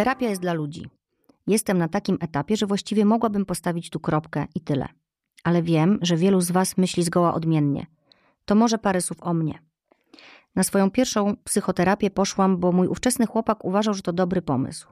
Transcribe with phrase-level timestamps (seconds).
[0.00, 0.90] Terapia jest dla ludzi.
[1.46, 4.88] Jestem na takim etapie, że właściwie mogłabym postawić tu kropkę i tyle.
[5.44, 7.86] Ale wiem, że wielu z Was myśli zgoła odmiennie.
[8.44, 9.58] To może parę słów o mnie.
[10.54, 14.88] Na swoją pierwszą psychoterapię poszłam, bo mój ówczesny chłopak uważał, że to dobry pomysł.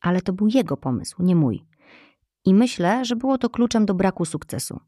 [0.00, 1.64] Ale to był jego pomysł, nie mój.
[2.44, 4.80] I myślę, że było to kluczem do braku sukcesu.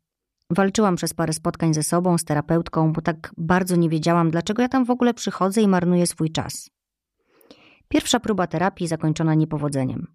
[0.50, 4.68] Walczyłam przez parę spotkań ze sobą, z terapeutką, bo tak bardzo nie wiedziałam, dlaczego ja
[4.68, 6.75] tam w ogóle przychodzę i marnuję swój czas.
[7.88, 10.06] Pierwsza próba terapii zakończona niepowodzeniem.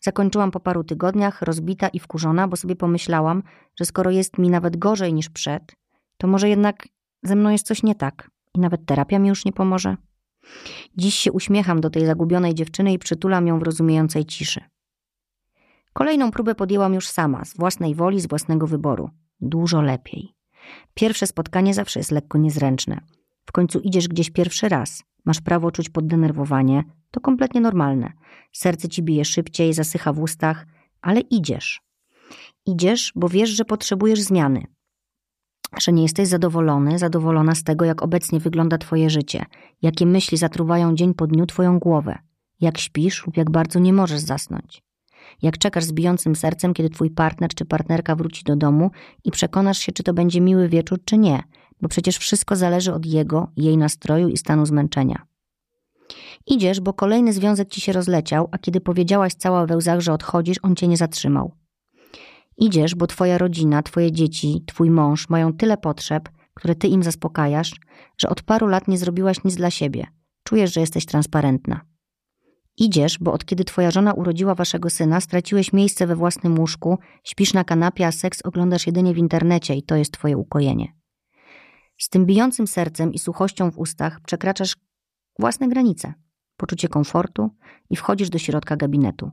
[0.00, 3.42] Zakończyłam po paru tygodniach, rozbita i wkurzona, bo sobie pomyślałam,
[3.78, 5.76] że skoro jest mi nawet gorzej niż przed,
[6.16, 6.88] to może jednak
[7.22, 9.96] ze mną jest coś nie tak i nawet terapia mi już nie pomoże.
[10.96, 14.60] Dziś się uśmiecham do tej zagubionej dziewczyny i przytulam ją w rozumiejącej ciszy.
[15.92, 19.10] Kolejną próbę podjęłam już sama, z własnej woli, z własnego wyboru.
[19.40, 20.34] Dużo lepiej.
[20.94, 23.00] Pierwsze spotkanie zawsze jest lekko niezręczne.
[23.46, 25.04] W końcu idziesz gdzieś pierwszy raz.
[25.24, 26.84] Masz prawo czuć poddenerwowanie.
[27.10, 28.12] To kompletnie normalne.
[28.52, 30.66] Serce ci bije szybciej, zasycha w ustach,
[31.02, 31.80] ale idziesz.
[32.66, 34.64] Idziesz, bo wiesz, że potrzebujesz zmiany.
[35.78, 39.44] Że nie jesteś zadowolony, zadowolona z tego, jak obecnie wygląda twoje życie.
[39.82, 42.18] Jakie myśli zatruwają dzień po dniu twoją głowę.
[42.60, 44.82] Jak śpisz lub jak bardzo nie możesz zasnąć.
[45.42, 48.90] Jak czekasz z bijącym sercem, kiedy twój partner czy partnerka wróci do domu
[49.24, 51.42] i przekonasz się, czy to będzie miły wieczór, czy nie,
[51.88, 55.26] przecież wszystko zależy od jego, jej nastroju i stanu zmęczenia.
[56.46, 60.58] Idziesz, bo kolejny związek ci się rozleciał, a kiedy powiedziałaś cała we łzach, że odchodzisz,
[60.62, 61.54] on cię nie zatrzymał.
[62.58, 67.72] Idziesz, bo twoja rodzina, twoje dzieci, twój mąż mają tyle potrzeb, które ty im zaspokajasz,
[68.18, 70.06] że od paru lat nie zrobiłaś nic dla siebie.
[70.44, 71.80] Czujesz, że jesteś transparentna.
[72.76, 77.54] Idziesz, bo od kiedy twoja żona urodziła waszego syna, straciłeś miejsce we własnym łóżku, śpisz
[77.54, 80.99] na kanapie, a seks oglądasz jedynie w internecie i to jest twoje ukojenie.
[82.00, 84.76] Z tym bijącym sercem i suchością w ustach przekraczasz
[85.38, 86.14] własne granice,
[86.56, 87.50] poczucie komfortu
[87.90, 89.30] i wchodzisz do środka gabinetu.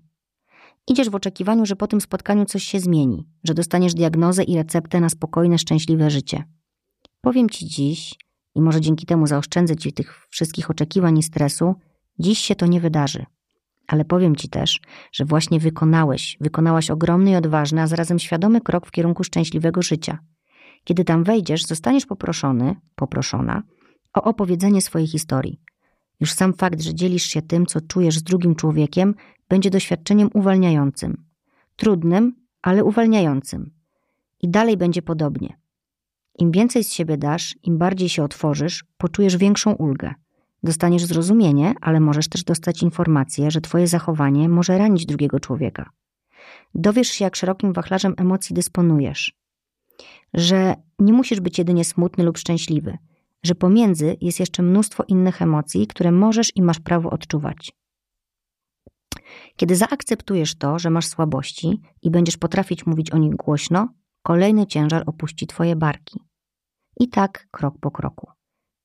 [0.88, 5.00] Idziesz w oczekiwaniu, że po tym spotkaniu coś się zmieni, że dostaniesz diagnozę i receptę
[5.00, 6.44] na spokojne, szczęśliwe życie.
[7.22, 8.16] Powiem ci dziś,
[8.56, 11.76] i może dzięki temu zaoszczędzę ci tych wszystkich oczekiwań i stresu,
[12.20, 13.26] dziś się to nie wydarzy.
[13.88, 14.80] Ale powiem ci też,
[15.12, 20.20] że właśnie wykonałeś, wykonałaś ogromny i odważny, a zarazem świadomy krok w kierunku szczęśliwego życia.
[20.88, 23.64] Kiedy tam wejdziesz, zostaniesz poproszony, poproszona
[24.14, 25.60] o opowiedzenie swojej historii.
[26.20, 29.16] Już sam fakt, że dzielisz się tym, co czujesz z drugim człowiekiem,
[29.50, 31.24] będzie doświadczeniem uwalniającym.
[31.76, 33.72] Trudnym, ale uwalniającym.
[34.42, 35.60] I dalej będzie podobnie.
[36.40, 40.14] Im więcej z siebie dasz, im bardziej się otworzysz, poczujesz większą ulgę.
[40.64, 45.90] Dostaniesz zrozumienie, ale możesz też dostać informację, że Twoje zachowanie może ranić drugiego człowieka.
[46.76, 49.38] Dowiesz się, jak szerokim wachlarzem emocji dysponujesz,
[50.34, 52.98] że nie musisz być jedynie smutny lub szczęśliwy,
[53.44, 57.72] że pomiędzy jest jeszcze mnóstwo innych emocji, które możesz i masz prawo odczuwać.
[59.56, 63.88] Kiedy zaakceptujesz to, że masz słabości i będziesz potrafić mówić o nich głośno,
[64.22, 66.20] kolejny ciężar opuści Twoje barki.
[67.00, 68.28] I tak krok po kroku,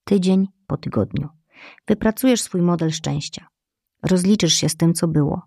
[0.05, 1.29] tydzień po tygodniu.
[1.89, 3.47] Wypracujesz swój model szczęścia.
[4.03, 5.43] Rozliczysz się z tym, co było.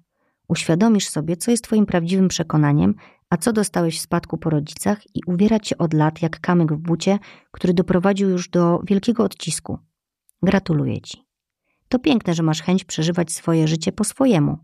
[0.47, 2.95] Uświadomisz sobie, co jest Twoim prawdziwym przekonaniem,
[3.29, 6.77] a co dostałeś w spadku po rodzicach i uwiera cię od lat jak kamyk w
[6.77, 7.19] bucie,
[7.51, 9.79] który doprowadził już do wielkiego odcisku.
[10.43, 11.25] Gratuluję ci.
[11.89, 14.57] To piękne, że masz chęć przeżywać swoje życie po swojemu.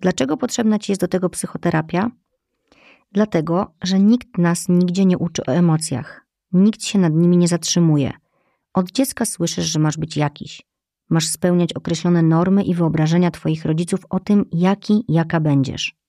[0.00, 2.10] Dlaczego potrzebna ci jest do tego psychoterapia?
[3.12, 6.26] Dlatego, że nikt nas nigdzie nie uczy o emocjach.
[6.52, 8.12] Nikt się nad nimi nie zatrzymuje.
[8.74, 10.62] Od dziecka słyszysz, że masz być jakiś.
[11.10, 15.99] Masz spełniać określone normy i wyobrażenia Twoich rodziców o tym, jaki, jaka będziesz.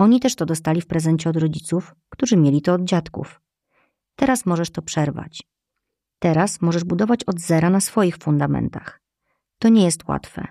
[0.00, 3.40] Oni też to dostali w prezencie od rodziców, którzy mieli to od dziadków.
[4.16, 5.42] Teraz możesz to przerwać.
[6.18, 9.00] Teraz możesz budować od zera na swoich fundamentach.
[9.58, 10.46] To nie jest łatwe.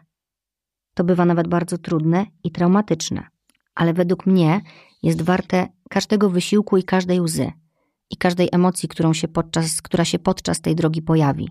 [0.93, 3.27] To bywa nawet bardzo trudne i traumatyczne,
[3.75, 4.61] ale według mnie
[5.03, 7.51] jest warte każdego wysiłku i każdej łzy
[8.09, 11.49] i każdej emocji, którą się podczas, która się podczas tej drogi pojawi.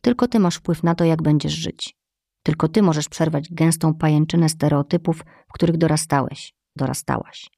[0.00, 1.96] Tylko ty masz wpływ na to, jak będziesz żyć.
[2.42, 7.50] Tylko ty możesz przerwać gęstą pajęczynę stereotypów, w których dorastałeś, dorastałaś.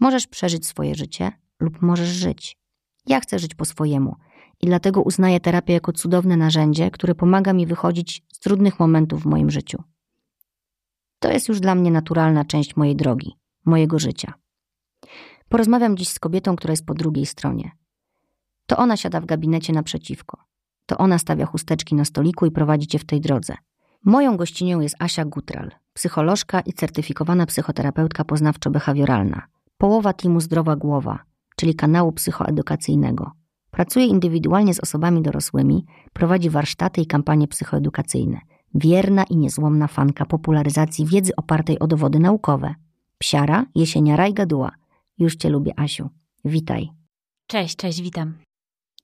[0.00, 2.58] Możesz przeżyć swoje życie lub możesz żyć.
[3.06, 4.16] Ja chcę żyć po swojemu
[4.60, 9.26] i dlatego uznaję terapię jako cudowne narzędzie, które pomaga mi wychodzić z trudnych momentów w
[9.26, 9.82] moim życiu.
[11.18, 13.32] To jest już dla mnie naturalna część mojej drogi,
[13.64, 14.34] mojego życia.
[15.48, 17.70] Porozmawiam dziś z kobietą, która jest po drugiej stronie.
[18.66, 20.44] To ona siada w gabinecie naprzeciwko.
[20.86, 23.54] To ona stawia chusteczki na stoliku i prowadzi cię w tej drodze.
[24.04, 29.40] Moją gościnią jest Asia Gutral, psycholożka i certyfikowana psychoterapeutka poznawczo-behawioralna.
[29.78, 31.18] Połowa teamu Zdrowa Głowa,
[31.56, 33.32] czyli kanału psychoedukacyjnego.
[33.70, 38.40] Pracuje indywidualnie z osobami dorosłymi, prowadzi warsztaty i kampanie psychoedukacyjne.
[38.74, 42.74] Wierna i niezłomna fanka popularyzacji wiedzy opartej o dowody naukowe.
[43.18, 44.70] Psiara, jesieniara i gaduła.
[45.18, 46.10] Już cię lubię, Asiu.
[46.44, 46.88] Witaj.
[47.46, 48.34] Cześć, cześć, witam.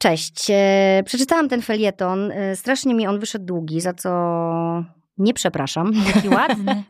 [0.05, 0.51] Cześć.
[0.51, 2.31] E, przeczytałam ten felieton.
[2.33, 4.11] E, strasznie mi on wyszedł długi, za co
[5.19, 5.93] nie przepraszam.
[6.15, 6.85] Jaki ładny.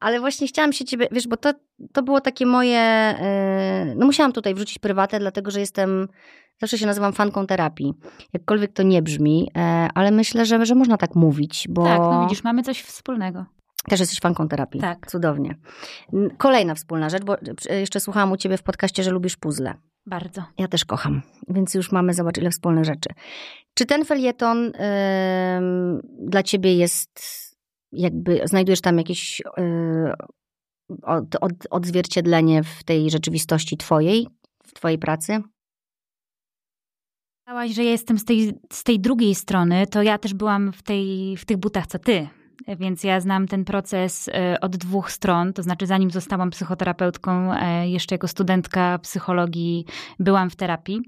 [0.00, 1.52] Ale właśnie chciałam się ciebie, wiesz, bo to,
[1.92, 6.08] to było takie moje, e, no musiałam tutaj wrzucić prywatę, dlatego, że jestem,
[6.60, 7.94] zawsze się nazywam fanką terapii.
[8.32, 9.50] Jakkolwiek to nie brzmi,
[9.94, 11.84] ale myślę, że, że można tak mówić, bo...
[11.84, 13.44] Tak, no widzisz, mamy coś wspólnego.
[13.88, 14.80] Też jesteś fanką terapii.
[14.80, 15.06] Tak.
[15.10, 15.56] Cudownie.
[16.38, 17.36] Kolejna wspólna rzecz, bo
[17.70, 19.74] jeszcze słuchałam u ciebie w podcaście, że lubisz puzzle.
[20.06, 20.44] Bardzo.
[20.58, 23.10] Ja też kocham, więc już mamy, zobacz, ile wspólnych rzeczy.
[23.74, 24.72] Czy ten felieton yy,
[26.28, 27.20] dla ciebie jest,
[27.92, 30.12] jakby, znajdujesz tam jakieś yy,
[31.02, 34.26] od, od, odzwierciedlenie w tej rzeczywistości twojej,
[34.62, 35.42] w twojej pracy?
[37.44, 40.82] Powiedziałaś, że ja jestem z tej, z tej drugiej strony, to ja też byłam w,
[40.82, 42.28] tej, w tych butach, co ty
[42.76, 45.52] więc ja znam ten proces e, od dwóch stron.
[45.52, 49.84] To znaczy, zanim zostałam psychoterapeutką, e, jeszcze jako studentka psychologii
[50.18, 51.00] byłam w terapii.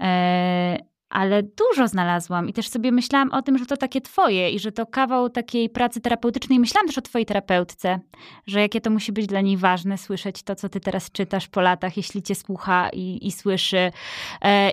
[0.00, 4.58] E, ale dużo znalazłam i też sobie myślałam o tym, że to takie twoje i
[4.58, 6.58] że to kawał takiej pracy terapeutycznej.
[6.60, 8.00] Myślałam też o twojej terapeutce,
[8.46, 11.60] że jakie to musi być dla niej ważne słyszeć to, co ty teraz czytasz po
[11.60, 13.90] latach, jeśli cię słucha i, i słyszy.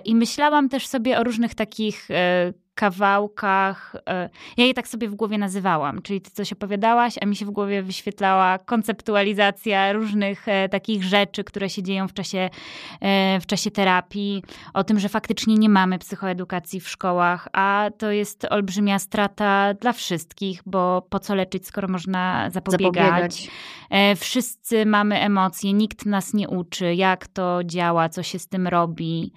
[0.04, 2.08] I myślałam też sobie o różnych takich
[2.74, 3.94] kawałkach.
[4.08, 7.46] E, ja je tak sobie w głowie nazywałam, czyli ty coś opowiadałaś, a mi się
[7.46, 12.50] w głowie wyświetlała konceptualizacja różnych e, takich rzeczy, które się dzieją w czasie,
[13.00, 14.42] e, w czasie terapii,
[14.74, 19.92] o tym, że faktycznie nie mamy psychoedukacji w szkołach, a to jest olbrzymia strata dla
[19.92, 22.94] wszystkich, bo po co leczyć, skoro można zapobiegać.
[22.94, 23.50] zapobiegać.
[24.16, 29.32] Wszyscy mamy emocje, nikt nas nie uczy, jak to działa, co się z tym robi.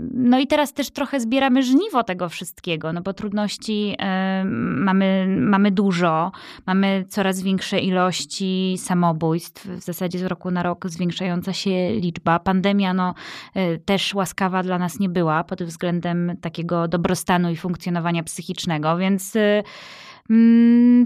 [0.00, 5.26] No i teraz też trochę zbieramy żniwo tego tego wszystkiego, no bo trudności y, mamy,
[5.40, 6.32] mamy dużo,
[6.66, 12.38] mamy coraz większe ilości samobójstw, w zasadzie z roku na rok zwiększająca się liczba.
[12.38, 13.14] Pandemia no,
[13.56, 19.36] y, też łaskawa dla nas nie była pod względem takiego dobrostanu i funkcjonowania psychicznego, więc
[19.36, 19.62] y,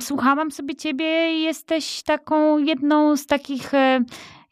[0.00, 3.72] słuchałam sobie ciebie i jesteś taką jedną z takich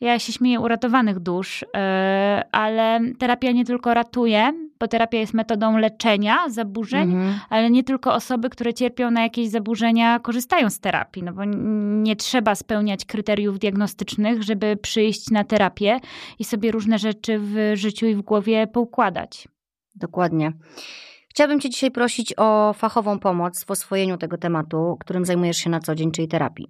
[0.01, 1.65] ja się śmieję uratowanych dusz,
[2.53, 7.41] ale terapia nie tylko ratuje, bo terapia jest metodą leczenia zaburzeń, mhm.
[7.51, 11.45] ale nie tylko osoby, które cierpią na jakieś zaburzenia, korzystają z terapii, no bo
[12.03, 16.01] nie trzeba spełniać kryteriów diagnostycznych, żeby przyjść na terapię
[16.39, 19.49] i sobie różne rzeczy w życiu i w głowie poukładać.
[19.95, 20.53] Dokładnie.
[21.31, 25.81] Chciałabym Cię dzisiaj prosić o fachową pomoc w oswojeniu tego tematu, którym zajmujesz się na
[25.81, 26.67] co dzień, czyli terapii.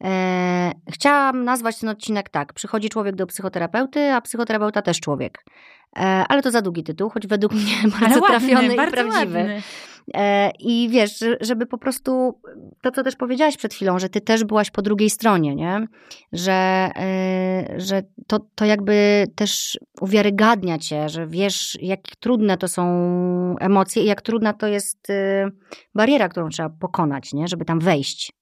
[0.00, 2.52] Eee, chciałam nazwać ten odcinek tak.
[2.52, 5.44] Przychodzi człowiek do psychoterapeuty, a psychoterapeuta też człowiek.
[5.98, 9.38] E, ale to za długi tytuł, choć według mnie bardzo ładny, trafiony bardzo i prawdziwy.
[9.38, 9.62] Ładny.
[10.14, 12.40] E, I wiesz, żeby po prostu
[12.82, 15.86] to, co też powiedziałaś przed chwilą, że ty też byłaś po drugiej stronie, nie?
[16.32, 16.52] Że,
[16.96, 22.84] e, że to, to jakby też uwiarygadnia cię, że wiesz, jak trudne to są
[23.60, 25.08] emocje i jak trudna to jest
[25.94, 27.48] bariera, którą trzeba pokonać, nie?
[27.48, 28.37] Żeby tam wejść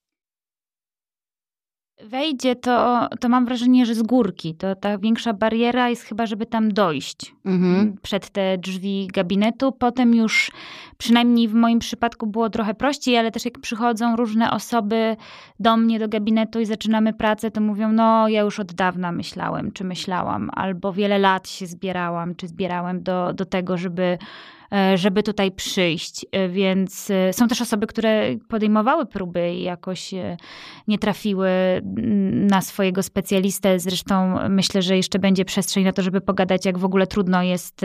[2.04, 4.54] wejdzie, to, to mam wrażenie, że z górki.
[4.54, 7.96] To ta większa bariera jest chyba, żeby tam dojść mhm.
[8.02, 9.72] przed te drzwi gabinetu.
[9.72, 10.50] Potem już,
[10.98, 15.16] przynajmniej w moim przypadku, było trochę prościej, ale też jak przychodzą różne osoby
[15.60, 19.72] do mnie, do gabinetu i zaczynamy pracę, to mówią: No, ja już od dawna myślałem,
[19.72, 24.18] czy myślałam, albo wiele lat się zbierałam, czy zbierałem do, do tego, żeby
[24.94, 26.26] żeby tutaj przyjść.
[26.32, 30.14] E, więc e, są też osoby, które podejmowały próby i jakoś
[30.88, 31.48] nie trafiły
[32.32, 33.78] na swojego specjalistę.
[33.78, 37.80] Zresztą myślę, że jeszcze będzie przestrzeń na to, żeby pogadać, jak w ogóle trudno jest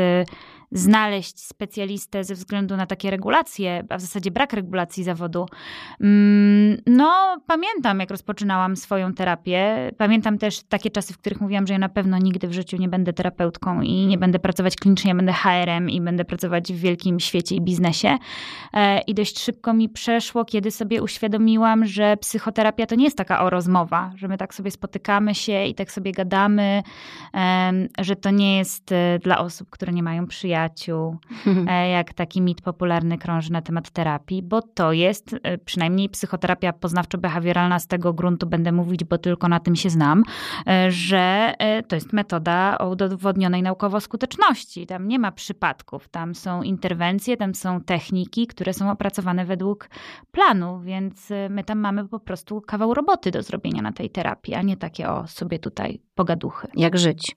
[0.72, 5.46] znaleźć specjalistę ze względu na takie regulacje, a w zasadzie brak regulacji zawodu.
[6.01, 9.92] Mm, no, pamiętam, jak rozpoczynałam swoją terapię.
[9.98, 12.90] Pamiętam też takie czasy, w których mówiłam, że ja na pewno nigdy w życiu nie
[12.90, 17.56] będę terapeutką i nie będę pracować klinicznie, będę HR-em i będę pracować w wielkim świecie
[17.56, 18.18] i biznesie.
[18.74, 23.44] E, I dość szybko mi przeszło, kiedy sobie uświadomiłam, że psychoterapia to nie jest taka
[23.44, 26.84] o rozmowa, że my tak sobie spotykamy się i tak sobie gadamy,
[28.00, 31.18] że to nie jest e, dla osób, które nie mają przyjaciół przyjaciół,
[31.68, 36.72] e, jak taki mit popularny krąży na temat terapii, bo to jest e, przynajmniej psychoterapia
[36.72, 40.24] poznawczo-behawioralna z tego gruntu będę mówić, bo tylko na tym się znam,
[40.68, 41.53] e, że
[41.88, 44.88] to jest metoda o udowodnionej naukowo skuteczności.
[44.88, 49.89] Tam nie ma przypadków, tam są interwencje, tam są techniki, które są opracowane według
[50.32, 54.62] planu, więc my tam mamy po prostu kawał roboty do zrobienia na tej terapii, a
[54.62, 56.68] nie takie o sobie tutaj pogaduchy.
[56.75, 57.36] Jak żyć.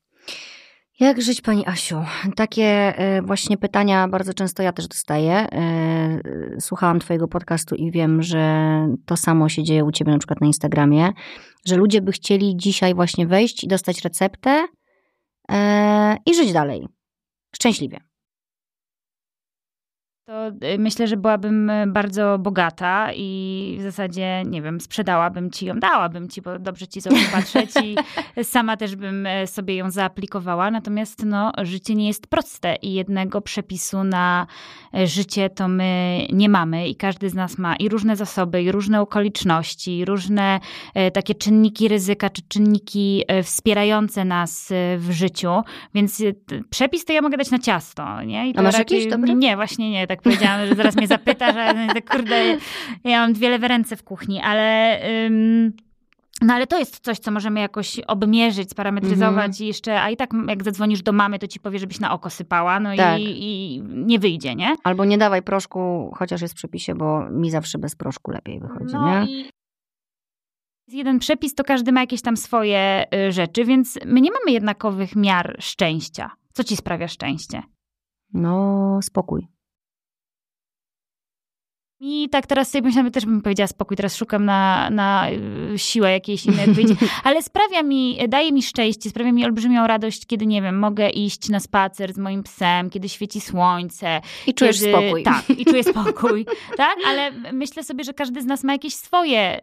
[1.00, 1.96] Jak żyć, Pani Asiu?
[2.36, 5.32] Takie e, właśnie pytania bardzo często ja też dostaję.
[5.32, 6.20] E,
[6.60, 8.66] słuchałam Twojego podcastu i wiem, że
[9.06, 11.12] to samo się dzieje u Ciebie na przykład na Instagramie,
[11.66, 14.66] że ludzie by chcieli dzisiaj właśnie wejść i dostać receptę
[15.50, 16.88] e, i żyć dalej.
[17.54, 18.00] Szczęśliwie
[20.26, 25.66] to y, myślę, że byłabym y, bardzo bogata i w zasadzie, nie wiem, sprzedałabym ci
[25.66, 27.96] ją, dałabym ci, bo dobrze ci sobie patrzeć i
[28.44, 30.70] sama też bym y, sobie ją zaaplikowała.
[30.70, 34.46] Natomiast no, życie nie jest proste i jednego przepisu na
[35.04, 39.00] życie to my nie mamy i każdy z nas ma i różne zasoby, i różne
[39.00, 40.60] okoliczności, i różne
[41.12, 45.50] takie czynniki ryzyka, czy czynniki wspierające nas w życiu.
[45.94, 46.22] Więc
[46.70, 48.50] przepis to ja mogę dać na ciasto, nie?
[48.50, 48.98] I A masz raczej...
[48.98, 49.34] jakiś dobry?
[49.34, 52.56] Nie, właśnie nie tak powiedziałam, że zaraz mnie zapytasz, ale kurde,
[53.04, 54.98] ja mam dwie lewe ręce w kuchni, ale...
[55.26, 55.72] Ym,
[56.42, 59.62] no ale to jest coś, co możemy jakoś obmierzyć, sparametryzować mm-hmm.
[59.62, 62.30] i jeszcze, a i tak jak zadzwonisz do mamy, to ci powie, żebyś na oko
[62.30, 63.20] sypała, no tak.
[63.20, 64.74] i, i, nie wyjdzie, nie?
[64.84, 68.94] Albo nie dawaj proszku, chociaż jest w przepisie, bo mi zawsze bez proszku lepiej wychodzi,
[68.94, 69.32] no nie?
[69.32, 69.50] I...
[70.88, 75.16] Jeden przepis, to każdy ma jakieś tam swoje y, rzeczy, więc my nie mamy jednakowych
[75.16, 76.30] miar szczęścia.
[76.52, 77.62] Co ci sprawia szczęście?
[78.32, 79.46] No, spokój.
[82.06, 85.30] I tak teraz sobie myślałam, też bym powiedziała spokój, teraz szukam na, na
[85.74, 90.26] y, siłę jakiejś innej odpowiedzi, ale sprawia mi, daje mi szczęście, sprawia mi olbrzymią radość,
[90.26, 94.20] kiedy, nie wiem, mogę iść na spacer z moim psem, kiedy świeci słońce.
[94.46, 95.22] I czujesz kiedy, spokój.
[95.22, 96.46] Tak, i czuję spokój,
[96.76, 96.96] tak?
[97.06, 99.60] Ale myślę sobie, że każdy z nas ma jakieś swoje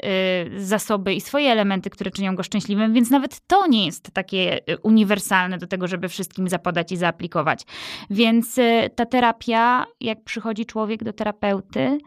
[0.55, 4.57] y, zasoby i swoje elementy, które czynią go szczęśliwym, więc nawet to nie jest takie
[4.69, 7.63] y, uniwersalne do tego, żeby wszystkim zapodać i zaaplikować.
[8.09, 11.97] Więc y, ta terapia, jak przychodzi człowiek do terapeuty,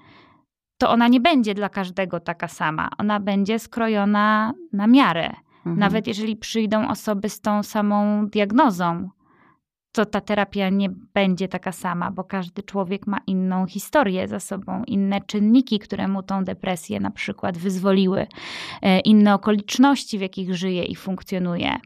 [0.79, 2.89] to ona nie będzie dla każdego taka sama.
[2.99, 5.31] Ona będzie skrojona na miarę.
[5.57, 5.79] Mhm.
[5.79, 9.11] Nawet jeżeli przyjdą osoby z tą samą diagnozą,
[9.93, 14.85] to ta terapia nie będzie taka sama, bo każdy człowiek ma inną historię za sobą,
[14.87, 18.27] inne czynniki, które mu tą depresję na przykład wyzwoliły,
[18.83, 21.77] e, inne okoliczności, w jakich żyje i funkcjonuje.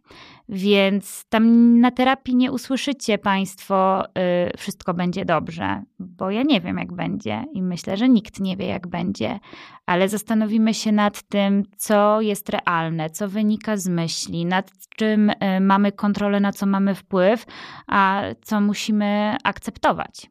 [0.49, 4.11] Więc tam na terapii nie usłyszycie Państwo, y,
[4.57, 8.67] wszystko będzie dobrze, bo ja nie wiem, jak będzie i myślę, że nikt nie wie,
[8.67, 9.41] jak będzie,
[9.87, 15.35] ale zastanowimy się nad tym, co jest realne, co wynika z myśli, nad czym y,
[15.61, 17.47] mamy kontrolę, na co mamy wpływ,
[17.87, 20.31] a co musimy akceptować.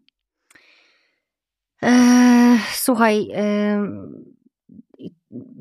[1.81, 3.27] Eee, słuchaj,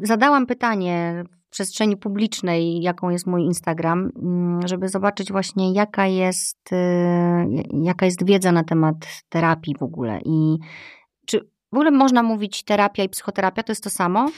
[0.02, 1.25] zadałam pytanie
[1.56, 6.76] przestrzeni publicznej, jaką jest mój Instagram, mm, żeby zobaczyć właśnie jaka jest, y,
[7.82, 8.96] jaka jest wiedza na temat
[9.28, 10.58] terapii w ogóle i
[11.26, 11.40] czy
[11.72, 14.30] w ogóle można mówić terapia i psychoterapia, to jest to samo?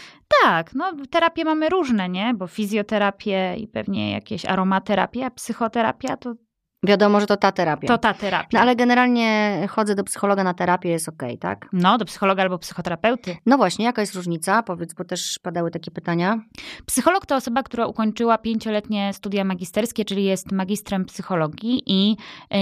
[0.42, 2.34] Tak, no terapie mamy różne, nie?
[2.34, 6.34] Bo fizjoterapię i pewnie jakieś aromaterapię, a psychoterapia to
[6.82, 7.88] Wiadomo, że to ta terapia.
[7.88, 8.49] To ta terapia.
[8.52, 11.68] No ale generalnie chodzę do psychologa na terapię, jest okej, okay, tak?
[11.73, 13.37] No, do psychologa albo psychoterapeuty.
[13.47, 14.62] No właśnie, jaka jest różnica?
[14.62, 16.40] Powiedz, bo też padały takie pytania.
[16.87, 22.16] Psycholog to osoba, która ukończyła pięcioletnie studia magisterskie, czyli jest magistrem psychologii i
[22.50, 22.58] yy,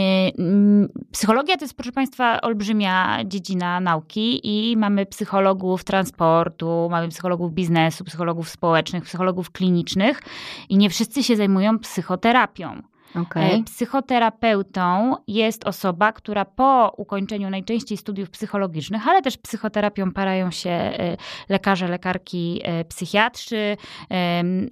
[1.12, 8.04] psychologia to jest, proszę Państwa, olbrzymia dziedzina nauki i mamy psychologów transportu, mamy psychologów biznesu,
[8.04, 10.22] psychologów społecznych, psychologów klinicznych
[10.68, 12.82] i nie wszyscy się zajmują psychoterapią.
[13.22, 13.62] Okay.
[13.64, 21.16] Psychoterapeutą jest osoba, która po ukończeniu najczęściej studiów psychologicznych, ale też psychoterapią parają się e,
[21.48, 23.76] lekarze, lekarki, e, psychiatrzy.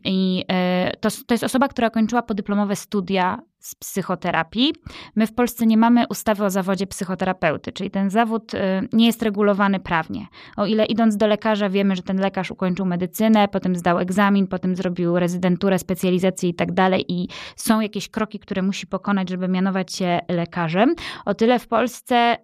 [0.04, 4.74] I e, to, to jest osoba, która kończyła podyplomowe studia z psychoterapii.
[5.16, 8.58] My w Polsce nie mamy ustawy o zawodzie psychoterapeuty, czyli ten zawód y,
[8.92, 10.26] nie jest regulowany prawnie.
[10.56, 14.76] O ile idąc do lekarza wiemy, że ten lekarz ukończył medycynę, potem zdał egzamin, potem
[14.76, 19.94] zrobił rezydenturę, specjalizację i tak dalej i są jakieś kroki, które musi pokonać, żeby mianować
[19.94, 20.94] się lekarzem.
[21.24, 22.36] O tyle w Polsce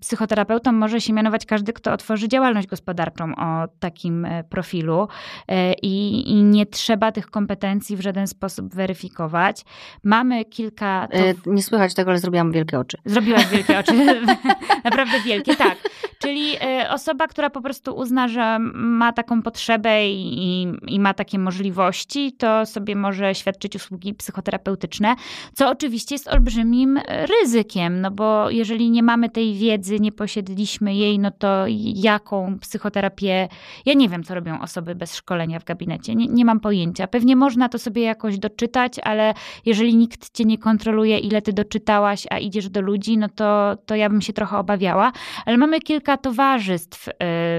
[0.00, 5.08] psychoterapeutą może się mianować każdy, kto otworzy działalność gospodarczą o takim e, profilu
[5.48, 9.64] e, i, i nie trzeba tych kompetencji w żaden sposób weryfikować.
[10.04, 11.08] Mamy mamy kilka.
[11.12, 11.18] To...
[11.18, 12.98] E, nie słychać tego, ale zrobiłam wielkie oczy.
[13.04, 13.92] Zrobiłaś wielkie oczy.
[14.84, 15.78] Naprawdę wielkie, tak.
[16.18, 21.38] Czyli e, osoba, która po prostu uzna, że ma taką potrzebę i, i ma takie
[21.38, 25.14] możliwości, to sobie może świadczyć usługi psychoterapeutyczne,
[25.54, 31.18] co oczywiście jest olbrzymim ryzykiem, no bo jeżeli nie mamy tej wiedzy, nie posiedliśmy jej,
[31.18, 33.48] no to jaką psychoterapię.
[33.86, 36.14] Ja nie wiem, co robią osoby bez szkolenia w gabinecie.
[36.14, 37.06] Nie, nie mam pojęcia.
[37.06, 39.34] Pewnie można to sobie jakoś doczytać, ale
[39.66, 43.76] jeżeli nikt nikt cię nie kontroluje, ile ty doczytałaś, a idziesz do ludzi, no to,
[43.86, 45.12] to ja bym się trochę obawiała.
[45.46, 47.12] Ale mamy kilka towarzystw y,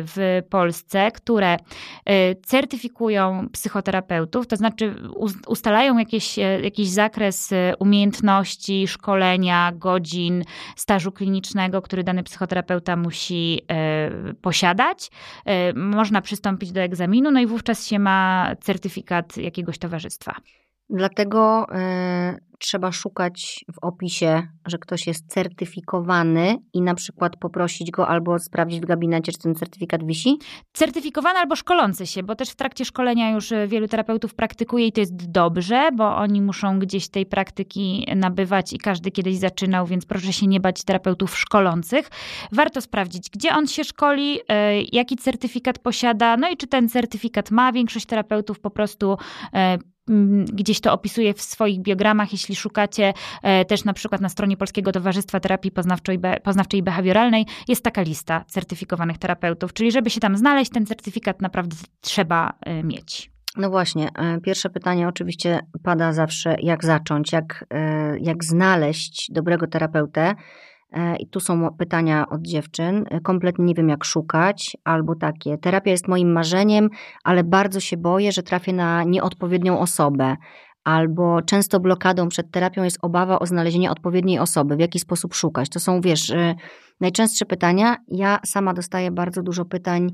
[0.05, 4.95] w Polsce, które y, certyfikują psychoterapeutów, to znaczy
[5.47, 10.43] ustalają jakieś, jakiś zakres umiejętności, szkolenia, godzin,
[10.75, 13.61] stażu klinicznego, który dany psychoterapeuta musi
[14.41, 15.11] posiadać.
[15.75, 20.35] Można przystąpić do egzaminu, no i wówczas się ma certyfikat jakiegoś towarzystwa.
[20.89, 28.07] Dlatego y, trzeba szukać w opisie, że ktoś jest certyfikowany i na przykład poprosić go
[28.07, 30.39] albo sprawdzić w gabinecie, czy ten certyfikat wisi?
[30.73, 34.91] Certyfikowany albo szkolący się, bo też w trakcie szkolenia już e, wielu terapeutów praktykuje i
[34.91, 40.05] to jest dobrze, bo oni muszą gdzieś tej praktyki nabywać i każdy kiedyś zaczynał, więc
[40.05, 42.09] proszę się nie bać terapeutów szkolących.
[42.51, 47.51] Warto sprawdzić, gdzie on się szkoli, e, jaki certyfikat posiada, no i czy ten certyfikat
[47.51, 47.71] ma.
[47.71, 49.17] Większość terapeutów po prostu
[49.53, 49.79] Mm,
[50.53, 54.91] gdzieś to opisuje w swoich biogramach, jeśli szukacie e, też na przykład na stronie Polskiego
[54.91, 60.37] Towarzystwa Terapii Poznawczej, Poznawczej i Behawioralnej, jest taka lista certyfikowanych terapeutów, czyli żeby się tam
[60.37, 63.31] znaleźć, ten certyfikat naprawdę trzeba e, mieć.
[63.57, 67.65] No właśnie, e, pierwsze pytanie oczywiście pada zawsze, jak zacząć, jak,
[68.21, 70.35] jak znaleźć dobrego terapeutę.
[70.93, 73.05] E, I tu są pytania od dziewczyn.
[73.09, 75.57] E, kompletnie nie wiem, jak szukać, albo takie.
[75.57, 76.89] Terapia jest moim marzeniem,
[77.23, 80.35] ale bardzo się boję, że trafię na nieodpowiednią osobę.
[80.83, 85.69] Albo często blokadą przed terapią jest obawa o znalezienie odpowiedniej osoby, w jaki sposób szukać.
[85.69, 86.55] To są, wiesz, e,
[87.01, 87.97] najczęstsze pytania.
[88.07, 90.09] Ja sama dostaję bardzo dużo pytań,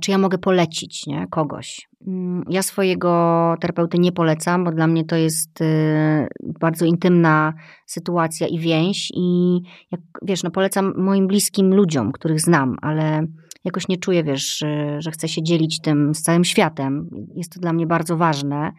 [0.00, 1.88] czy ja mogę polecić nie, kogoś.
[2.06, 6.28] Mm, ja swojego terapeuty nie polecam, bo dla mnie to jest y,
[6.60, 7.54] bardzo intymna
[7.86, 9.12] sytuacja i więź.
[9.14, 9.58] I
[9.92, 13.26] jak wiesz, no polecam moim bliskim ludziom, których znam, ale
[13.64, 14.64] jakoś nie czuję, wiesz,
[14.98, 17.10] że chcę się dzielić tym z całym światem.
[17.34, 18.72] Jest to dla mnie bardzo ważne.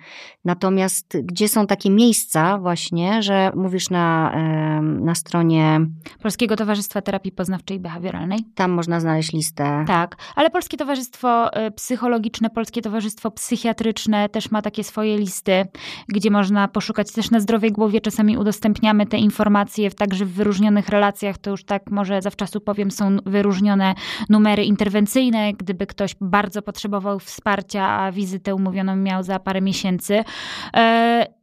[0.46, 4.36] Natomiast gdzie są takie miejsca właśnie, że mówisz na,
[4.82, 5.80] na stronie
[6.22, 8.40] Polskiego Towarzystwa Terapii Poznawczej i Behawioralnej?
[8.56, 9.84] Tam można znaleźć listę.
[9.88, 15.66] Tak, ale Polskie Towarzystwo y, Psychologiczne, Polskie Towarzystwo Psychiatryczne też ma takie swoje listy,
[16.08, 18.02] gdzie można poszukać też na zdrowej głowie.
[18.02, 21.38] Czasami udostępniamy te informacje także w wyróżnionych relacjach.
[21.38, 23.96] To już tak może zawczasu powiem, są wyróżnione
[24.30, 30.24] numery interwencyjne, gdyby ktoś bardzo potrzebował wsparcia, a wizytę umówioną miał za parę miesięcy.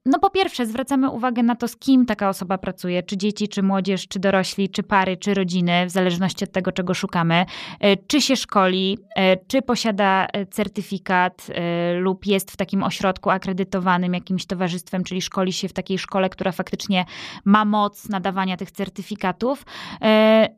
[0.08, 3.48] E, no po pierwsze, zwracamy uwagę na to, z kim taka osoba pracuje, czy dzieci,
[3.48, 7.44] czy młodzież, czy dorośli, czy pary, czy rodziny, w zależności od tego, czego szukamy,
[7.80, 11.46] e, czy się szkoli, e, czy posiada certyfikat
[12.00, 16.52] lub jest w takim ośrodku akredytowanym jakimś towarzystwem, czyli szkoli się w takiej szkole, która
[16.52, 17.04] faktycznie
[17.44, 19.64] ma moc nadawania tych certyfikatów.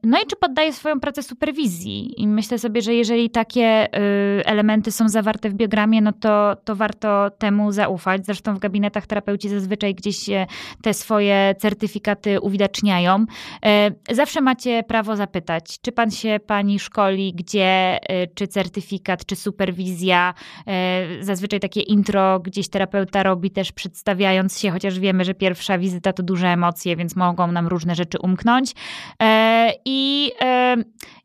[0.03, 2.23] No i czy poddaje swoją pracę superwizji.
[2.23, 3.89] I myślę sobie, że jeżeli takie
[4.47, 8.27] elementy są zawarte w biogramie, no to, to warto temu zaufać.
[8.27, 9.07] Zresztą w gabinetach
[9.41, 10.31] terapeuci zazwyczaj gdzieś
[10.83, 13.25] te swoje certyfikaty uwidaczniają.
[14.11, 19.37] Y, zawsze macie prawo zapytać, czy pan się pani szkoli, gdzie, y, czy certyfikat, czy
[19.37, 20.35] superwizja.
[21.21, 26.23] Zazwyczaj takie intro gdzieś terapeuta robi też przedstawiając się, chociaż wiemy, że pierwsza wizyta to
[26.23, 28.75] duże emocje, więc mogą nam różne rzeczy umknąć.
[29.85, 30.31] I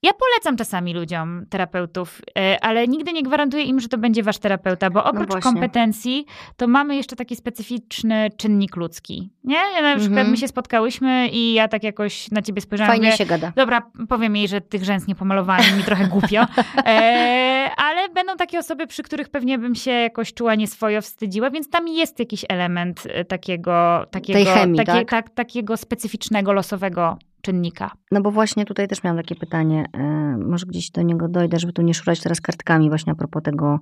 [0.04, 4.38] ja polecam czasami ludziom terapeutów, e, ale nigdy nie gwarantuję im, że to będzie wasz
[4.38, 6.26] terapeuta, bo oprócz no kompetencji
[6.58, 8.05] to mamy jeszcze taki specyficzny
[8.38, 9.30] czynnik ludzki.
[9.44, 9.56] Nie?
[9.56, 10.32] Ja na przykład mhm.
[10.32, 12.92] my się spotkałyśmy i ja tak jakoś na ciebie spojrzałam.
[12.92, 13.52] Fajnie mówię, się gada.
[13.56, 16.46] Dobra, powiem jej, że tych rzęs nie pomalowałam mi trochę głupio.
[16.86, 21.70] E, ale będą takie osoby, przy których pewnie bym się jakoś czuła nieswojo wstydziła, więc
[21.70, 25.10] tam jest jakiś element e, takiego, takiego, Tej chemii, takie, tak?
[25.10, 25.30] tak?
[25.30, 27.92] takiego specyficznego, losowego czynnika.
[28.12, 30.04] No bo właśnie tutaj też miałam takie pytanie, e,
[30.38, 33.80] może gdzieś do niego dojdę, żeby tu nie szurać teraz kartkami właśnie a propos tego,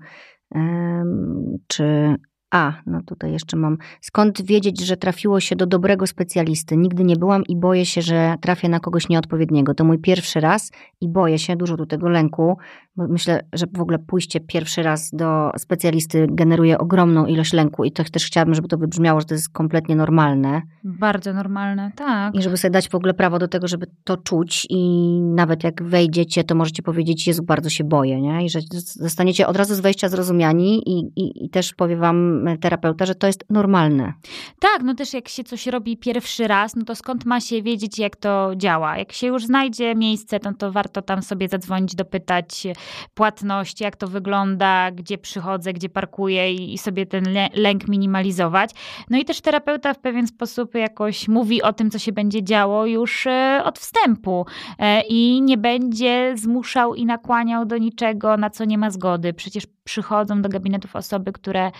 [1.67, 2.15] czy
[2.53, 3.77] a, no tutaj jeszcze mam.
[4.01, 6.77] Skąd wiedzieć, że trafiło się do dobrego specjalisty?
[6.77, 9.73] Nigdy nie byłam i boję się, że trafię na kogoś nieodpowiedniego.
[9.73, 12.57] To mój pierwszy raz i boję się, dużo tu tego lęku,
[12.95, 17.91] bo myślę, że w ogóle pójście pierwszy raz do specjalisty generuje ogromną ilość lęku i
[17.91, 20.61] to też chciałabym, żeby to wybrzmiało, że to jest kompletnie normalne.
[20.83, 22.35] Bardzo normalne, tak.
[22.35, 25.83] I żeby sobie dać w ogóle prawo do tego, żeby to czuć i nawet jak
[25.83, 28.45] wejdziecie, to możecie powiedzieć, Jezu, bardzo się boję, nie?
[28.45, 28.59] I że
[28.95, 33.27] zostaniecie od razu z wejścia zrozumiani i, i, i też powie wam terapeuta, że to
[33.27, 34.13] jest normalne.
[34.59, 37.99] Tak, no też jak się coś robi pierwszy raz, no to skąd ma się wiedzieć,
[37.99, 38.97] jak to działa?
[38.97, 42.67] Jak się już znajdzie miejsce, no to warto tam sobie zadzwonić, dopytać
[43.13, 48.69] płatności, jak to wygląda, gdzie przychodzę, gdzie parkuję i sobie ten lęk minimalizować.
[49.09, 52.85] No i też terapeuta w pewien sposób jakoś mówi o tym, co się będzie działo
[52.85, 54.45] już e, od wstępu
[54.79, 59.33] e, i nie będzie zmuszał i nakłaniał do niczego, na co nie ma zgody.
[59.33, 61.71] Przecież przychodzą do gabinetów osoby, które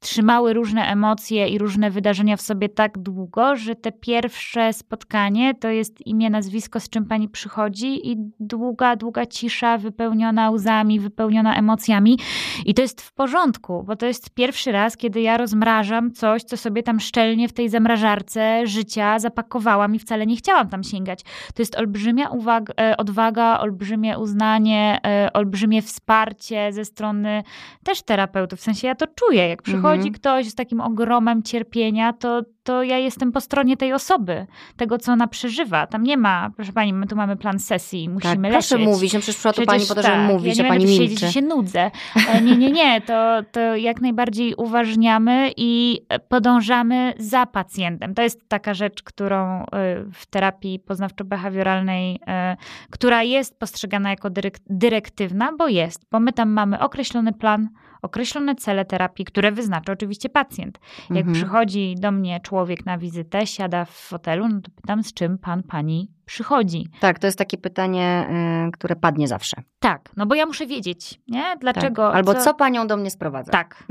[0.00, 5.68] trzymały różne emocje i różne wydarzenia w sobie tak długo, że te pierwsze spotkanie to
[5.68, 12.18] jest imię, nazwisko, z czym pani przychodzi i długa, długa cisza wypełniona łzami, wypełniona emocjami.
[12.66, 16.56] I to jest w porządku, bo to jest pierwszy raz, kiedy ja rozmrażam coś, co
[16.56, 21.22] sobie tam szczelnie w tej zamrażarce życia zapakowałam i wcale nie chciałam tam sięgać.
[21.54, 27.42] To jest olbrzymia uwaga, e, odwaga, olbrzymie uznanie, e, olbrzymie wsparcie ze strony
[27.84, 28.58] też terapeutów.
[28.58, 30.14] W sensie ja to czuję, jak przychodzi mhm.
[30.14, 35.12] ktoś z takim ogromem cierpienia, to to ja jestem po stronie tej osoby, tego, co
[35.12, 35.86] ona przeżywa.
[35.86, 38.94] Tam nie ma, proszę pani, my tu mamy plan sesji, musimy tak, proszę lecieć.
[38.94, 40.84] mówić, no przecież przyszła tu pani po to, żeby tak, mówić, ja nie a pani
[40.84, 41.08] milczy.
[41.08, 41.90] Siedzieć, się nudzę.
[42.28, 48.14] E, nie, nie, nie, to, to jak najbardziej uważniamy i podążamy za pacjentem.
[48.14, 49.66] To jest taka rzecz, którą e,
[50.12, 52.56] w terapii poznawczo-behawioralnej, e,
[52.90, 54.28] która jest postrzegana jako
[54.66, 57.68] dyrektywna, bo jest, bo my tam mamy określony plan,
[58.02, 60.78] określone cele terapii, które wyznacza oczywiście pacjent.
[61.10, 61.34] Jak mhm.
[61.34, 65.62] przychodzi do mnie człowiek na wizytę, siada w fotelu, no to pytam, z czym pan,
[65.62, 66.88] pani przychodzi.
[67.00, 68.28] Tak, to jest takie pytanie,
[68.68, 69.56] y, które padnie zawsze.
[69.78, 71.56] Tak, no bo ja muszę wiedzieć, nie?
[71.60, 72.06] Dlaczego.
[72.06, 72.16] Tak.
[72.16, 72.40] Albo co...
[72.40, 72.54] co...
[72.54, 73.52] panią do mnie sprowadza.
[73.52, 73.76] Tak.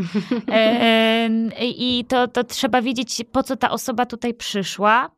[0.49, 5.09] E, e, I to, to trzeba wiedzieć, po co ta osoba tutaj przyszła.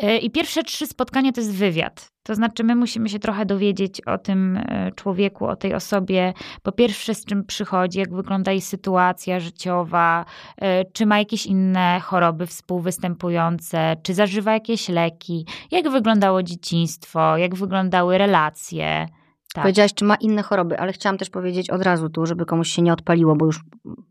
[0.00, 2.12] E, I pierwsze trzy spotkania to jest wywiad.
[2.22, 6.32] To znaczy, my musimy się trochę dowiedzieć o tym e, człowieku, o tej osobie.
[6.62, 10.24] Po pierwsze, z czym przychodzi, jak wygląda jej sytuacja życiowa,
[10.60, 17.54] e, czy ma jakieś inne choroby współwystępujące, czy zażywa jakieś leki, jak wyglądało dzieciństwo, jak
[17.54, 19.06] wyglądały relacje.
[19.54, 19.62] Tak.
[19.62, 22.82] Powiedziałaś, czy ma inne choroby, ale chciałam też powiedzieć od razu tu, żeby komuś się
[22.82, 23.60] nie odpaliło, bo już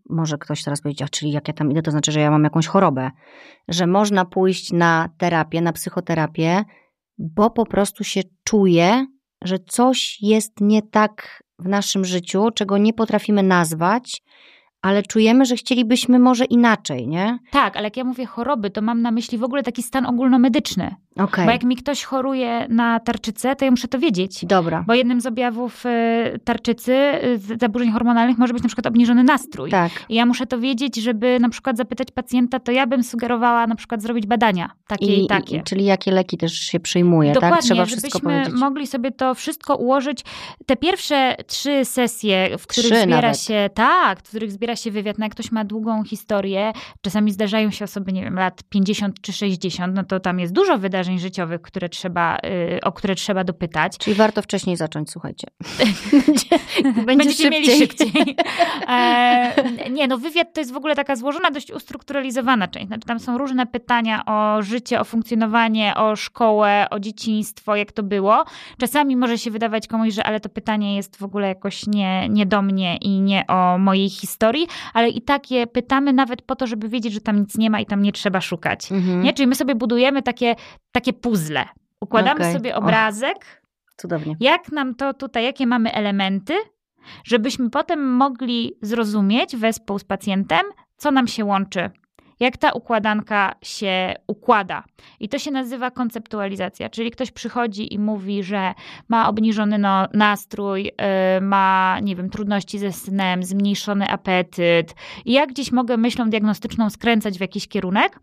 [0.09, 2.43] może ktoś teraz powiedzieć, a czyli jak ja tam idę, to znaczy, że ja mam
[2.43, 3.11] jakąś chorobę.
[3.67, 6.63] Że można pójść na terapię, na psychoterapię,
[7.17, 9.05] bo po prostu się czuje,
[9.43, 14.23] że coś jest nie tak w naszym życiu, czego nie potrafimy nazwać,
[14.81, 17.39] ale czujemy, że chcielibyśmy może inaczej, nie?
[17.51, 20.95] Tak, ale jak ja mówię choroby, to mam na myśli w ogóle taki stan ogólnomedyczny.
[21.23, 21.45] Okay.
[21.45, 24.45] Bo jak mi ktoś choruje na tarczycę, to ja muszę to wiedzieć.
[24.45, 24.83] Dobra.
[24.87, 26.93] Bo jednym z objawów y, tarczycy,
[27.51, 29.71] y, zaburzeń hormonalnych może być na przykład obniżony nastrój.
[29.71, 29.91] Tak.
[30.09, 33.75] I ja muszę to wiedzieć, żeby na przykład zapytać pacjenta, to ja bym sugerowała na
[33.75, 35.57] przykład zrobić badania takie i, i takie.
[35.57, 37.65] I, czyli jakie leki też się przyjmuje, Dokładnie, tak?
[37.65, 38.53] Trzeba wszystko powiedzieć.
[38.53, 40.23] mogli sobie to wszystko ułożyć.
[40.65, 43.39] Te pierwsze trzy sesje, w których trzy zbiera nawet.
[43.39, 47.71] się, tak, w których zbiera się wywiad, no jak ktoś ma długą historię, czasami zdarzają
[47.71, 51.61] się osoby, nie wiem, lat 50 czy 60, no to tam jest dużo wydarzeń życiowych,
[51.61, 53.97] które trzeba, y, o które trzeba dopytać.
[53.97, 55.47] Czyli warto wcześniej zacząć, słuchajcie.
[56.25, 57.51] Będzie, Będziecie szybciej.
[57.51, 58.35] mieli szybciej.
[58.87, 62.87] E, nie, no wywiad to jest w ogóle taka złożona, dość ustrukturalizowana część.
[62.87, 68.03] Znaczy tam są różne pytania o życie, o funkcjonowanie, o szkołę, o dzieciństwo, jak to
[68.03, 68.45] było.
[68.77, 72.45] Czasami może się wydawać komuś, że ale to pytanie jest w ogóle jakoś nie, nie
[72.45, 74.58] do mnie i nie o mojej historii,
[74.93, 77.79] ale i tak je pytamy nawet po to, żeby wiedzieć, że tam nic nie ma
[77.79, 78.91] i tam nie trzeba szukać.
[78.91, 79.21] Mhm.
[79.21, 79.33] Nie?
[79.33, 80.55] Czyli my sobie budujemy takie,
[80.91, 81.65] takie puzzle.
[82.01, 82.53] Układamy okay.
[82.53, 83.63] sobie obrazek.
[83.97, 84.35] Cudownie.
[84.39, 86.53] Jak nam to tutaj, jakie mamy elementy,
[87.23, 90.61] żebyśmy potem mogli zrozumieć wespół z pacjentem,
[90.97, 91.89] co nam się łączy
[92.39, 94.83] jak ta układanka się układa.
[95.19, 98.73] I to się nazywa konceptualizacja, czyli ktoś przychodzi i mówi, że
[99.09, 104.95] ma obniżony no, nastrój, yy, ma, nie wiem, trudności ze snem, zmniejszony apetyt.
[105.25, 108.19] I ja gdzieś mogę myślą diagnostyczną skręcać w jakiś kierunek,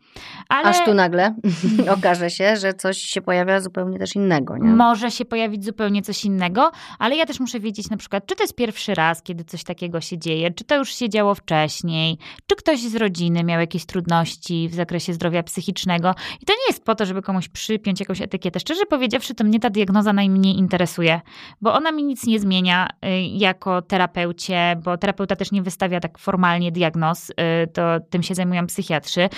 [0.48, 0.68] ale...
[0.68, 1.34] Aż tu nagle
[1.98, 4.68] okaże się, że coś się pojawia zupełnie też innego, nie?
[4.68, 8.42] Może się pojawić zupełnie coś innego, ale ja też muszę wiedzieć na przykład, czy to
[8.42, 12.56] jest pierwszy raz, kiedy coś takiego się dzieje, czy to już się działo wcześniej, czy
[12.56, 16.14] ktoś z rodziny miał jakieś trudności trudności w zakresie zdrowia psychicznego.
[16.42, 18.60] I to nie jest po to, żeby komuś przypiąć jakąś etykietę.
[18.60, 21.20] Szczerze powiedziawszy, to mnie ta diagnoza najmniej interesuje,
[21.60, 26.18] bo ona mi nic nie zmienia y, jako terapeucie, bo terapeuta też nie wystawia tak
[26.18, 27.34] formalnie diagnoz, y,
[27.72, 29.20] to tym się zajmują psychiatrzy.
[29.20, 29.28] Y,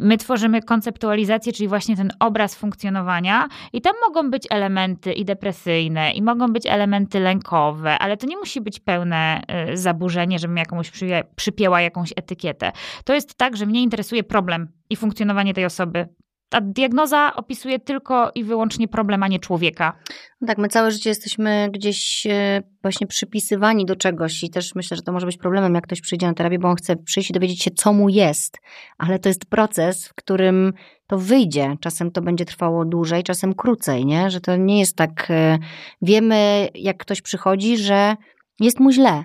[0.00, 6.12] my tworzymy konceptualizację, czyli właśnie ten obraz funkcjonowania i tam mogą być elementy i depresyjne,
[6.12, 9.42] i mogą być elementy lękowe, ale to nie musi być pełne
[9.74, 10.92] zaburzenie, żebym jakąś
[11.36, 12.72] przypięła jakąś etykietę.
[13.04, 16.08] To jest tak, że mnie interesuje interesuje problem i funkcjonowanie tej osoby.
[16.48, 19.98] Ta diagnoza opisuje tylko i wyłącznie problem, a nie człowieka.
[20.40, 24.96] No tak, my całe życie jesteśmy gdzieś e, właśnie przypisywani do czegoś i też myślę,
[24.96, 27.32] że to może być problemem, jak ktoś przyjdzie na terapię, bo on chce przyjść i
[27.32, 28.58] dowiedzieć się, co mu jest.
[28.98, 30.72] Ale to jest proces, w którym
[31.06, 31.76] to wyjdzie.
[31.80, 34.30] Czasem to będzie trwało dłużej, czasem krócej, nie?
[34.30, 35.30] Że to nie jest tak.
[35.30, 35.58] E,
[36.02, 38.16] wiemy, jak ktoś przychodzi, że
[38.60, 39.24] jest mu źle.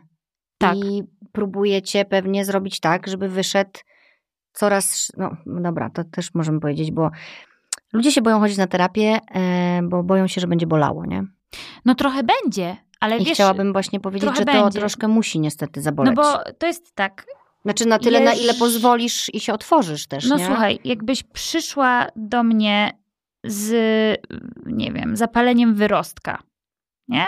[0.58, 0.78] Tak.
[0.78, 3.80] I próbujecie pewnie zrobić tak, żeby wyszedł
[4.54, 7.12] coraz, no dobra, to też możemy powiedzieć, bo
[7.94, 11.24] ludzie się boją chodzić na terapię, e, bo boją się, że będzie bolało, nie?
[11.86, 13.34] No trochę będzie, ale I wiesz...
[13.34, 14.80] chciałabym właśnie powiedzieć, że to będzie.
[14.80, 16.16] troszkę musi niestety zaboleć.
[16.16, 17.26] No bo to jest tak,
[17.66, 20.46] Znaczy na tyle, na ile pozwolisz i się otworzysz też, No nie?
[20.46, 22.92] słuchaj, jakbyś przyszła do mnie
[23.44, 23.72] z,
[24.66, 26.44] nie wiem, zapaleniem wyrostka,
[27.08, 27.26] nie?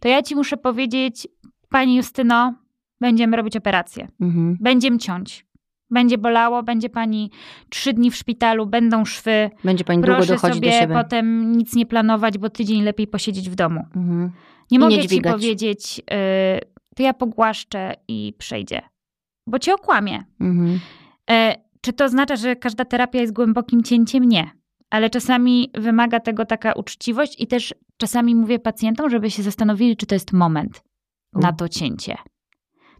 [0.00, 1.28] To ja ci muszę powiedzieć,
[1.68, 2.54] pani Justyno,
[3.00, 4.08] będziemy robić operację.
[4.20, 4.56] Mhm.
[4.60, 5.45] Będziemy ciąć.
[5.90, 7.30] Będzie bolało, będzie pani
[7.68, 9.50] trzy dni w szpitalu, będą szwy.
[9.64, 10.94] Będzie pani długo Proszę dochodzić do sobie siebie.
[10.94, 13.80] potem nic nie planować, bo tydzień lepiej posiedzieć w domu.
[13.96, 14.30] Mhm.
[14.70, 16.60] Nie I mogę nie ci powiedzieć, y,
[16.96, 18.82] to ja pogłaszczę i przejdzie.
[19.46, 20.24] Bo cię okłamie.
[20.40, 20.80] Mhm.
[21.30, 24.24] E, czy to oznacza, że każda terapia jest głębokim cięciem?
[24.24, 24.50] Nie.
[24.90, 30.06] Ale czasami wymaga tego taka uczciwość i też czasami mówię pacjentom, żeby się zastanowili, czy
[30.06, 30.82] to jest moment
[31.34, 31.38] U.
[31.40, 32.16] na to cięcie.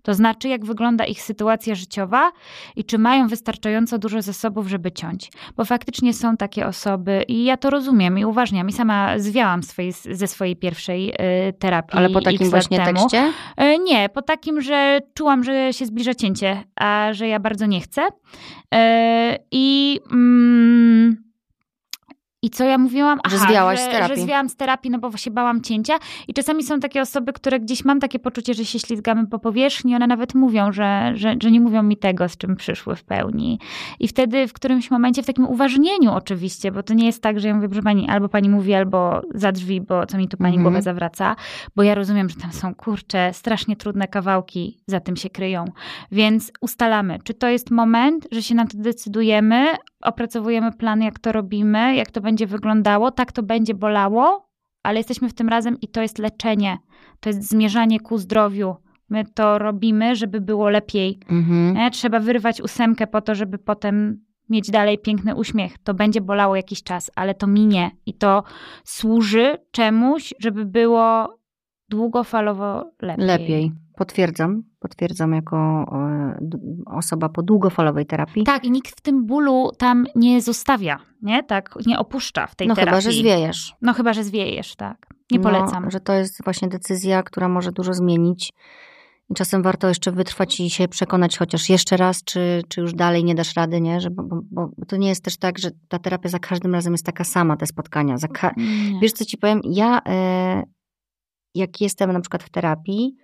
[0.07, 2.33] To znaczy, jak wygląda ich sytuacja życiowa
[2.77, 5.31] i czy mają wystarczająco dużo zasobów, żeby ciąć.
[5.57, 8.69] Bo faktycznie są takie osoby i ja to rozumiem i uważniam.
[8.69, 11.15] I sama zwiałam swojej, ze swojej pierwszej y,
[11.59, 11.99] terapii.
[11.99, 12.99] Ale po takim właśnie temu.
[12.99, 13.33] tekście?
[13.57, 17.81] E, Nie, po takim, że czułam, że się zbliża cięcie, a że ja bardzo nie
[17.81, 18.09] chcę.
[18.75, 20.01] E, I.
[20.13, 21.26] Mm,
[22.47, 23.21] i co ja mówiłam?
[23.31, 24.17] Że zwiałaś że, z terapii.
[24.17, 25.95] Że zwiałam z terapii, no bo się bałam cięcia.
[26.29, 29.95] I czasami są takie osoby, które gdzieś mam takie poczucie, że się ślizgamy po powierzchni.
[29.95, 33.59] One nawet mówią, że, że, że nie mówią mi tego, z czym przyszły w pełni.
[34.01, 37.49] I wtedy w którymś momencie, w takim uważnieniu oczywiście, bo to nie jest tak, że
[37.49, 40.57] ja mówię, proszę pani, albo pani mówi, albo za drzwi, bo co mi tu pani
[40.57, 40.63] Mhm.
[40.63, 41.37] głowę zawraca.
[41.77, 45.65] Bo ja rozumiem, że tam są kurcze, strasznie trudne kawałki za tym się kryją.
[46.13, 49.67] Więc ustalamy, czy to jest moment, że się na to decydujemy,
[50.03, 54.49] opracowujemy plan, jak to robimy, jak to będzie wyglądało, tak to będzie bolało,
[54.83, 56.79] ale jesteśmy w tym razem i to jest leczenie,
[57.21, 58.75] to jest zmierzanie ku zdrowiu.
[59.09, 61.19] My to robimy, żeby było lepiej.
[61.31, 61.91] Mhm.
[61.91, 65.79] Trzeba wyrwać ósemkę po to, żeby potem mieć dalej piękny uśmiech.
[65.79, 68.43] To będzie bolało jakiś czas, ale to minie i to
[68.85, 71.39] służy czemuś, żeby było
[71.89, 73.27] długofalowo lepiej.
[73.27, 73.73] Lepiej.
[73.97, 74.63] Potwierdzam.
[74.79, 75.57] Potwierdzam jako
[75.93, 76.39] e,
[76.87, 78.45] osoba po długofalowej terapii.
[78.45, 81.43] Tak, i nikt w tym bólu tam nie zostawia, nie?
[81.45, 83.01] Tak, nie opuszcza w tej no terapii.
[83.03, 83.75] chyba, że zwiejesz.
[83.83, 85.07] No chyba, że zwiejesz, tak.
[85.31, 85.85] Nie polecam.
[85.85, 88.53] No, że to jest właśnie decyzja, która może dużo zmienić.
[89.31, 93.25] I czasem warto jeszcze wytrwać i się przekonać chociaż jeszcze raz, czy, czy już dalej
[93.25, 94.01] nie dasz rady, nie?
[94.01, 96.93] Że, bo, bo, bo to nie jest też tak, że ta terapia za każdym razem
[96.95, 98.17] jest taka sama, te spotkania.
[98.33, 98.55] Ka-.
[99.03, 99.61] Wiesz, co ci powiem?
[99.65, 100.63] Ja, e,
[101.55, 103.17] jak jestem na przykład w terapii,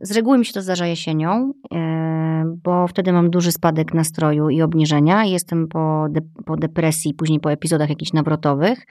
[0.00, 4.62] z reguły mi się to zdarza jesienią, e, bo wtedy mam duży spadek nastroju i
[4.62, 5.24] obniżenia.
[5.24, 8.86] Jestem po, de, po depresji, później po epizodach jakichś nawrotowych.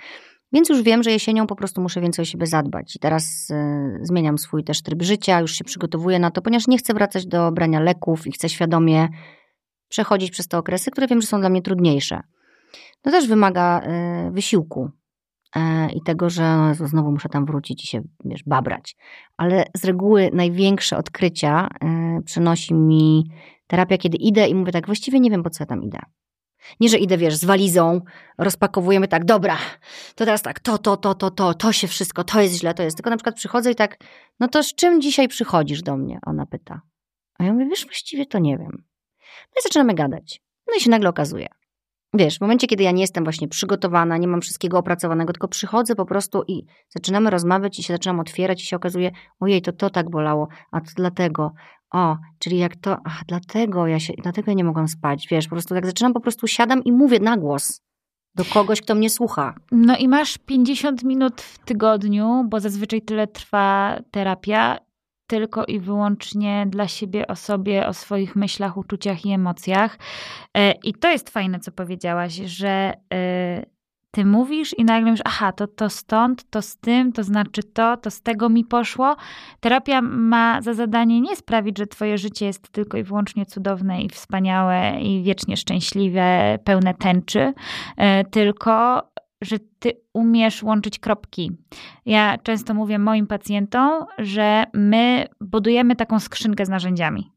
[0.54, 2.96] Więc już wiem, że jesienią po prostu muszę więcej o siebie zadbać.
[2.96, 6.78] I teraz e, zmieniam swój też tryb życia, już się przygotowuję na to, ponieważ nie
[6.78, 9.08] chcę wracać do brania leków i chcę świadomie
[9.90, 12.22] przechodzić przez te okresy, które wiem, że są dla mnie trudniejsze.
[13.02, 14.99] To też wymaga e, wysiłku e,
[15.96, 18.96] i tego, że no znowu muszę tam wrócić i się, wiesz, babrać.
[19.38, 23.32] Ale z reguły największe odkrycia e, przynosi mi
[23.68, 26.00] terapia, kiedy idę i mówię tak, właściwie nie wiem, po co ja tam idę.
[26.80, 28.02] Nie, że idę, wiesz, z walizą,
[28.38, 29.58] rozpakowujemy tak, dobra,
[30.16, 32.84] to teraz tak, to, to, to, to, to, to się wszystko, to jest źle, to
[32.84, 32.98] jest.
[32.98, 33.98] Tylko na przykład przychodzę i tak,
[34.40, 36.20] no to z czym dzisiaj przychodzisz do mnie?
[36.26, 36.82] Ona pyta.
[37.40, 38.84] A ja mówię, wiesz, właściwie to nie wiem.
[39.56, 40.42] No i zaczynamy gadać.
[40.68, 41.48] No i się nagle okazuje.
[42.14, 45.96] Wiesz, w momencie, kiedy ja nie jestem właśnie przygotowana, nie mam wszystkiego opracowanego, tylko przychodzę
[45.96, 49.90] po prostu i zaczynamy rozmawiać i się zaczynam otwierać i się okazuje, ojej, to to
[49.90, 51.54] tak bolało, a to dlatego.
[51.94, 55.56] O, czyli jak to, ach, dlatego ja się, dlatego ja nie mogłam spać, wiesz, po
[55.56, 57.82] prostu tak zaczynam, po prostu siadam i mówię na głos
[58.36, 59.56] do kogoś, kto mnie słucha.
[59.72, 64.78] No i masz 50 minut w tygodniu, bo zazwyczaj tyle trwa terapia,
[65.30, 69.98] tylko i wyłącznie dla siebie, o sobie, o swoich myślach, uczuciach i emocjach.
[70.58, 73.66] E, I to jest fajne, co powiedziałaś, że e,
[74.12, 77.98] ty mówisz i nagle mówisz, aha, to, to stąd, to z tym, to znaczy to,
[77.98, 79.16] to z tego mi poszło.
[79.60, 84.10] Terapia ma za zadanie nie sprawić, że twoje życie jest tylko i wyłącznie cudowne i
[84.10, 87.54] wspaniałe i wiecznie szczęśliwe, pełne tęczy,
[87.98, 89.02] e, tylko
[89.42, 91.52] że ty umiesz łączyć kropki.
[92.06, 97.32] Ja często mówię moim pacjentom, że my budujemy taką skrzynkę z narzędziami.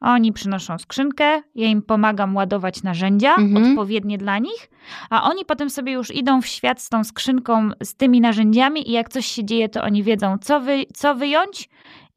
[0.00, 3.70] Oni przynoszą skrzynkę, ja im pomagam ładować narzędzia Mhm.
[3.70, 4.70] odpowiednie dla nich,
[5.10, 8.92] a oni potem sobie już idą w świat z tą skrzynką, z tymi narzędziami i
[8.92, 11.68] jak coś się dzieje, to oni wiedzą, co, wy, co wyjąć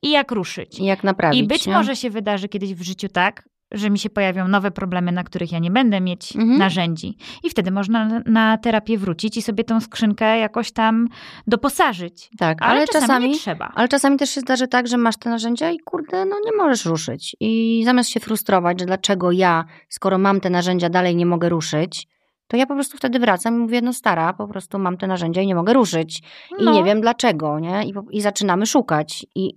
[0.02, 0.80] i jak ruszyć.
[0.80, 1.42] I jak naprawić.
[1.42, 1.74] I być nie?
[1.74, 5.52] może się wydarzy kiedyś w życiu tak, że mi się pojawią nowe problemy, na których
[5.52, 6.58] ja nie będę mieć Mhm.
[6.60, 7.18] narzędzi.
[7.44, 11.08] I wtedy można na, terapię wrócić i sobie tą skrzynkę jakoś tam
[11.48, 12.30] doposażyć.
[12.38, 13.72] Tak, Ale, ale, czasami, czasami, nie trzeba.
[13.76, 16.86] ale czasami też się zdarzy tak, że masz te narzędzia i kurde, no nie możesz
[16.86, 17.36] ruszyć.
[17.40, 22.08] I zamiast się frustrować, że dlaczego ja, skoro mam te narzędzia, dalej nie mogę ruszyć,
[22.48, 25.42] to ja po prostu wtedy wracam i mówię, no stara, po prostu mam te narzędzia
[25.42, 26.20] i nie mogę ruszyć.
[26.60, 26.72] I No.
[26.74, 27.84] nie wiem dlaczego, nie?
[27.86, 29.26] I, I zaczynamy szukać.
[29.36, 29.54] I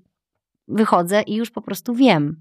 [0.68, 2.36] wychodzę i już po prostu wiem.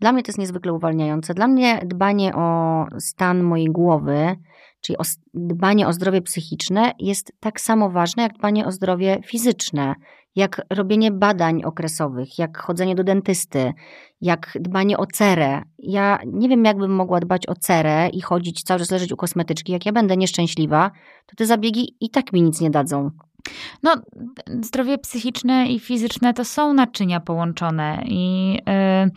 [0.00, 1.34] Dla mnie to jest niezwykle uwalniające.
[1.34, 4.36] Dla mnie dbanie o stan mojej głowy,
[4.80, 5.02] czyli o
[5.34, 9.94] dbanie o zdrowie psychiczne, jest tak samo ważne jak dbanie o zdrowie fizyczne,
[10.36, 13.72] jak robienie badań okresowych, jak chodzenie do dentysty,
[14.20, 15.62] jak dbanie o cerę.
[15.78, 19.72] Ja nie wiem, jakbym mogła dbać o cerę i chodzić cały czas leżeć u kosmetyczki.
[19.72, 20.90] Jak ja będę nieszczęśliwa,
[21.26, 23.10] to te zabiegi i tak mi nic nie dadzą.
[23.82, 23.94] No,
[24.62, 29.10] zdrowie psychiczne i fizyczne to są naczynia połączone i yy,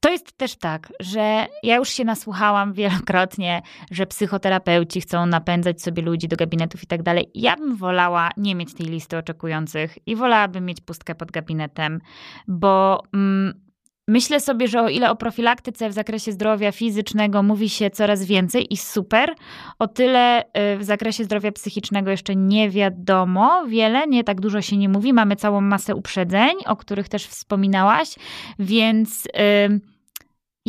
[0.00, 6.02] to jest też tak, że ja już się nasłuchałam wielokrotnie, że psychoterapeuci chcą napędzać sobie
[6.02, 7.30] ludzi do gabinetów i tak dalej.
[7.34, 12.00] Ja bym wolała nie mieć tej listy oczekujących i wolałabym mieć pustkę pod gabinetem,
[12.48, 13.70] bo mm,
[14.10, 18.72] Myślę sobie, że o ile o profilaktyce w zakresie zdrowia fizycznego mówi się coraz więcej
[18.72, 19.34] i super,
[19.78, 24.76] o tyle y, w zakresie zdrowia psychicznego jeszcze nie wiadomo wiele, nie tak dużo się
[24.76, 25.12] nie mówi.
[25.12, 28.14] Mamy całą masę uprzedzeń, o których też wspominałaś,
[28.58, 29.80] więc yy,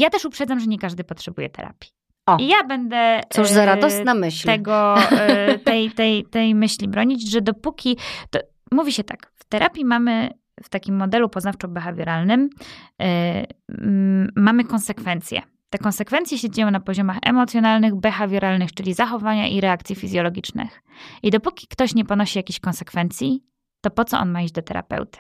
[0.02, 1.90] ja też uprzedzam, że nie każdy potrzebuje terapii.
[2.26, 3.22] O, I ja będę.
[3.30, 4.46] Cóż za y, radosna myśl.
[4.46, 4.96] Tego,
[5.54, 7.98] y, tej, tej, tej myśli bronić, że dopóki.
[8.30, 8.40] To,
[8.72, 10.30] mówi się tak, w terapii mamy
[10.64, 12.48] w takim modelu poznawczo-behawioralnym
[13.00, 13.08] yy,
[14.36, 15.42] mamy konsekwencje.
[15.70, 20.82] Te konsekwencje się dzieją na poziomach emocjonalnych, behawioralnych, czyli zachowania i reakcji fizjologicznych.
[21.24, 23.44] I dopóki ktoś nie ponosi jakichś konsekwencji,
[23.82, 25.20] to po co on ma iść do terapeuty?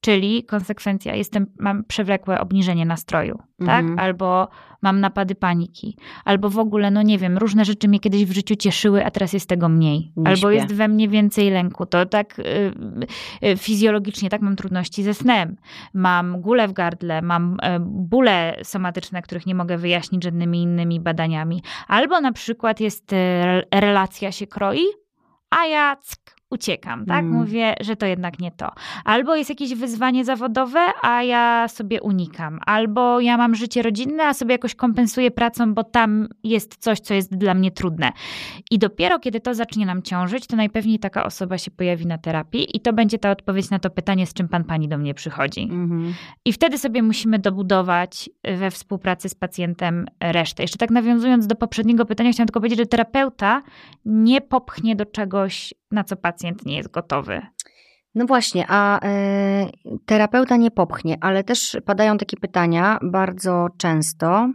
[0.00, 3.80] Czyli konsekwencja, jestem, mam przewlekłe obniżenie nastroju, tak?
[3.80, 3.98] Mhm.
[3.98, 4.48] Albo
[4.82, 8.56] mam napady paniki, albo w ogóle, no nie wiem, różne rzeczy mnie kiedyś w życiu
[8.56, 10.12] cieszyły, a teraz jest tego mniej.
[10.16, 10.54] Nie albo śpię.
[10.54, 11.86] jest we mnie więcej lęku.
[11.86, 12.42] To tak y,
[13.46, 15.56] y, fizjologicznie, tak, mam trudności ze snem.
[15.94, 21.62] Mam gulę w gardle, mam y, bóle somatyczne, których nie mogę wyjaśnić żadnymi innymi badaniami.
[21.88, 23.16] Albo na przykład jest y,
[23.74, 24.84] relacja się kroi,
[25.50, 27.24] a ja ck, uciekam, tak?
[27.24, 27.32] Mm.
[27.32, 28.70] Mówię, że to jednak nie to.
[29.04, 32.60] Albo jest jakieś wyzwanie zawodowe, a ja sobie unikam.
[32.66, 37.14] Albo ja mam życie rodzinne, a sobie jakoś kompensuję pracą, bo tam jest coś, co
[37.14, 38.12] jest dla mnie trudne.
[38.70, 42.76] I dopiero kiedy to zacznie nam ciążyć, to najpewniej taka osoba się pojawi na terapii
[42.76, 45.62] i to będzie ta odpowiedź na to pytanie, z czym pan pani do mnie przychodzi.
[45.62, 46.14] Mm.
[46.44, 50.62] I wtedy sobie musimy dobudować we współpracy z pacjentem resztę.
[50.62, 53.62] Jeszcze tak nawiązując do poprzedniego pytania, chciałam tylko powiedzieć, że terapeuta
[54.04, 57.40] nie popchnie do czegoś na co pacjent nie jest gotowy.
[58.14, 64.52] No właśnie, a y, terapeuta nie popchnie, ale też padają takie pytania bardzo często.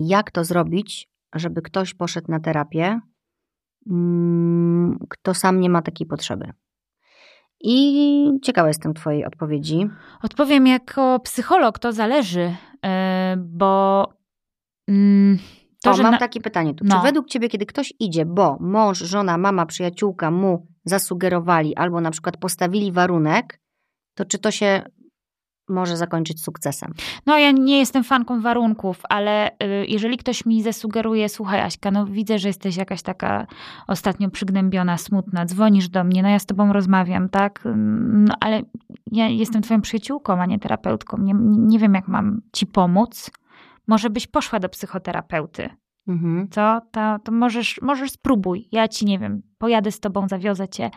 [0.00, 3.00] Jak to zrobić, żeby ktoś poszedł na terapię,
[3.86, 3.90] y,
[5.08, 6.52] kto sam nie ma takiej potrzeby?
[7.60, 9.88] I ciekawa jestem Twojej odpowiedzi.
[10.22, 12.88] Odpowiem jako psycholog, to zależy, y,
[13.36, 14.06] bo.
[15.86, 16.18] Mm, to, o, mam na...
[16.18, 16.74] takie pytanie.
[16.74, 16.84] Tu.
[16.84, 16.96] No.
[16.96, 22.10] Czy według ciebie, kiedy ktoś idzie, bo mąż, żona, mama, przyjaciółka mu zasugerowali albo na
[22.10, 23.60] przykład postawili warunek,
[24.14, 24.82] to czy to się
[25.68, 26.92] może zakończyć sukcesem?
[27.26, 32.06] No, ja nie jestem fanką warunków, ale y, jeżeli ktoś mi zasugeruje, słuchaj, Aśka, no
[32.06, 33.46] widzę, że jesteś jakaś taka
[33.86, 37.62] ostatnio przygnębiona, smutna, dzwonisz do mnie, no ja z tobą rozmawiam, tak?
[38.06, 38.62] No, ale
[39.12, 41.18] ja jestem twoją przyjaciółką, a nie terapeutką.
[41.18, 43.30] Nie, nie wiem, jak mam ci pomóc
[43.86, 45.68] może byś poszła do psychoterapeuty.
[46.08, 46.48] Mhm.
[46.50, 46.80] Co?
[46.90, 48.68] To, to możesz, możesz spróbuj.
[48.72, 50.90] Ja ci nie wiem, pojadę z tobą, zawiozę cię.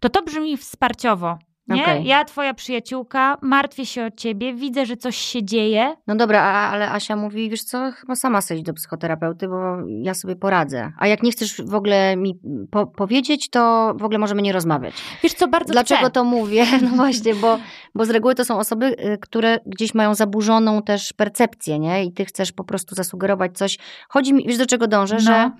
[0.00, 1.38] To to brzmi wsparciowo.
[1.68, 1.82] Nie?
[1.82, 2.02] Okay.
[2.02, 5.96] Ja, twoja przyjaciółka, martwię się o ciebie, widzę, że coś się dzieje.
[6.06, 10.36] No dobra, ale Asia mówi, wiesz co, chyba sama chcesz do psychoterapeuty, bo ja sobie
[10.36, 10.92] poradzę.
[10.98, 12.38] A jak nie chcesz w ogóle mi
[12.70, 14.94] po powiedzieć, to w ogóle możemy nie rozmawiać.
[15.22, 16.10] Wiesz co, bardzo Dlaczego chcę.
[16.10, 16.66] to mówię?
[16.84, 17.58] No właśnie, bo,
[17.94, 22.04] bo z reguły to są osoby, y, które gdzieś mają zaburzoną też percepcję, nie?
[22.04, 23.78] I ty chcesz po prostu zasugerować coś.
[24.08, 25.20] Chodzi mi, wiesz do czego dążę, no.
[25.20, 25.50] że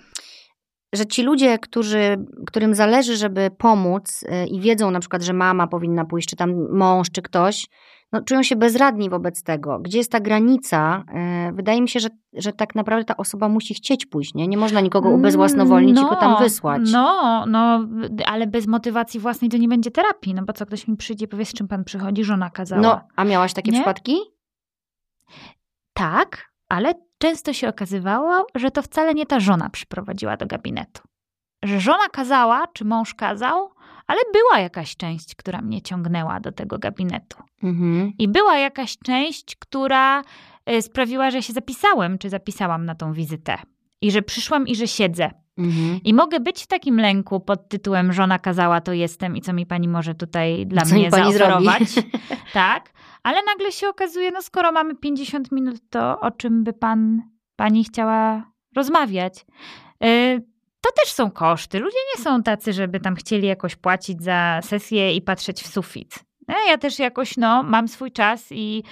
[0.95, 5.67] że ci ludzie, którzy, którym zależy, żeby pomóc y, i wiedzą na przykład, że mama
[5.67, 7.67] powinna pójść, czy tam mąż, czy ktoś,
[8.13, 9.79] no, czują się bezradni wobec tego.
[9.79, 11.05] Gdzie jest ta granica?
[11.49, 14.49] Y, wydaje mi się, że, że tak naprawdę ta osoba musi chcieć pójść, nie?
[14.49, 16.83] Nie można nikogo ubezwłasnowolnić no, i go tam no, wysłać.
[16.93, 17.87] No, no,
[18.27, 21.45] ale bez motywacji własnej to nie będzie terapii, no bo co, ktoś mi przyjdzie, powie,
[21.45, 22.83] z czym pan przychodzi, żona kazała.
[22.83, 23.79] No, a miałaś takie nie?
[23.79, 24.17] przypadki?
[25.95, 31.03] Tak, ale często się okazywało, że to wcale nie ta żona przyprowadziła do gabinetu.
[31.65, 33.71] Że żona kazała, czy mąż kazał,
[34.07, 37.43] ale była jakaś część, która mnie ciągnęła do tego gabinetu.
[37.63, 38.13] Mhm.
[38.19, 40.23] I była jakaś część, która
[40.71, 43.59] y, sprawiła, że się zapisałem, czy zapisałam na tą wizytę.
[44.01, 45.31] I że przyszłam i że siedzę.
[45.59, 46.01] Mhm.
[46.05, 49.67] I mogę być w takim lęku pod tytułem Żona kazała, to jestem i co mi
[49.67, 51.83] pani może tutaj dla co mnie zaoferować.
[52.53, 52.94] tak
[53.25, 57.23] ale nagle się okazuje, no skoro mamy 50 minut, to o czym by pan,
[57.57, 59.47] pani chciała rozmawiać?
[60.05, 60.43] Y,
[60.81, 61.79] to też są koszty.
[61.79, 66.25] Ludzie nie są tacy, żeby tam chcieli jakoś płacić za sesję i patrzeć w sufit.
[66.49, 68.83] Ja też jakoś no, mam swój czas i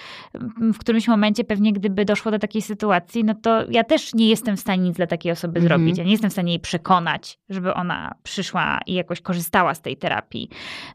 [0.58, 4.56] w którymś momencie pewnie gdyby doszło do takiej sytuacji, no to ja też nie jestem
[4.56, 5.68] w stanie nic dla takiej osoby mm -hmm.
[5.68, 5.98] zrobić.
[5.98, 9.96] Ja nie jestem w stanie jej przekonać, żeby ona przyszła i jakoś korzystała z tej
[9.96, 10.48] terapii.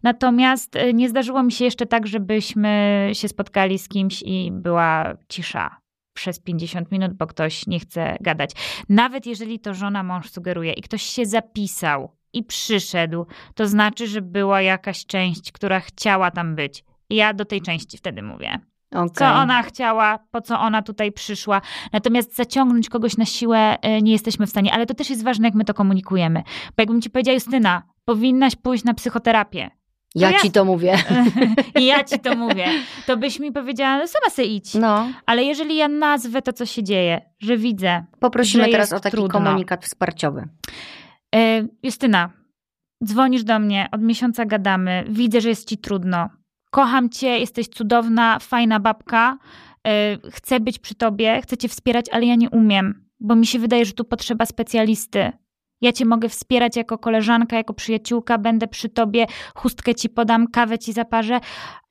[0.03, 5.13] Natomiast e, nie zdarzyło mi się jeszcze tak, żebyśmy się spotkali z kimś i była
[5.29, 5.77] cisza
[6.13, 8.51] przez 50 minut, bo ktoś nie chce gadać.
[8.89, 13.25] Nawet jeżeli to żona mąż sugeruje i ktoś się zapisał i przyszedł,
[13.55, 16.83] to znaczy, że była jakaś część, która chciała tam być.
[17.09, 18.59] I ja do tej części wtedy mówię.
[18.91, 19.09] Okay.
[19.13, 21.61] Co ona chciała, po co ona tutaj przyszła.
[21.93, 25.47] Natomiast zaciągnąć kogoś na siłę e, nie jesteśmy w stanie, ale to też jest ważne,
[25.47, 26.43] jak my to komunikujemy.
[26.77, 29.69] Bo jakbym ci powiedziała, Justyna, powinnaś pójść na psychoterapię.
[30.15, 30.97] Ja, ja ci to mówię.
[31.75, 32.67] Ja ci to mówię.
[33.05, 34.73] To byś mi powiedziała, no sama se idź.
[34.73, 35.07] No.
[35.25, 38.05] Ale jeżeli ja nazwę to, co się dzieje, że widzę.
[38.19, 39.39] Poprosimy że teraz o taki trudno.
[39.39, 40.47] komunikat wsparciowy.
[41.35, 42.29] E, Justyna,
[43.03, 46.29] dzwonisz do mnie, od miesiąca gadamy, widzę, że jest ci trudno.
[46.71, 49.37] Kocham cię, jesteś cudowna, fajna babka.
[49.87, 53.59] E, chcę być przy tobie, chcę cię wspierać, ale ja nie umiem, bo mi się
[53.59, 55.31] wydaje, że tu potrzeba specjalisty.
[55.81, 59.25] Ja cię mogę wspierać jako koleżanka, jako przyjaciółka, będę przy tobie,
[59.55, 61.39] chustkę ci podam, kawę ci zaparzę,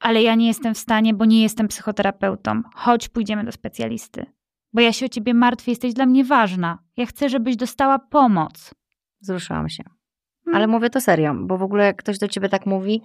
[0.00, 2.62] ale ja nie jestem w stanie, bo nie jestem psychoterapeutą.
[2.74, 4.26] Chodź, pójdziemy do specjalisty.
[4.72, 6.78] Bo ja się o ciebie martwię, jesteś dla mnie ważna.
[6.96, 8.74] Ja chcę, żebyś dostała pomoc.
[9.22, 9.84] Wzruszyłam się.
[10.46, 10.70] Ale hmm.
[10.70, 13.02] mówię to serio, bo w ogóle ktoś do ciebie tak mówi,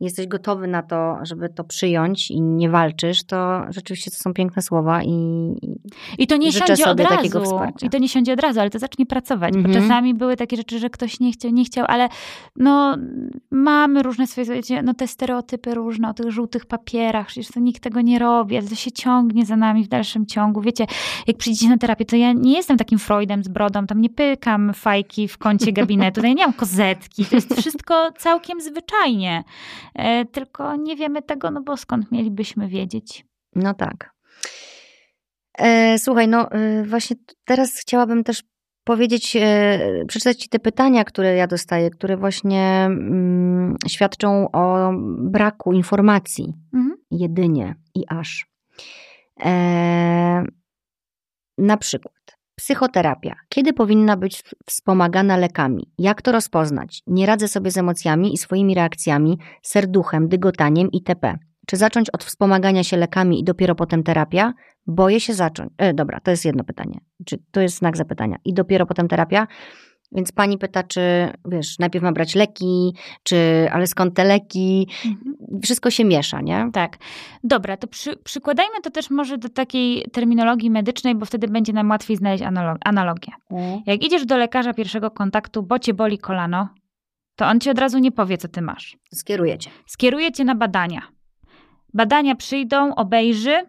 [0.00, 4.62] jesteś gotowy na to, żeby to przyjąć i nie walczysz, to rzeczywiście to są piękne
[4.62, 5.10] słowa i
[6.18, 7.40] I to nie siądzie od razu.
[7.82, 9.66] I to nie siądzie od razu, ale to zacznie pracować, mm -hmm.
[9.66, 9.88] bo mhm.
[9.88, 12.08] czasami były takie rzeczy, że ktoś nie chciał, nie chciał, ale
[12.56, 12.96] no
[13.50, 18.00] mamy różne swoje, no te stereotypy różne o tych żółtych papierach, przecież to nikt tego
[18.00, 20.60] nie robi, ale to się ciągnie za nami w dalszym ciągu.
[20.60, 20.86] Wiecie,
[21.26, 24.74] jak przyjdziecie na terapię, to ja nie jestem takim Freudem z brodą, tam nie pykam
[24.74, 29.44] fajki w kącie gabinetu, ja nie mam kozetki, to jest wszystko całkiem zwyczajnie.
[29.94, 33.26] E, tylko nie wiemy tego, no bo skąd mielibyśmy wiedzieć?
[33.54, 34.10] No tak.
[35.58, 38.42] E, słuchaj, no e, właśnie teraz chciałabym też
[38.84, 39.36] powiedzieć,
[40.06, 46.96] przeczytać Ci te pytania, które ja dostaję, które właśnie mm, świadczą o braku informacji mhm.
[47.10, 48.46] jedynie i aż.
[49.44, 50.44] E,
[51.58, 52.29] na przykład,
[52.60, 53.34] Psychoterapia.
[53.48, 55.92] Kiedy powinna być wspomagana lekami?
[55.98, 57.02] Jak to rozpoznać?
[57.06, 61.38] Nie radzę sobie z emocjami i swoimi reakcjami, serduchem, dygotaniem itp.
[61.66, 64.52] Czy zacząć od wspomagania się lekami i dopiero potem terapia?
[64.86, 65.70] Boję się zacząć.
[65.78, 67.00] E, dobra, to jest jedno pytanie.
[67.26, 68.36] Czy to jest znak zapytania?
[68.44, 69.46] I dopiero potem terapia?
[70.12, 71.00] Więc pani pyta, czy
[71.44, 74.88] wiesz, najpierw ma brać leki, czy ale skąd te leki?
[75.06, 75.60] Mhm.
[75.62, 76.70] Wszystko się miesza, nie?
[76.72, 76.98] Tak.
[77.44, 81.90] Dobra, to przy, przykładajmy to też może do takiej terminologii medycznej, bo wtedy będzie nam
[81.90, 83.32] łatwiej znaleźć analog, analogię.
[83.50, 83.80] Mhm.
[83.86, 86.68] Jak idziesz do lekarza pierwszego kontaktu, bo cię boli kolano,
[87.36, 88.96] to on ci od razu nie powie, co ty masz.
[89.14, 89.70] Skieruje cię.
[89.86, 91.02] Skieruje cię na badania.
[91.94, 93.66] Badania przyjdą, obejrzy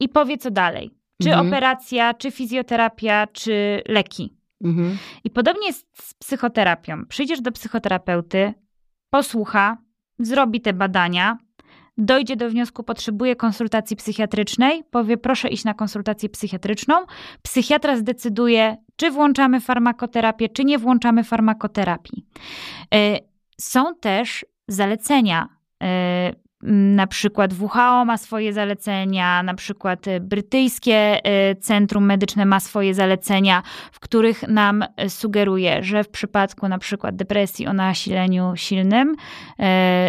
[0.00, 0.90] i powie, co dalej.
[1.22, 1.48] Czy mhm.
[1.48, 4.39] operacja, czy fizjoterapia, czy leki.
[4.64, 4.98] Mhm.
[5.24, 7.06] I podobnie jest z psychoterapią.
[7.06, 8.54] Przyjdziesz do psychoterapeuty,
[9.10, 9.76] posłucha,
[10.18, 11.38] zrobi te badania,
[11.98, 16.94] dojdzie do wniosku, potrzebuje konsultacji psychiatrycznej, powie proszę iść na konsultację psychiatryczną.
[17.42, 22.26] Psychiatra zdecyduje, czy włączamy farmakoterapię, czy nie włączamy farmakoterapii.
[22.94, 23.18] E,
[23.60, 25.48] są też zalecenia
[25.82, 26.32] e,
[26.62, 30.94] na przykład WHO ma swoje zalecenia, na przykład e, brytyjskie
[31.24, 36.78] e, Centrum Medyczne ma swoje zalecenia, w których nam e, sugeruje, że w przypadku na
[36.78, 39.16] przykład depresji o nasileniu silnym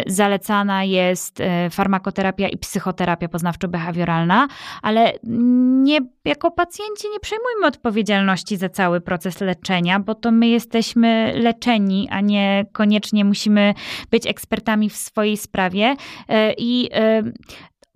[0.06, 4.46] zalecana jest farmakoterapia i psychoterapia poznawczo-behawioralna,
[4.82, 11.32] ale nie, jako pacjenci nie przejmujmy odpowiedzialności za cały proces leczenia, bo to my jesteśmy
[11.36, 13.74] leczeni, a nie koniecznie musimy
[14.10, 15.96] być ekspertami w swojej sprawie
[16.58, 16.88] i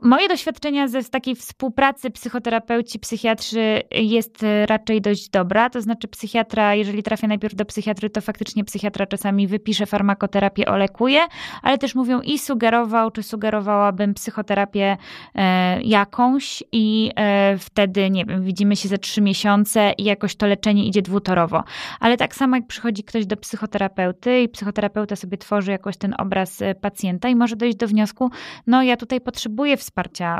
[0.07, 5.70] Moje doświadczenia ze z takiej współpracy psychoterapeuci, psychiatrzy jest e, raczej dość dobra.
[5.70, 11.20] To znaczy, psychiatra, jeżeli trafia najpierw do psychiatry, to faktycznie psychiatra czasami wypisze farmakoterapię, olekuje,
[11.62, 14.96] ale też mówią i sugerował, czy sugerowałabym psychoterapię
[15.34, 20.46] e, jakąś, i e, wtedy, nie wiem, widzimy się za trzy miesiące i jakoś to
[20.46, 21.64] leczenie idzie dwutorowo.
[22.00, 26.62] Ale tak samo, jak przychodzi ktoś do psychoterapeuty i psychoterapeuta sobie tworzy jakoś ten obraz
[26.62, 28.30] e, pacjenta i może dojść do wniosku,
[28.66, 29.95] no ja tutaj potrzebuję wsparcia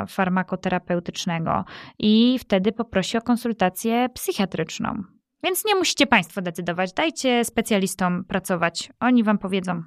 [0.07, 1.65] farmakoterapeutycznego
[1.99, 5.03] i wtedy poprosi o konsultację psychiatryczną.
[5.43, 9.83] Więc nie musicie Państwo decydować, dajcie specjalistom pracować, oni Wam powiedzą.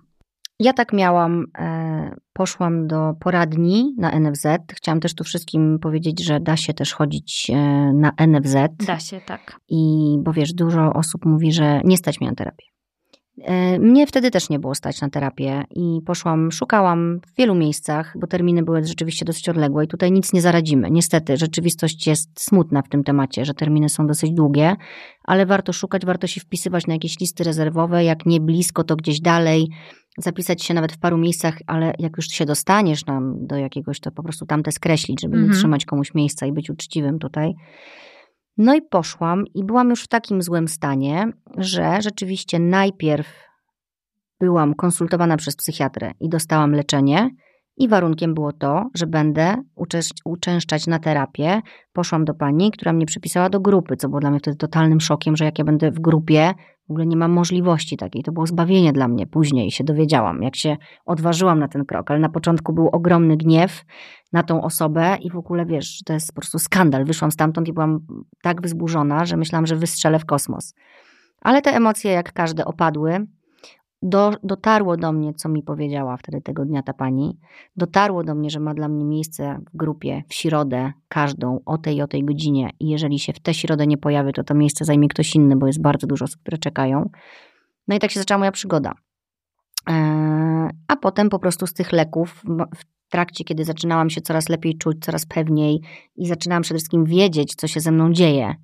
[0.61, 4.47] Ja tak miałam, e, poszłam do poradni na NFZ.
[4.73, 7.57] Chciałam też tu wszystkim powiedzieć, że da się też chodzić e,
[7.93, 8.57] na NFZ.
[8.87, 9.61] Da się, tak.
[9.69, 12.67] I bo wiesz, dużo osób mówi, że nie stać mnie na terapię.
[13.45, 18.15] E, mnie wtedy też nie było stać na terapię i poszłam, szukałam w wielu miejscach,
[18.21, 20.91] bo terminy były rzeczywiście dosyć odległe i tutaj nic nie zaradzimy.
[20.91, 24.77] Niestety, rzeczywistość jest smutna w tym temacie, że terminy są dosyć długie,
[25.25, 29.21] ale warto szukać, warto się wpisywać na jakieś listy rezerwowe, jak nie blisko, to gdzieś
[29.21, 29.69] dalej,
[30.19, 34.11] zapisać się nawet w paru miejscach, ale jak już się dostaniesz nam do jakiegoś, to
[34.11, 35.53] po prostu tamte skreślić, żeby mhm.
[35.53, 37.55] nie trzymać komuś miejsca i być uczciwym tutaj.
[38.63, 43.27] No i poszłam i byłam już w takim złym stanie, że rzeczywiście najpierw
[44.41, 47.31] byłam konsultowana przez psychiatrę i dostałam leczenie.
[47.77, 49.57] I warunkiem było to, że będę
[50.25, 51.61] uczęszczać na terapię.
[51.93, 55.37] Poszłam do pani, która mnie przypisała do grupy, co było dla mnie wtedy totalnym szokiem,
[55.37, 56.55] że jak ja będę w grupie,
[56.91, 58.23] w ogóle nie mam możliwości takiej.
[58.23, 59.27] To było zbawienie dla mnie.
[59.27, 60.77] Później się dowiedziałam, jak się
[61.07, 63.85] odważyłam na ten krok, ale na początku był ogromny gniew
[64.33, 67.05] na tą osobę i w ogóle wiesz, to jest po prostu skandal.
[67.05, 68.01] Wyszłam stamtąd i byłam
[68.43, 70.75] tak wzburzona, że myślałam, że wystrzelę w kosmos.
[71.41, 73.27] Ale te emocje, jak każde, opadły.
[74.03, 77.39] Do, dotarło do mnie, co mi powiedziała wtedy tego dnia ta pani.
[77.77, 82.03] Dotarło do mnie, że ma dla mnie miejsce w grupie w środę, każdą o tej
[82.03, 82.71] o tej godzinie.
[82.81, 85.67] I jeżeli się w tę środę nie pojawi, to to miejsce zajmie ktoś inny, bo
[85.67, 87.11] jest bardzo dużo osób, które czekają.
[87.89, 88.93] No i tak się zaczęła moja przygoda.
[89.87, 92.43] Eee, a potem po prostu z tych leków,
[92.77, 95.81] w trakcie, kiedy zaczynałam się coraz lepiej czuć, coraz pewniej
[96.17, 98.55] i zaczynałam przede wszystkim wiedzieć, co się ze mną dzieje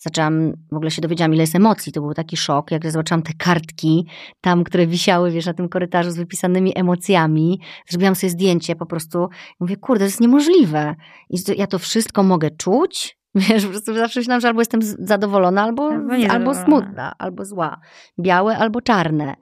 [0.00, 1.92] zaczęłam, w ogóle się dowiedziałam, ile jest emocji.
[1.92, 4.06] To był taki szok, jak zobaczyłam te kartki
[4.40, 7.60] tam, które wisiały, wiesz, na tym korytarzu z wypisanymi emocjami.
[7.88, 9.28] Zrobiłam sobie zdjęcie po prostu.
[9.60, 10.94] Mówię, kurde, to jest niemożliwe.
[11.30, 15.62] I ja to wszystko mogę czuć, Wiesz, po prostu zawsze myślałam, że albo jestem zadowolona,
[15.62, 17.80] albo, albo, albo smutna, albo zła.
[18.20, 19.34] Białe albo czarne.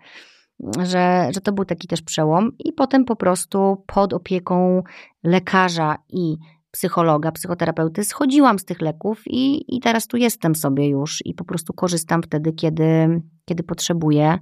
[0.82, 2.50] Że, że to był taki też przełom.
[2.58, 4.82] I potem po prostu pod opieką
[5.24, 6.36] lekarza i
[6.78, 11.44] psychologa, psychoterapeuty, schodziłam z tych leków i, i teraz tu jestem sobie już i po
[11.44, 14.38] prostu korzystam wtedy, kiedy, kiedy potrzebuję.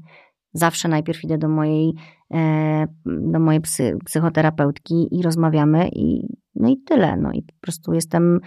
[0.52, 1.94] Zawsze najpierw idę do mojej,
[2.34, 7.16] e, do mojej psy, psychoterapeutki i rozmawiamy i no i tyle.
[7.16, 8.40] No i po prostu jestem,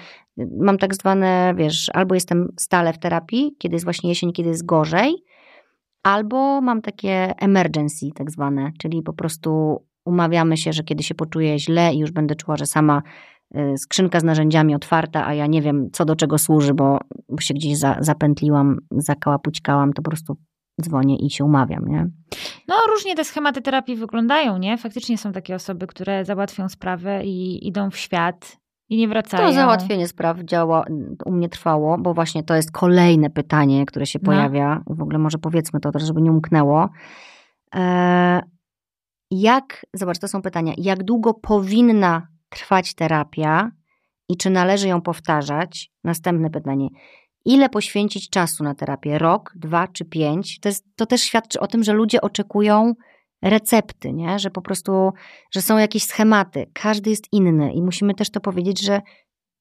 [0.60, 4.66] mam tak zwane, wiesz, albo jestem stale w terapii, kiedy jest właśnie jesień, kiedy jest
[4.66, 5.16] gorzej,
[6.04, 11.60] albo mam takie emergency tak zwane, czyli po prostu umawiamy się, że kiedy się poczuję
[11.60, 13.02] źle i już będę czuła, że sama
[13.78, 17.54] skrzynka z narzędziami otwarta, a ja nie wiem, co do czego służy, bo, bo się
[17.54, 20.38] gdzieś za, zapętliłam, zakałapućkałam, to po prostu
[20.82, 22.08] dzwonię i się umawiam, nie?
[22.68, 24.78] No, różnie te schematy terapii wyglądają, nie?
[24.78, 28.58] Faktycznie są takie osoby, które załatwią sprawę i idą w świat
[28.90, 29.48] i nie wracają.
[29.48, 30.86] To załatwienie spraw działa,
[31.26, 34.26] u mnie trwało, bo właśnie to jest kolejne pytanie, które się no.
[34.26, 34.84] pojawia.
[34.88, 36.90] W ogóle może powiedzmy to, żeby nie umknęło.
[37.76, 38.42] E,
[39.32, 43.72] jak, zobacz, to są pytania, jak długo powinna trwać terapia
[44.30, 45.92] i czy należy ją powtarzać?
[46.04, 46.88] Następne pytanie.
[47.46, 49.18] Ile poświęcić czasu na terapię?
[49.18, 50.60] Rok, dwa czy pięć?
[50.60, 52.94] To, jest, to też świadczy o tym, że ludzie oczekują
[53.42, 54.40] recepty, nie?
[54.40, 55.12] że po prostu,
[55.52, 56.72] że są jakieś schematy.
[56.74, 59.02] Każdy jest inny i musimy też to powiedzieć, że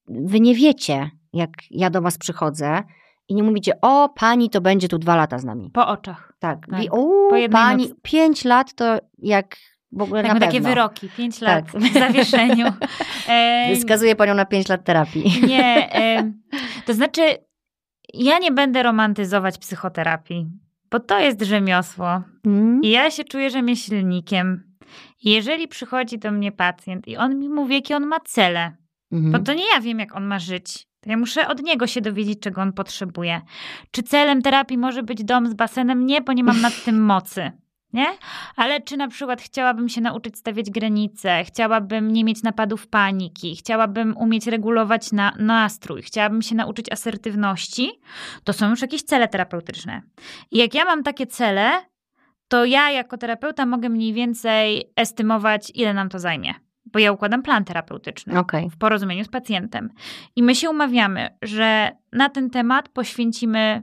[0.07, 2.83] wy nie wiecie, jak ja do was przychodzę
[3.27, 5.71] i nie mówicie, o, pani to będzie tu dwa lata z nami.
[5.73, 6.33] Po oczach.
[6.39, 6.67] Tak.
[6.71, 6.81] tak.
[6.91, 7.97] o, pani, noc.
[8.01, 9.55] pięć lat to jak
[9.91, 11.81] w ogóle tak, na takie wyroki, pięć lat tak.
[11.81, 12.65] w zawieszeniu.
[13.29, 15.41] E, panią na pięć lat terapii.
[15.47, 16.31] Nie, e,
[16.85, 17.21] to znaczy
[18.13, 20.49] ja nie będę romantyzować psychoterapii,
[20.91, 22.21] bo to jest rzemiosło.
[22.45, 22.81] Mm.
[22.83, 24.63] I ja się czuję rzemieślnikiem.
[25.23, 28.75] Jeżeli przychodzi do mnie pacjent i on mi mówi, jakie on ma cele,
[29.11, 29.31] mm.
[29.31, 30.87] bo to nie ja wiem, jak on ma żyć.
[31.01, 33.41] To ja muszę od niego się dowiedzieć, czego on potrzebuje.
[33.91, 36.05] Czy celem terapii może być dom z basenem?
[36.05, 37.51] Nie, bo nie mam nad tym mocy
[37.93, 38.07] nie?
[38.55, 44.17] Ale czy na przykład chciałabym się nauczyć stawiać granice, chciałabym nie mieć napadów paniki, chciałabym
[44.17, 47.91] umieć regulować na, nastrój, chciałabym się nauczyć asertywności,
[48.43, 50.01] to są już jakieś cele terapeutyczne.
[50.51, 51.71] I jak ja mam takie cele,
[52.47, 56.53] to ja jako terapeuta mogę mniej więcej estymować, ile nam to zajmie.
[56.85, 58.69] Bo ja układam plan terapeutyczny okay.
[58.69, 59.89] w porozumieniu z pacjentem.
[60.35, 63.81] I my się umawiamy, że na ten temat poświęcimy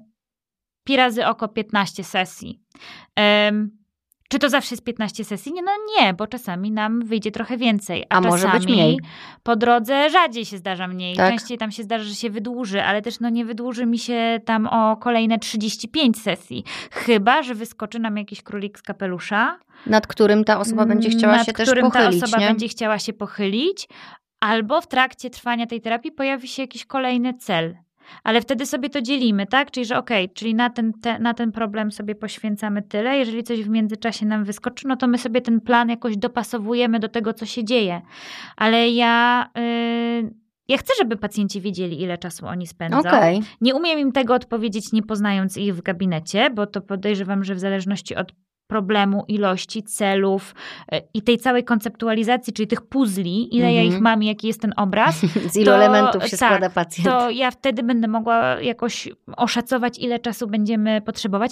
[0.84, 2.60] pi razy oko 15 sesji.
[3.16, 3.85] Um,
[4.28, 5.52] czy to zawsze jest 15 sesji?
[5.52, 8.04] Nie, no nie, bo czasami nam wyjdzie trochę więcej.
[8.08, 9.00] A, a może być mniej.
[9.42, 11.16] Po drodze rzadziej się zdarza mniej.
[11.16, 11.30] Tak.
[11.30, 14.66] Częściej tam się zdarza, że się wydłuży, ale też no nie wydłuży mi się tam
[14.66, 16.64] o kolejne 35 sesji.
[16.90, 19.58] Chyba, że wyskoczy nam jakiś królik z kapelusza.
[19.86, 21.82] Nad którym ta osoba będzie chciała się też pochylić.
[21.82, 22.48] Nad którym ta osoba nie?
[22.48, 23.88] będzie chciała się pochylić.
[24.40, 27.76] Albo w trakcie trwania tej terapii pojawi się jakiś kolejny cel.
[28.24, 29.70] Ale wtedy sobie to dzielimy, tak?
[29.70, 33.18] Czyli, że okej, okay, czyli na ten, te, na ten problem sobie poświęcamy tyle.
[33.18, 37.08] Jeżeli coś w międzyczasie nam wyskoczy, no to my sobie ten plan jakoś dopasowujemy do
[37.08, 38.02] tego, co się dzieje.
[38.56, 39.46] Ale ja.
[40.22, 42.98] Yy, ja chcę, żeby pacjenci wiedzieli, ile czasu oni spędzą.
[42.98, 43.42] Okej.
[43.60, 47.58] Nie umiem im tego odpowiedzieć, nie poznając ich w gabinecie, bo to podejrzewam, że w
[47.58, 48.32] zależności od
[48.66, 50.54] problemu, ilości, celów
[50.92, 53.96] e, i tej całej konceptualizacji, czyli tych puzli, ile ja Mhm.
[53.96, 55.20] ich mam i jaki jest ten obraz,
[55.52, 57.08] Z ilu To- elementów się tak, składa pacjent?
[57.08, 61.50] to ja wtedy będę mogła jakoś oszacować, ile czasu będziemy potrzebować,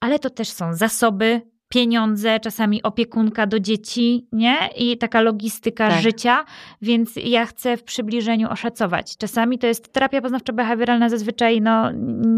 [0.00, 4.56] ale to też są zasoby, pieniądze, czasami opiekunka do dzieci, nie?
[4.76, 6.02] I taka logistyka Tak.
[6.02, 6.44] życia,
[6.82, 9.16] więc ja chcę w przybliżeniu oszacować.
[9.16, 11.90] Czasami to jest terapia poznawczo-behawioralna zazwyczaj no,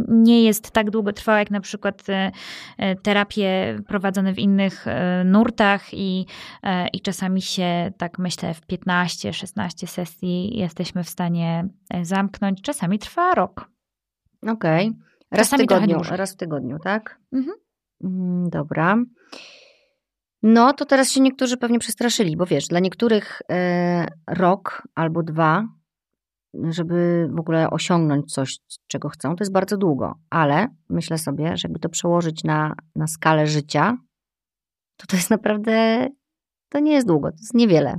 [0.09, 2.33] nie jest tak długotrwała jak na przykład e,
[2.78, 6.26] e, terapie prowadzone w innych e, nurtach i,
[6.93, 11.68] i czasami się tak myślę w 15-16 sesji jesteśmy w stanie
[12.03, 12.62] zamknąć.
[12.62, 13.70] Czasami trwa rok.
[14.47, 14.93] Okej.
[15.30, 17.18] Raz w Czasami tygodniu, raz w tygodniu, tak?
[17.33, 17.57] Mhm.
[18.03, 18.96] Mm, Dobra.
[20.42, 25.68] No to teraz się niektórzy pewnie przestraszyli, bo wiesz, dla niektórych e, rok albo dwa,
[26.70, 30.14] żeby w ogóle osiągnąć coś, czego chcą, to jest bardzo długo.
[30.30, 33.96] Ale myślę sobie, że jakby to przełożyć na, na skalę życia,
[34.96, 36.07] to to jest naprawdę,
[36.68, 37.96] to nie jest długo, to jest niewiele.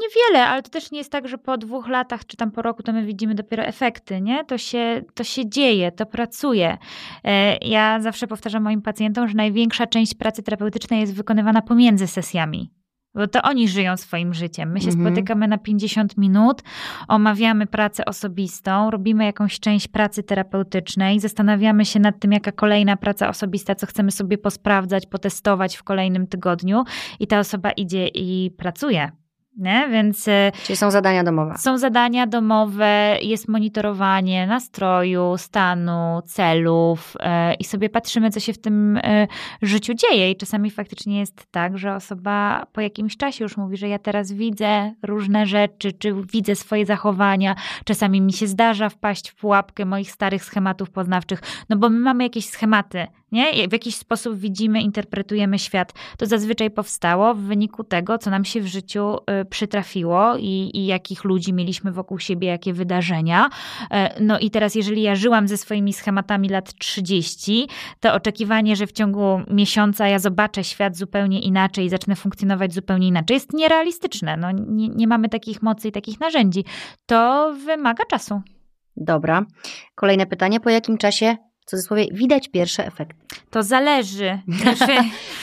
[0.00, 2.62] Nie, niewiele, ale to też nie jest tak, że po dwóch latach czy tam po
[2.62, 4.44] roku to my widzimy dopiero efekty, nie?
[4.44, 6.78] To się, to się dzieje, to pracuje.
[7.24, 12.70] E, Ja zawsze powtarzam moim pacjentom, że największa część pracy terapeutycznej jest wykonywana pomiędzy sesjami.
[13.16, 14.72] Bo to oni żyją swoim życiem.
[14.72, 15.06] My się Mhm.
[15.06, 16.62] spotykamy na 50 minut,
[17.08, 23.28] omawiamy pracę osobistą, robimy jakąś część pracy terapeutycznej, zastanawiamy się nad tym, jaka kolejna praca
[23.28, 26.84] osobista, co chcemy sobie posprawdzać, potestować w kolejnym tygodniu,
[27.20, 29.10] i ta osoba idzie i pracuje.
[29.56, 29.88] Nie?
[29.90, 31.58] Więc e, Czyli są zadania domowe.
[31.58, 38.58] są zadania domowe, jest monitorowanie nastroju, stanu, celów e, i sobie patrzymy, co się w
[38.58, 39.26] tym e,
[39.62, 40.30] życiu dzieje.
[40.30, 44.32] I czasami faktycznie jest tak, że osoba po jakimś czasie już mówi, że ja teraz
[44.32, 47.54] widzę różne rzeczy, czy widzę swoje zachowania.
[47.84, 52.24] Czasami mi się zdarza wpaść w pułapkę moich starych schematów poznawczych, no bo my mamy
[52.24, 53.68] jakieś schematy, nie?
[53.68, 55.92] W jakiś sposób widzimy, interpretujemy świat.
[56.18, 60.86] To zazwyczaj powstało w wyniku tego, co nam się w życiu y, przytrafiło i, i
[60.86, 63.48] jakich ludzi mieliśmy wokół siebie, jakie wydarzenia.
[63.90, 67.68] E, No i teraz, jeżeli ja żyłam ze swoimi schematami lat 30,
[68.00, 73.08] to oczekiwanie, że w ciągu miesiąca ja zobaczę świat zupełnie inaczej i zacznę funkcjonować zupełnie
[73.08, 74.36] inaczej, jest nierealistyczne.
[74.36, 76.64] No, nie, nie mamy takich mocy i takich narzędzi.
[77.06, 78.42] To wymaga czasu.
[78.96, 79.44] Dobra.
[79.94, 80.60] Kolejne pytanie.
[80.60, 81.36] Po jakim czasie,
[81.66, 83.36] w cudzysłowie, widać pierwsze efekty?
[83.50, 84.38] To zależy.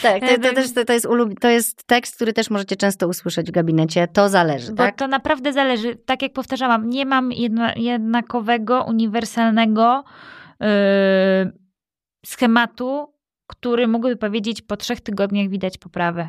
[0.02, 1.40] Tak, to, to, też, to, jest ulub...
[1.40, 4.08] to jest tekst, który też możecie często usłyszeć w gabinecie.
[4.08, 4.96] To zależy, Bo tak?
[4.96, 5.96] to naprawdę zależy.
[5.96, 7.32] Tak jak powtarzałam, nie mam
[7.76, 10.04] jednakowego, uniwersalnego
[10.60, 10.66] yy,
[12.26, 13.14] schematu,
[13.46, 16.28] który mógłby powiedzieć, po trzech tygodniach widać poprawę.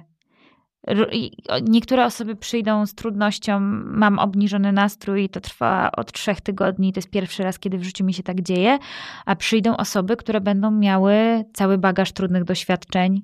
[1.61, 7.09] Niektóre osoby przyjdą z trudnością, mam obniżony nastrój to trwa od trzech tygodni, to jest
[7.09, 8.79] pierwszy raz, kiedy w życiu mi się tak dzieje,
[9.25, 13.21] a przyjdą osoby, które będą miały cały bagaż trudnych doświadczeń,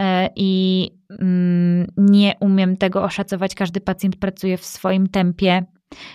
[0.00, 3.54] E, i mm, nie umiem tego oszacować.
[3.54, 5.64] Każdy pacjent pracuje w swoim tempie,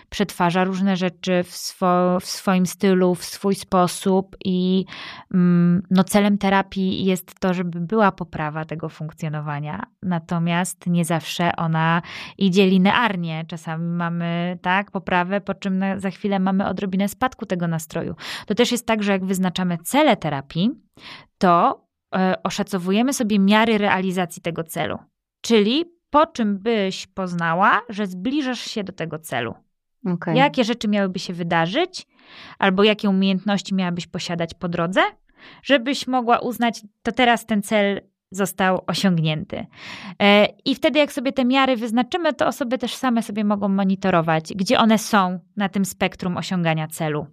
[0.10, 4.86] przetwarza różne rzeczy w, swo, w swoim stylu, w swój sposób i
[5.34, 9.84] mm, no, celem terapii jest to, żeby była poprawa tego funkcjonowania.
[10.04, 12.02] Natomiast nie zawsze ona
[12.38, 13.46] idzie linearnie.
[13.48, 18.16] Czasami mamy tak poprawę, po czym na, za chwilę mamy odrobinę spadku tego nastroju.
[18.46, 20.72] To też jest tak, że jak wyznaczamy cele terapii,
[21.38, 24.98] to e, oszacowujemy sobie miary realizacji tego celu.
[25.42, 29.54] Czyli po czym byś poznała, że zbliżasz się do tego celu.
[30.06, 30.38] Okej.
[30.38, 32.08] Jakie rzeczy miałyby się wydarzyć,
[32.60, 35.02] albo jakie umiejętności miałabyś posiadać po drodze,
[35.64, 39.66] żebyś mogła uznać, to teraz ten cel został osiągnięty.
[40.22, 44.54] E, I wtedy, jak sobie te miary wyznaczymy, to osoby też same sobie mogą monitorować,
[44.56, 47.28] gdzie one są na tym spektrum osiągania celu.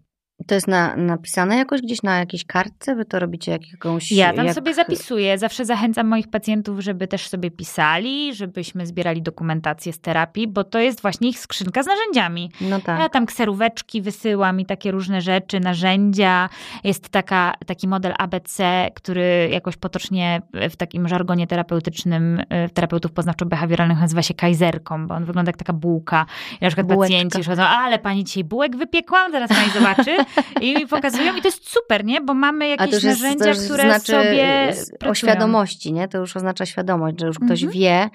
[0.47, 2.95] To jest na, napisane jakoś gdzieś na jakiejś kartce?
[2.95, 4.12] Wy to robicie jak jakąś...
[4.12, 4.55] Ja tam jak...
[4.55, 5.39] sobie zapisuję.
[5.39, 10.78] Zawsze zachęcam moich pacjentów, żeby też sobie pisali, żebyśmy zbierali dokumentację z terapii, bo to
[10.78, 12.51] jest właśnie ich skrzynka z narzędziami.
[12.61, 13.01] No tak.
[13.01, 16.49] Ja tam kseróweczki wysyłam i takie różne rzeczy, narzędzia.
[16.85, 24.01] Jest taka, taki model ABC, który jakoś potocznie w takim żargonie terapeutycznym, y, terapeutów poznawczo-behawioralnych
[24.01, 26.26] nazywa się kajzerką, bo on wygląda jak taka bułka.
[26.61, 27.03] I na przykład Bułeczka.
[27.03, 30.23] pacjenci już chodzą, ale pani dzisiaj bułek wypiekłam, zaraz pani zobaczy.
[30.60, 32.20] I mi pokazują i to jest super, nie?
[32.20, 35.14] Bo mamy jakieś to już jest, narzędzia, to już które znaczy sobie z- o pracują.
[35.14, 36.08] świadomości, nie?
[36.08, 37.72] To już oznacza świadomość, że już ktoś Mhm.
[37.80, 38.10] wie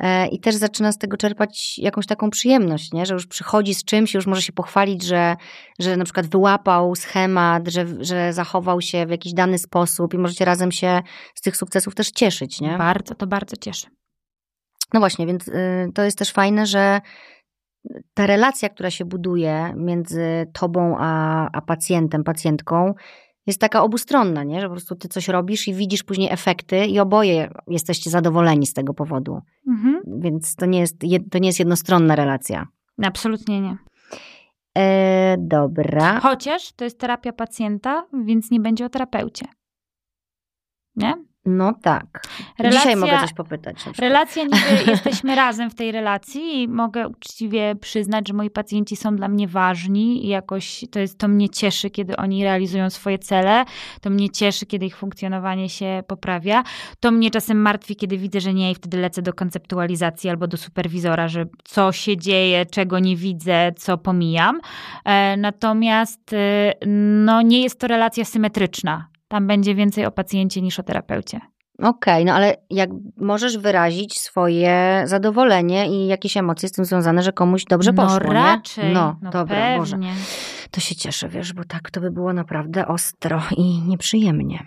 [0.00, 3.06] e, i też zaczyna z tego czerpać jakąś taką przyjemność, nie?
[3.06, 5.36] Że już przychodzi z czymś, już może się pochwalić, że,
[5.78, 10.44] że na przykład wyłapał schemat, że, że zachował się w jakiś dany sposób i możecie
[10.44, 11.02] razem się
[11.34, 12.78] z tych sukcesów też cieszyć, nie?
[12.78, 13.86] Bardzo, to bardzo cieszy.
[14.94, 15.52] No właśnie, więc y,
[15.94, 17.00] to jest też fajne, że
[18.14, 22.94] ta relacja, która się buduje między tobą a, a pacjentem, pacjentką,
[23.46, 24.60] jest taka obustronna, nie?
[24.60, 28.72] że po prostu ty coś robisz i widzisz później efekty i oboje jesteście zadowoleni z
[28.72, 29.40] tego powodu.
[29.68, 30.00] Mhm.
[30.06, 30.96] Więc to nie, jest,
[31.30, 32.66] to nie jest jednostronna relacja.
[33.02, 33.76] Absolutnie nie.
[34.78, 36.20] E, dobra.
[36.20, 39.46] Chociaż to jest terapia pacjenta, więc nie będzie o terapeucie.
[40.96, 41.14] Nie?
[41.46, 42.22] No tak.
[42.58, 43.76] Relacja, Dzisiaj mogę coś popytać.
[43.98, 44.56] Relacja, niby
[44.90, 49.48] jesteśmy razem w tej relacji i mogę uczciwie przyznać, że moi pacjenci są dla mnie
[49.48, 53.64] ważni i jakoś to, jest, to mnie cieszy, kiedy oni realizują swoje cele,
[54.00, 56.62] to mnie cieszy, kiedy ich funkcjonowanie się poprawia.
[57.00, 60.56] To mnie czasem martwi, kiedy widzę, że nie i wtedy lecę do konceptualizacji albo do
[60.56, 64.60] superwizora, że co się dzieje, czego nie widzę, co pomijam.
[65.04, 66.72] E, natomiast e,
[67.24, 71.40] no, nie jest to relacja symetryczna tam będzie więcej o pacjencie niż o terapeucie.
[71.78, 77.22] Okej, okay, no ale jak możesz wyrazić swoje zadowolenie i jakieś emocje z tym związane,
[77.22, 78.94] że komuś dobrze no poszło, raczej, nie?
[78.94, 79.78] No, no dobra, pewnie.
[79.78, 79.98] Boże.
[80.70, 84.66] To się cieszę, wiesz, bo tak to by było naprawdę ostro i nieprzyjemnie.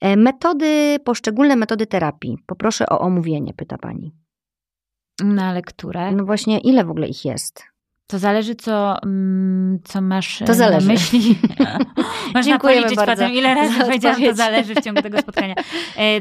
[0.00, 2.38] E, metody, poszczególne metody terapii.
[2.46, 4.12] Poproszę o omówienie, pyta pani.
[5.24, 6.12] No ale które?
[6.12, 7.64] No właśnie, ile w ogóle ich jest?
[8.06, 10.86] To zależy, co, mm, co masz to zależy.
[10.86, 11.38] na myśli.
[12.34, 15.54] Można policzyć bardzo potem, ile razy powiedziałam, to zależy w ciągu tego spotkania.
[15.98, 16.20] E,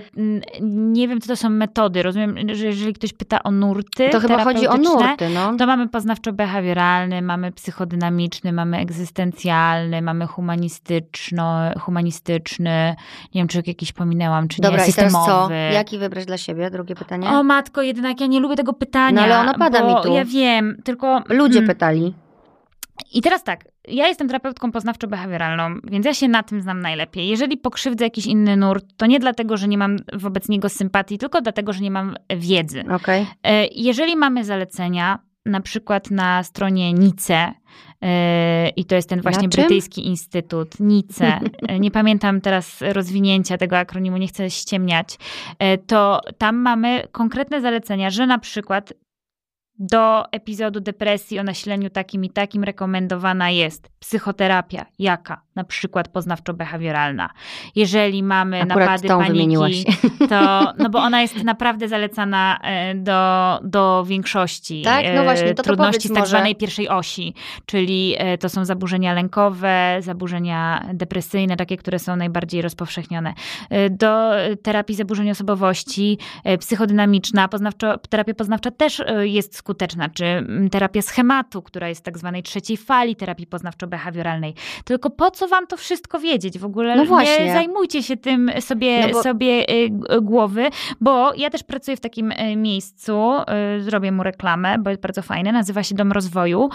[0.61, 2.03] nie wiem, co to są metody.
[2.03, 5.57] Rozumiem, że jeżeli ktoś pyta o nurty To chyba chodzi o nurty, no.
[5.57, 12.95] To mamy poznawczo-behawioralny, mamy psychodynamiczny, mamy egzystencjalny, mamy humanistyczno, humanistyczny.
[13.35, 15.31] Nie wiem, czy jakiś pominęłam, czy Dobra, nie, systemowy.
[15.31, 15.73] I teraz co?
[15.73, 16.69] Jaki wybrać dla siebie?
[16.69, 17.29] Drugie pytanie?
[17.29, 19.15] O matko, jednak ja nie lubię tego pytania.
[19.15, 20.13] No ale ono pada mi tu.
[20.13, 21.23] Ja wiem, tylko...
[21.29, 21.74] Ludzie hmm.
[21.75, 22.13] Pytali.
[23.13, 27.27] I teraz tak, ja jestem terapeutką poznawczo-behawioralną, więc ja się na tym znam najlepiej.
[27.27, 31.41] Jeżeli pokrzywdzę jakiś inny nurt, to nie dlatego, że nie mam wobec niego sympatii, tylko
[31.41, 32.83] dlatego, że nie mam wiedzy.
[32.89, 33.25] Okay.
[33.71, 37.53] Jeżeli mamy zalecenia, na przykład na stronie NICE,
[38.01, 43.77] e, i to jest ten właśnie brytyjski instytut, NICE, e, nie pamiętam teraz rozwinięcia tego
[43.77, 45.17] akronimu, nie chcę ściemniać,
[45.59, 48.93] e, to tam mamy konkretne zalecenia, że na przykład
[49.79, 54.85] do epizodu depresji o nasileniu takim i takim rekomendowana jest psychoterapia.
[54.99, 55.41] Jaka?
[55.55, 57.29] Na przykład poznawczo-behawioralna.
[57.75, 59.85] Jeżeli mamy Akurat napady paniki,
[60.29, 65.05] to, no bo ona jest naprawdę zalecana e, do, do większości tak?
[65.15, 67.33] no właśnie, to trudności to z tak zwanej pierwszej osi,
[67.65, 73.33] czyli e, to są zaburzenia lękowe, zaburzenia depresyjne, takie, które są najbardziej rozpowszechnione.
[73.69, 74.31] E, do
[74.63, 76.17] terapii zaburzeń osobowości,
[76.59, 82.43] psychodynamiczna, poznawczo, terapia poznawcza też jest skuteczna, czy mm, terapia schematu, która jest tak zwanej
[82.43, 84.53] trzeciej fali terapii poznawczo-behawioralnej.
[84.83, 86.59] Tylko po co wam to wszystko wiedzieć?
[86.59, 89.23] W ogóle no nie zajmujcie się tym sobie, no bo...
[89.23, 90.69] sobie y, głowy,
[91.01, 93.21] bo ja też pracuję w takim y, miejscu,
[93.77, 96.69] y, zrobię mu reklamę, bo jest bardzo fajne, nazywa się Dom Rozwoju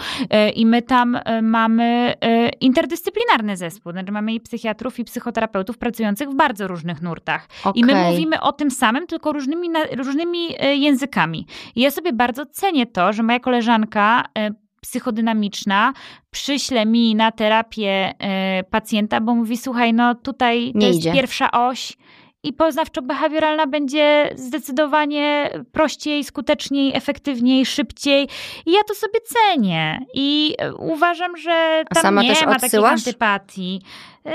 [0.55, 2.13] i my tam mamy
[2.61, 7.47] interdyscyplinarny zespół, znaczy mamy i psychiatrów, i psychoterapeutów pracujących w bardzo różnych nurtach.
[7.63, 7.73] Okay.
[7.75, 11.45] I my mówimy o tym samym, tylko różnymi, różnymi językami.
[11.75, 14.51] I ja sobie bardzo cenię to, że moja koleżanka e,
[14.81, 15.93] psychodynamiczna
[16.31, 21.97] przyśle mi na terapię e, pacjenta, bo mówi: Słuchaj, no tutaj to jest pierwsza oś.
[22.43, 28.27] I poznawczo-behawioralna będzie zdecydowanie prościej, skuteczniej, efektywniej, szybciej.
[28.65, 30.05] I ja to sobie cenię.
[30.13, 32.61] I e, uważam, że tam nie ma odsyłasz?
[32.61, 33.81] takiej antypatii.
[34.25, 34.31] Yy,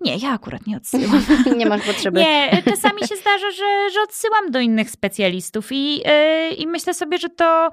[0.00, 1.22] nie, ja akurat nie odsyłam.
[1.58, 2.20] nie masz potrzeby.
[2.20, 7.18] Nie, czasami się zdarza, że, że odsyłam do innych specjalistów i, yy, i myślę sobie,
[7.18, 7.70] że to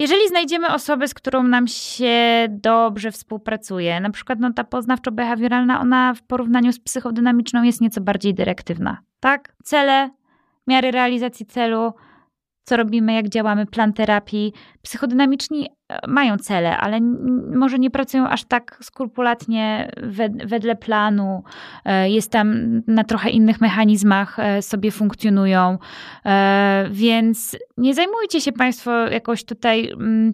[0.00, 6.14] jeżeli znajdziemy osobę, z którą nam się dobrze współpracuje, na przykład no, ta poznawczo-behawioralna, ona
[6.14, 8.98] w porównaniu z psychodynamiczną jest nieco bardziej dyrektywna.
[9.20, 9.56] Tak?
[9.64, 10.10] Cele,
[10.66, 11.92] miary realizacji celu,
[12.64, 14.52] co robimy, jak działamy, plan terapii.
[14.82, 17.00] Psychodynamiczni e, mają cele, ale
[17.56, 19.90] może nie pracują aż tak skrupulatnie
[20.46, 21.42] wedle planu.
[21.84, 22.54] E, jest tam
[22.86, 25.78] na trochę innych mechanizmach e, sobie funkcjonują,
[26.90, 30.32] więc nie zajmujcie się Państwo jakoś tutaj mm,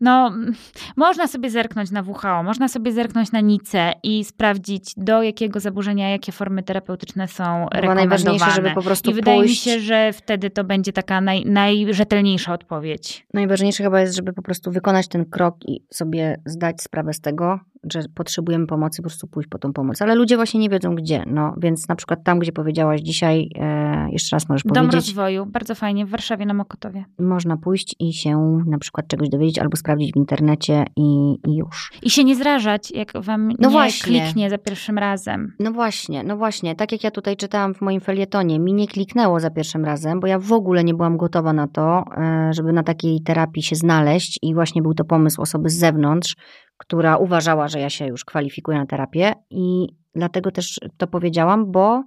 [0.00, 0.32] no,
[0.96, 6.10] można sobie zerknąć na WHO, można sobie zerknąć na NICE i sprawdzić, do jakiego zaburzenia,
[6.10, 7.94] jakie formy terapeutyczne są Chyba rekomendowane.
[7.94, 12.52] najważniejsze, żeby po prostu I wydaje mi się, że wtedy to będzie taka naj, najrzetelniejsza
[12.52, 13.26] odpowiedź.
[13.34, 17.60] Najważniejsze chyba jest, żeby po prostu wykonać ten krok i sobie zdać sprawę z tego,
[17.92, 20.02] że potrzebujemy pomocy, po prostu pójść po tą pomoc.
[20.02, 21.24] Ale ludzie właśnie nie wiedzą gdzie.
[21.26, 24.94] No, więc na przykład tam, gdzie powiedziałaś dzisiaj, e, jeszcze raz możesz Dom powiedzieć.
[24.94, 27.04] rozwoju, bardzo fajnie, w Warszawie na Mokotowie.
[27.18, 31.92] Można pójść i się na przykład czegoś dowiedzieć albo sprawdzić w internecie i, i już.
[32.02, 34.20] I się nie zrażać, jak wam No nie właśnie.
[34.20, 35.52] kliknie za pierwszym razem.
[35.60, 36.74] No właśnie, no właśnie.
[36.76, 40.26] Tak jak ja tutaj czytałam w moim felietonie, mi nie kliknęło za pierwszym razem, bo
[40.26, 44.38] ja w ogóle nie byłam gotowa na to, e, żeby na takiej terapii się znaleźć
[44.42, 46.36] i właśnie był to pomysł osoby z zewnątrz,
[46.76, 52.04] która uważała, że ja się już kwalifikuję na terapię i dlatego też to powiedziałam, bo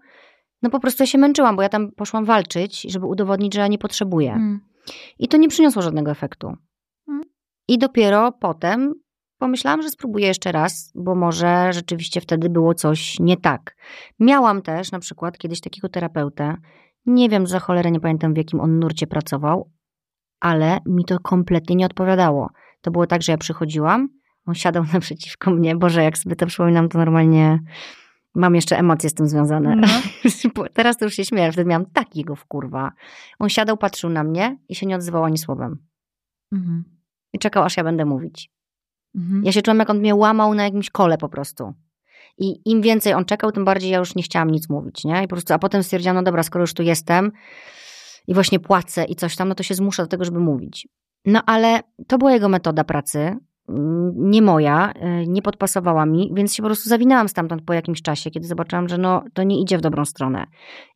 [0.61, 3.67] no po prostu ja się męczyłam, bo ja tam poszłam walczyć, żeby udowodnić, że ja
[3.67, 4.31] nie potrzebuję.
[4.31, 4.59] Mm.
[5.19, 6.53] I to nie przyniosło żadnego efektu.
[7.07, 7.21] Mm.
[7.67, 8.93] I dopiero potem
[9.37, 13.75] pomyślałam, że spróbuję jeszcze raz, bo może rzeczywiście wtedy było coś nie tak.
[14.19, 16.55] Miałam też na przykład kiedyś takiego terapeutę,
[17.05, 19.71] nie wiem za cholerę, nie pamiętam w jakim on nurcie pracował,
[20.39, 22.49] ale mi to kompletnie nie odpowiadało.
[22.81, 24.09] To było tak, że ja przychodziłam,
[24.45, 27.59] on siadał naprzeciwko mnie, Boże, jak sobie to przypominam, to normalnie
[28.35, 29.75] mam jeszcze emocje z tym związane.
[29.75, 29.87] No.
[30.73, 32.91] Teraz to już się śmieję, wtedy miałam takiego wkurwa.
[33.39, 35.77] On siadał, patrzył na mnie i się nie odzywał ani słowem.
[36.51, 36.83] Mhm.
[37.33, 38.51] I czekał, aż ja będę mówić.
[39.15, 39.43] Mhm.
[39.43, 41.73] Ja się czułam, jak on mnie łamał na jakimś kole po prostu.
[42.37, 45.23] I im więcej on czekał, tym bardziej ja już nie chciałam nic mówić, nie?
[45.23, 47.31] I po prostu, a potem stwierdziłam, no dobra, skoro już tu jestem
[48.27, 50.87] i właśnie płacę i coś tam, no to się zmuszę do tego, żeby mówić.
[51.25, 53.37] No ale to była jego metoda pracy,
[54.15, 54.93] nie moja,
[55.23, 58.89] y, nie podpasowała mi, więc się po prostu zawinęłam stamtąd po jakimś czasie, kiedy zobaczyłam,
[58.89, 60.45] że no to nie idzie w dobrą stronę.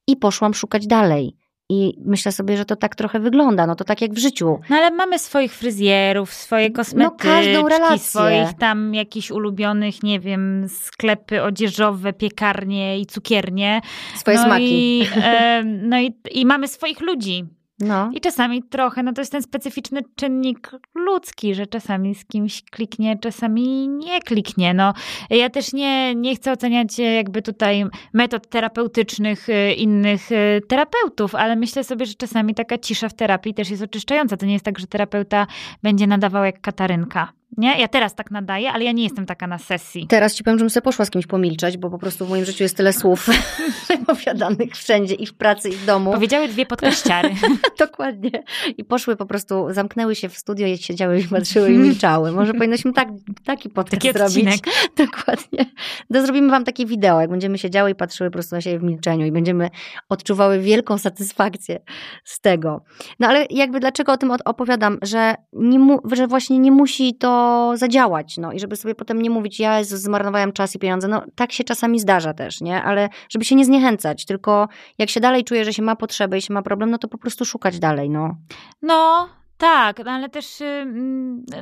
[0.07, 1.38] I poszłam szukać dalej.
[1.69, 4.59] I myślę sobie, że to tak trochę wygląda, no to tak jak w życiu.
[4.69, 7.99] No ale mamy swoich fryzjerów, swoje kosmetyczki, No, każdą relację.
[7.99, 13.82] swoich tam jakichś ulubionych, nie wiem, sklepy odzieżowe, piekarnie i cukiernie.
[14.15, 14.99] Swoje no smaki.
[14.99, 17.45] I, e, no i, i mamy swoich ludzi.
[17.84, 18.09] No.
[18.13, 23.17] I czasami trochę, no to jest ten specyficzny czynnik ludzki, że czasami z kimś kliknie,
[23.19, 24.73] czasami nie kliknie.
[24.73, 24.93] No,
[25.29, 31.36] ja też nie, nie chcę oceniać e, jakby tutaj metod terapeutycznych e, innych e, terapeutów,
[31.36, 34.38] ale myślę sobie, że czasami taka cisza w terapii też jest oczyszczająca.
[34.38, 35.47] To nie jest tak, że terapeuta
[35.84, 37.34] będzie nadawał jak Katarynka.
[37.58, 37.80] Nie?
[37.80, 40.08] Ja teraz tak nadaję, ale ja nie jestem taka na sesji.
[40.08, 42.64] Teraz ci powiem, żebym sobie poszła z kimś pomilczeć, bo po prostu w moim życiu
[42.64, 43.30] jest tyle słów
[44.08, 46.14] opowiadanych wszędzie i w pracy, i w domu.
[46.14, 47.30] Powiedziały dwie podkaściary.
[47.80, 48.43] Dokładnie.
[48.78, 52.32] I poszły po prostu, zamknęły się w studio i siedziały i patrzyły i milczały.
[52.32, 53.08] Może powinnośmy tak,
[53.45, 54.62] taki podcast Taki zrobić.
[54.97, 55.66] Dokładnie.
[56.14, 58.84] To zrobimy wam takie wideo, jak będziemy siedziały i patrzyły po prostu na siebie w
[58.84, 59.70] milczeniu i będziemy
[60.10, 61.80] odczuwały wielką satysfakcję
[62.24, 62.84] z tego.
[63.20, 67.43] No ale jakby dlaczego o tym opowiadam, że, nie że właśnie nie musi to
[67.76, 71.52] zadziałać, no i żeby sobie potem nie mówić, ja zmarnowałem czas i pieniądze, no tak
[71.52, 74.68] się czasami zdarza też, nie, ale żeby się nie zniechęcać, tylko
[74.98, 77.18] jak się dalej czuje, że się ma potrzebę i się ma problem, no to po
[77.18, 78.38] prostu szukać dalej, no.
[78.82, 80.64] No, tak, no ale też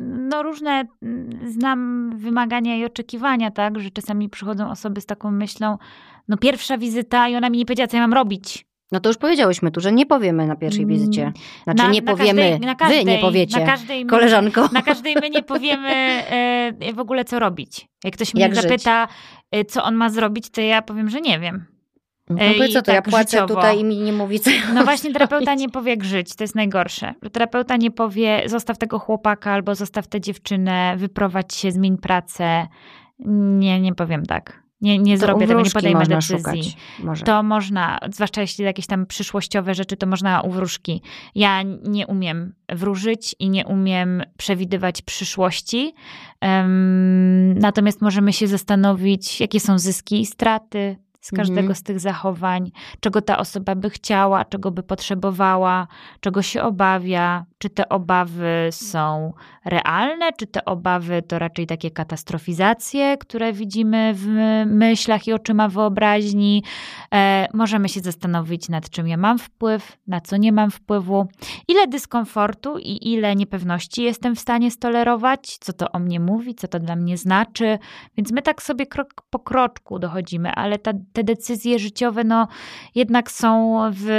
[0.02, 5.78] no różne mm, znam wymagania i oczekiwania, tak, że czasami przychodzą osoby z taką myślą,
[6.28, 8.70] no pierwsza wizyta i ona mi nie powiedziała, co ja mam robić.
[8.92, 11.32] No to już powiedziałyśmy tu, że nie powiemy na pierwszej Mm, wizycie.
[11.64, 14.70] Znaczy Na- nie na powiemy, każdej- na każdej, wy nie powiecie, Na każdej, my- koleżanko.
[14.74, 17.88] Na każdej my nie powiemy e, w ogóle, co robić.
[18.04, 19.08] Jak ktoś mnie Jak zapyta,
[19.52, 21.66] e, co on ma zrobić, to ja powiem, że nie wiem.
[22.30, 23.56] No powiedz co, to ja tak płacę życiowo.
[23.56, 26.36] tutaj i mi nie mówi, co ja No właśnie, terapeuta nie powie, jak żyć.
[26.36, 27.14] To jest najgorsze.
[27.32, 32.68] Terapeuta nie powie, zostaw tego chłopaka albo zostaw tę dziewczynę, wyprowadź się, zmień pracę.
[33.60, 34.61] Nie, nie powiem tak.
[34.82, 36.76] Nie, nie To zrobię tego, nie podejmę decyzji.
[37.26, 41.02] To można, zwłaszcza jeśli jakieś tam przyszłościowe rzeczy, to można u wróżki.
[41.36, 45.94] Ja nie umiem wróżyć i nie umiem przewidywać przyszłości.
[46.42, 51.76] Em, natomiast możemy się zastanowić, jakie są zyski i straty z każdego Mhm.
[51.76, 55.88] z tych zachowań, czego ta osoba by chciała, czego by potrzebowała,
[56.20, 59.34] czego się obawia, czy te obawy są
[59.66, 64.28] realne, czy te obawy to raczej takie katastrofizacje, które widzimy w
[64.66, 66.64] myślach i oczyma wyobraźni.
[67.14, 71.28] E, możemy się zastanowić, nad czym ja mam wpływ, na co nie mam wpływu,
[71.68, 76.68] ile dyskomfortu i ile niepewności jestem w stanie stolerować, co to o mnie mówi, co
[76.68, 77.80] to dla mnie znaczy.
[78.18, 82.47] Więc my tak sobie krok po kroczku dochodzimy, ale ta, te decyzje życiowe, no
[82.95, 84.09] jednak są w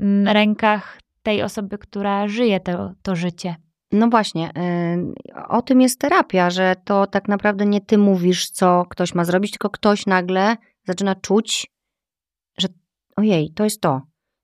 [0.00, 3.54] mm, rękach tej osoby, która żyje to, to życie.
[3.92, 8.84] No właśnie, y, o tym jest terapia, że to tak naprawdę nie ty mówisz, co
[8.90, 11.66] ktoś ma zrobić, tylko ktoś nagle zaczyna czuć,
[12.58, 12.68] że
[13.16, 14.00] ojej, to jest to.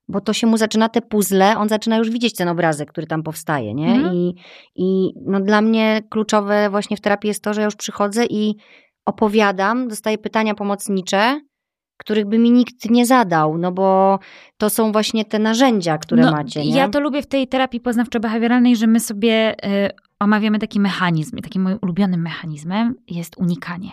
[0.07, 3.23] Bo to się mu zaczyna te puzzle, on zaczyna już widzieć ten obrazek, który tam
[3.23, 3.91] powstaje, nie?
[3.91, 4.15] Mhm.
[4.15, 4.35] I,
[4.75, 8.55] I no dla mnie kluczowe właśnie w terapii jest to, że ja już przychodzę i
[9.05, 11.41] opowiadam, dostaję pytania pomocnicze,
[11.97, 14.19] których by mi nikt nie zadał, no bo
[14.57, 16.75] to są właśnie te narzędzia, które No, macie, nie?
[16.75, 19.89] Ja to lubię w tej terapii poznawczo-behawioralnej, że my sobie y,
[20.19, 21.37] omawiamy taki mechanizm.
[21.37, 23.89] I takim moim ulubionym mechanizmem jest unikanie.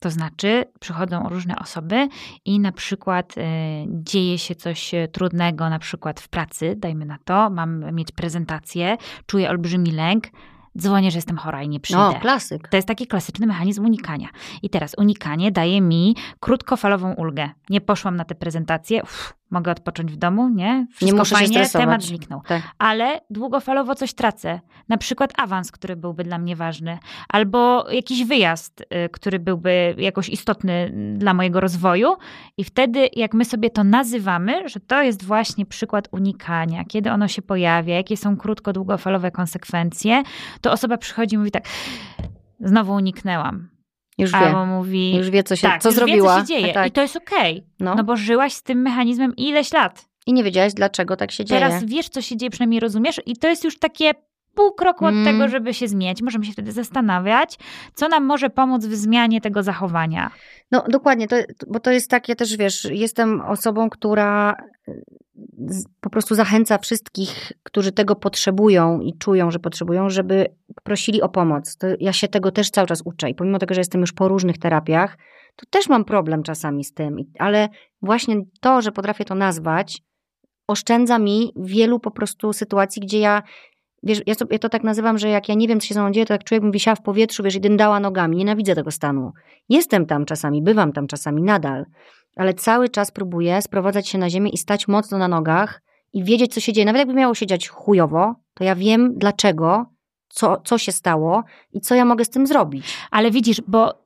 [0.00, 2.08] To znaczy, przychodzą różne osoby
[2.44, 3.40] i na przykład y,
[3.88, 9.50] dzieje się coś trudnego, na przykład w pracy, dajmy na to, mam mieć prezentację, czuję
[9.50, 10.24] olbrzymi lęk,
[10.78, 12.02] dzwonię, że jestem chora i nie przyjdę.
[12.02, 12.68] No, klasyk.
[12.68, 14.28] To jest taki klasyczny mechanizm unikania.
[14.62, 17.50] I teraz unikanie daje mi krótkofalową ulgę.
[17.70, 20.86] Nie poszłam na tę prezentację, uff, mogę odpocząć w domu, nie?
[20.90, 21.86] Wszystko nie muszę fajnie, się stresować.
[21.86, 22.40] temat zniknął.
[22.48, 22.62] Tak.
[22.78, 24.60] Ale długofalowo coś tracę.
[24.88, 26.98] Na przykład awans, który byłby dla mnie ważny,
[27.28, 32.16] albo jakiś wyjazd, y, który byłby jakoś istotny dla mojego rozwoju.
[32.56, 37.28] I wtedy, jak my sobie to nazywamy, że to jest właśnie przykład unikania, kiedy ono
[37.28, 40.22] się pojawia, jakie są krótko-długofalowe konsekwencje,
[40.60, 41.64] to osoba przychodzi i mówi tak,
[42.60, 43.73] znowu uniknęłam
[44.18, 44.66] już wie.
[44.66, 45.16] Mówi.
[45.16, 46.36] Już wie, co się tak, co już zrobiła.
[46.36, 46.74] Wie, co się dzieje.
[46.74, 46.86] Tak.
[46.88, 47.52] I to jest okej.
[47.56, 47.94] Okay, no.
[47.94, 50.08] no bo żyłaś z tym mechanizmem ileś lat.
[50.26, 51.60] I nie wiedziałaś, dlaczego tak się dzieje.
[51.60, 54.12] Teraz wiesz, co się dzieje, przynajmniej rozumiesz, i to jest już takie
[54.54, 55.24] pół kroku od mm.
[55.24, 56.22] tego, żeby się zmieniać.
[56.22, 57.58] Możemy się wtedy zastanawiać,
[57.94, 60.30] co nam może pomóc w zmianie tego zachowania.
[60.70, 61.36] No dokładnie, to,
[61.66, 64.56] bo to jest tak, ja też wiesz, jestem osobą, która
[66.00, 70.46] po prostu zachęca wszystkich, którzy tego potrzebują i czują, że potrzebują, żeby
[70.82, 71.76] prosili o pomoc.
[71.76, 74.28] To ja się tego też cały czas uczę i pomimo tego, że jestem już po
[74.28, 75.18] różnych terapiach,
[75.56, 77.68] to też mam problem czasami z tym, ale
[78.02, 80.02] właśnie to, że potrafię to nazwać,
[80.68, 83.42] oszczędza mi wielu po prostu sytuacji, gdzie ja
[84.04, 86.00] wiesz, ja, sobie, ja to tak nazywam, że jak ja nie wiem, co się ze
[86.00, 88.36] mną dzieje, to jak człowiek bym wisiała w powietrzu, wiesz, i dyndała nogami.
[88.36, 89.32] Nienawidzę tego stanu.
[89.68, 91.84] Jestem tam czasami, bywam tam czasami nadal,
[92.36, 95.82] ale cały czas próbuję sprowadzać się na ziemię i stać mocno na nogach
[96.12, 96.84] i wiedzieć, co się dzieje.
[96.84, 99.86] Nawet jakby miało się dziać chujowo, to ja wiem dlaczego,
[100.28, 102.96] co, co się stało i co ja mogę z tym zrobić.
[103.10, 104.04] Ale widzisz, bo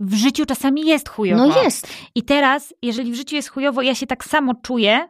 [0.00, 1.46] w życiu czasami jest chujowo.
[1.46, 1.88] No jest.
[2.14, 5.08] I teraz, jeżeli w życiu jest chujowo, ja się tak samo czuję,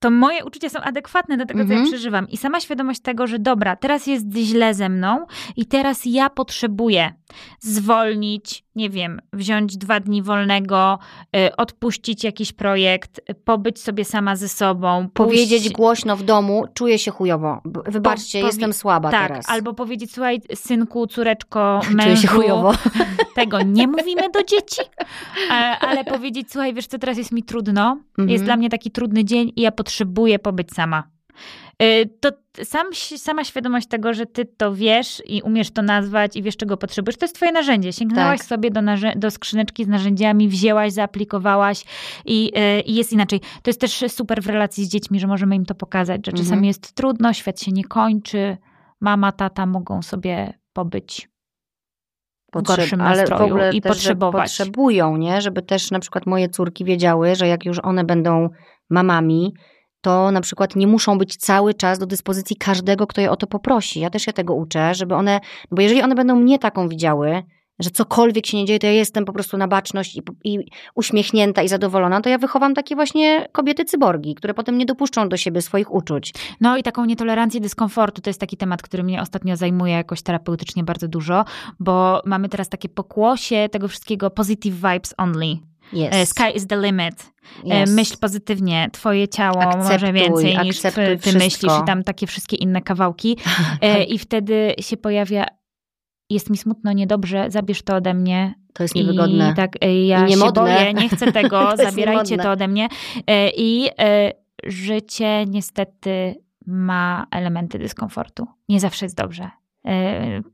[0.00, 1.88] to moje uczucia są adekwatne do tego, co ja mhm.
[1.88, 2.28] przeżywam.
[2.28, 5.26] I sama świadomość tego, że dobra, teraz jest źle ze mną
[5.56, 7.14] i teraz ja potrzebuję
[7.60, 10.98] zwolnić, nie wiem, wziąć dwa dni wolnego,
[11.36, 15.08] y, odpuścić jakiś projekt, pobyć sobie sama ze sobą.
[15.14, 17.60] Powiedzieć głośno w domu, czuję się chujowo.
[17.86, 19.48] Wybaczcie, po, jestem słaba tak, teraz.
[19.48, 22.02] albo powiedzieć, słuchaj, synku, córeczko, mężu.
[22.02, 22.72] Czuję się chujowo.
[23.34, 24.82] Tego nie mówimy do dzieci,
[25.80, 28.28] ale powiedzieć, słuchaj, wiesz co, teraz jest mi trudno, mhm.
[28.28, 31.12] jest dla mnie taki trudny dzień i ja potrzebuję pobyć sama.
[31.82, 32.30] Y, to
[32.64, 36.76] sam, sama świadomość tego, że ty to wiesz i umiesz to nazwać i wiesz, czego
[36.76, 37.92] potrzebujesz, to jest twoje narzędzie.
[37.92, 38.48] Sięgnęłaś tak.
[38.48, 38.80] sobie do,
[39.16, 41.84] do skrzyneczki z narzędziami, wzięłaś, zaaplikowałaś
[42.24, 43.40] i, y, i, jest inaczej.
[43.40, 46.44] To jest też super w relacji z dziećmi, że możemy im to pokazać, że mhm.
[46.44, 48.56] czasami jest trudno, świat się nie kończy,
[49.00, 51.28] mama, tata mogą sobie pobyć
[52.52, 54.42] Potrzeb, w gorszym nastroju ale i też, potrzebować.
[54.42, 55.40] Potrzebują, nie?
[55.40, 58.48] Żeby też na przykład moje córki wiedziały, że jak już one będą
[58.90, 59.54] mamami,
[60.02, 63.46] to na przykład nie muszą być cały czas do dyspozycji każdego, kto je o to
[63.46, 64.00] poprosi.
[64.00, 65.40] Ja też się tego uczę, żeby one,
[65.70, 67.42] bo jeżeli one będą mnie taką widziały,
[67.78, 70.58] że cokolwiek się nie dzieje, to ja jestem po prostu na baczność i, i,
[70.94, 75.36] uśmiechnięta i zadowolona, to ja wychowam takie właśnie kobiety cyborgi, które potem nie dopuszczą do
[75.36, 76.34] siebie swoich uczuć.
[76.60, 80.84] No i taką nietolerancję dyskomfortu to jest taki temat, który mnie ostatnio zajmuje jakoś terapeutycznie
[80.84, 81.44] bardzo dużo,
[81.80, 85.71] bo mamy teraz takie pokłosie tego wszystkiego positive vibes only.
[85.92, 86.08] Yes.
[86.12, 87.32] E, sky is the limit.
[87.70, 87.90] E, yes.
[87.90, 92.56] Myśl pozytywnie, twoje ciało akceptuj, może więcej niż ty, ty myślisz i tam takie wszystkie
[92.56, 93.36] inne kawałki.
[93.80, 95.46] E, I wtedy się pojawia
[96.30, 98.54] jest mi smutno, niedobrze, zabierz to ode mnie.
[98.72, 99.50] To jest niewygodne.
[99.52, 99.72] I tak,
[100.06, 102.88] ja I się boję, nie chcę tego, to zabierajcie to ode mnie.
[103.56, 103.90] I
[104.64, 106.34] życie niestety
[106.66, 108.46] ma elementy dyskomfortu.
[108.68, 109.50] Nie zawsze jest dobrze.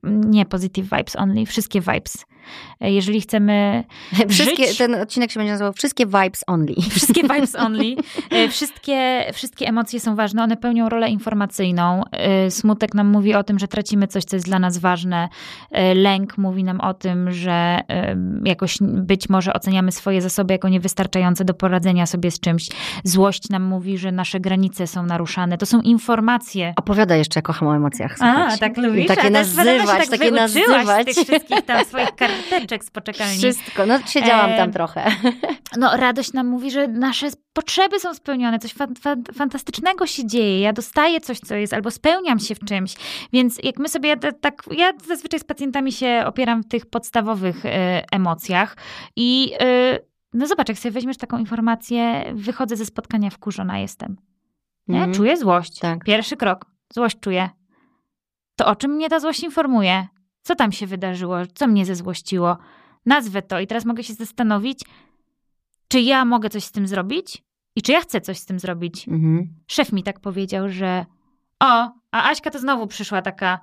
[0.02, 2.24] Nie positive vibes only, wszystkie vibes
[2.80, 3.84] jeżeli chcemy
[4.28, 4.78] Wszystkie, żyć...
[4.78, 6.74] Ten odcinek się będzie nazywał Wszystkie vibes only.
[6.90, 7.96] Wszystkie vibes only.
[8.30, 12.02] E, wszystkie, wszystkie emocje są ważne, one pełnią rolę informacyjną.
[12.12, 15.28] E, smutek nam mówi o tym, że tracimy coś, co jest dla nas ważne.
[15.70, 17.80] E, lęk mówi nam o tym, że
[18.44, 22.68] jakoś być może oceniamy swoje zasoby jako niewystarczające do poradzenia sobie z czymś.
[23.04, 25.58] Złość nam mówi, że nasze granice są naruszane.
[25.58, 26.72] To są informacje.
[26.76, 28.18] Opowiada jeszcze, kocham o emocjach.
[28.18, 28.54] Słuchać.
[28.54, 29.06] A, tak lubisz?
[29.22, 31.06] Takie nazywać, tak takie nazywać.
[31.06, 33.38] tych wszystkich tam swoich karteczek z poczekalni.
[33.38, 35.10] Wszystko, no siedziałam e, tam trochę.
[35.76, 40.60] No radość nam mówi, że nasze potrzeby są spełnione, coś fan, fan, fantastycznego się dzieje,
[40.60, 42.94] ja dostaję coś, co jest, albo spełniam się w czymś.
[43.32, 48.04] Więc jak my sobie, tak, ja zazwyczaj z pacjentami się opieram w tych podstawowych e,
[48.12, 48.76] emocjach
[49.16, 49.98] i e,
[50.32, 54.16] no zobacz, jak sobie weźmiesz taką informację, wychodzę ze spotkania wkurzona jestem.
[54.88, 54.98] Nie?
[54.98, 55.14] Mm.
[55.14, 55.78] Czuję złość.
[55.78, 56.04] Tak.
[56.04, 56.66] Pierwszy krok.
[56.92, 57.48] Złość czuję.
[58.58, 60.06] To o czym mnie ta złość informuje?
[60.42, 61.36] Co tam się wydarzyło?
[61.54, 62.58] Co mnie zezłościło?
[63.06, 64.80] Nazwę to i teraz mogę się zastanowić,
[65.88, 67.42] czy ja mogę coś z tym zrobić
[67.76, 69.08] i czy ja chcę coś z tym zrobić.
[69.08, 69.48] Mhm.
[69.66, 71.06] Szef mi tak powiedział, że
[71.60, 73.58] o, a Aśka to znowu przyszła taka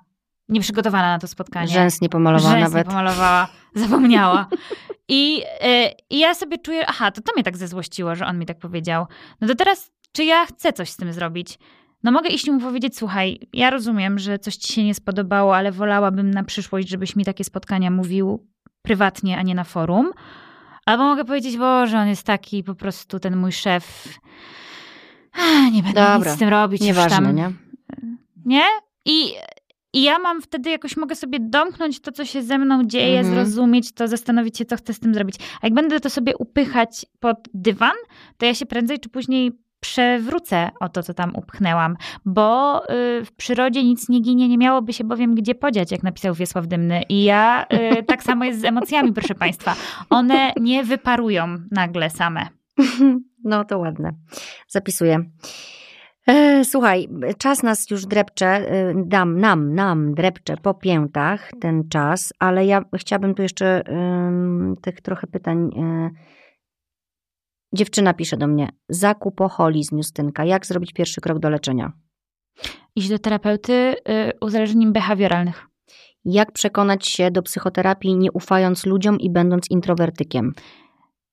[0.49, 1.67] nieprzygotowana na to spotkanie.
[1.67, 2.87] Rzęs nie pomalowała Rzęs nawet.
[2.87, 4.47] nie pomalowała, zapomniała.
[5.09, 8.45] I, e, I ja sobie czuję, aha, to to mnie tak zezłościło, że on mi
[8.45, 9.05] tak powiedział.
[9.41, 11.59] No to teraz, czy ja chcę coś z tym zrobić?
[12.05, 15.71] No mogę iść mu powiedzieć, słuchaj, ja rozumiem, że coś ci się nie spodobało, ale
[15.71, 18.47] wolałabym na przyszłość, żebyś mi takie spotkania mówił
[18.81, 20.11] prywatnie, a nie na forum.
[20.85, 24.07] Albo mogę powiedzieć, Boże, on jest taki po prostu ten mój szef.
[25.73, 26.81] Nie będę Dobra, nic z tym robić.
[26.81, 27.35] Nieważne, tam.
[27.35, 27.51] nie?
[28.45, 28.63] Nie?
[29.05, 29.25] I,
[29.93, 33.35] I ja mam wtedy jakoś mogę sobie domknąć to, co się ze mną dzieje, Mhm.
[33.45, 35.35] zrozumieć to, zastanowić się, co chcę z tym zrobić.
[35.61, 37.95] A jak będę to sobie upychać pod dywan,
[38.37, 41.95] to ja się prędzej czy później przewrócę o to, co tam upchnęłam,
[42.25, 46.33] bo y, w przyrodzie nic nie ginie, nie miałoby się bowiem gdzie podziać, jak napisał
[46.33, 47.01] Wiesław Dymny.
[47.09, 47.65] I ja
[47.99, 49.75] y, tak samo jest z emocjami, proszę Państwa.
[50.09, 52.47] One nie wyparują nagle same.
[53.47, 54.11] No to ładne.
[54.67, 55.25] Zapisuję.
[56.27, 57.07] E, Słuchaj,
[57.37, 62.81] czas nas już drepcze, e, dam, nam, nam drepcze po piętach ten czas, ale ja
[62.97, 65.69] chciałabym tu jeszcze ym, tych trochę pytań.
[65.77, 66.09] e,
[67.75, 71.91] Dziewczyna pisze do mnie, zakupoholizm, Justynka, jak zrobić pierwszy krok do leczenia?
[72.95, 73.95] Iść do terapeuty y,
[74.41, 75.67] uzależnień behawioralnych.
[76.25, 80.53] Jak przekonać się do psychoterapii, nie ufając ludziom i będąc introwertykiem?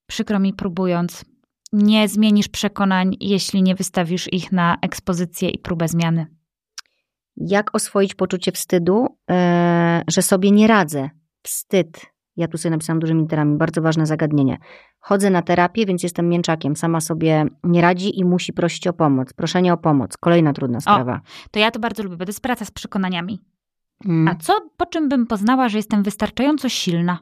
[0.07, 1.25] przykro mi próbując.
[1.73, 6.27] Nie zmienisz przekonań, jeśli nie wystawisz ich na ekspozycję i próbę zmiany.
[7.37, 11.11] Jak oswoić poczucie wstydu, e, że sobie nie radzę?
[11.43, 12.12] Wstyd.
[12.37, 14.59] Ja tu sobie napisałam dużymi literami, bardzo ważne zagadnienie.
[15.01, 16.77] Chodzę na terapię, więc jestem mięczakiem.
[16.77, 19.33] Sama sobie nie radzi i musi prosić o pomoc.
[19.33, 20.17] Proszenie o pomoc.
[20.17, 21.21] Kolejna trudna sprawa.
[21.51, 23.41] To ja to bardzo lubię, bo to jest praca z przekonaniami.
[24.05, 27.19] Mm, A co, po czym bym poznała, że jestem wystarczająco silna?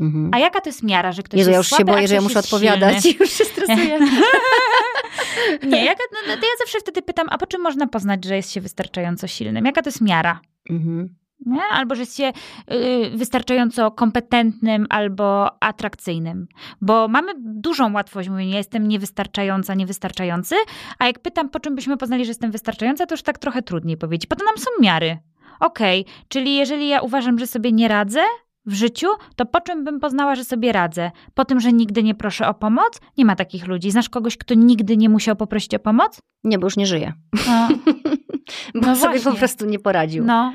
[0.00, 0.30] mhm.
[0.34, 2.08] A jaka to jest miara, że ktoś Jezu, jest ja już się słaby, a boję,
[2.08, 3.02] że ja muszę odpowiadać.
[3.02, 3.16] silny?
[3.20, 3.98] Już się stresuję.
[5.70, 8.36] Nie, jaka, no, no, to ja zawsze wtedy pytam, a po czym można poznać, że
[8.36, 9.64] jest się wystarczająco silnym?
[9.66, 10.40] Jaka to jest miara?
[10.70, 11.14] Mhm.
[11.46, 11.62] Nie?
[11.72, 12.32] Albo że jest się
[12.72, 16.46] y, wystarczająco kompetentnym albo atrakcyjnym.
[16.80, 20.54] Bo mamy dużą łatwość mówienia, jestem niewystarczająca, niewystarczający,
[20.98, 23.96] a jak pytam, po czym byśmy poznali, że jestem wystarczająca, to już tak trochę trudniej
[23.96, 24.26] powiedzieć.
[24.26, 25.18] Po to nam są miary.
[25.60, 28.20] Okej, czyli jeżeli ja uważam, że sobie nie radzę
[28.66, 31.10] w życiu, to po czym bym poznała, że sobie radzę?
[31.34, 33.00] Po tym, że nigdy nie proszę o pomoc?
[33.18, 33.90] Nie ma takich ludzi.
[33.90, 36.18] Znasz kogoś, kto nigdy nie musiał poprosić o pomoc?
[36.44, 37.12] Nie, bo już nie żyje.
[37.46, 37.68] No,
[38.74, 39.32] Bo No sobie właśnie.
[39.32, 40.24] po prostu nie poradził.
[40.24, 40.54] no.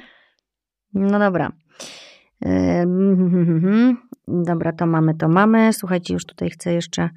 [0.97, 1.51] No dobra.
[4.27, 5.73] Dobra, to mamy, to mamy.
[5.73, 7.09] Słuchajcie, już tutaj chcę jeszcze.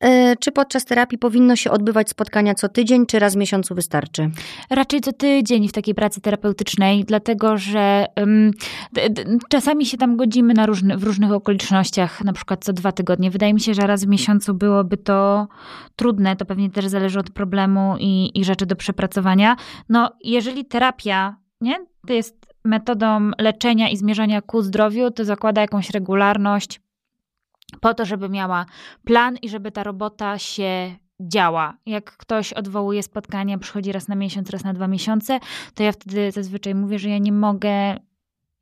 [0.00, 4.30] E, Czy podczas terapii powinno się odbywać spotkania co tydzień, czy raz w miesiącu wystarczy?
[4.70, 8.06] Raczej co tydzień w takiej pracy terapeutycznej, dlatego że
[9.10, 13.30] d- czasami się tam godzimy na różny, w różnych okolicznościach, na przykład co dwa tygodnie.
[13.30, 15.48] Wydaje mi się, że raz w miesiącu byłoby to
[15.96, 19.56] trudne, to pewnie też zależy od problemu i, i rzeczy do przepracowania.
[19.88, 21.76] No, jeżeli terapia, nie,
[22.06, 26.80] to jest metodą leczenia i zmierzania ku zdrowiu, to zakłada jakąś regularność
[27.80, 28.66] po to, żeby miała
[29.04, 31.76] plan i żeby ta robota się działa.
[31.86, 35.40] Jak ktoś odwołuje spotkania, przychodzi raz na miesiąc, raz na dwa miesiące,
[35.74, 37.96] to ja wtedy zazwyczaj mówię, że ja nie mogę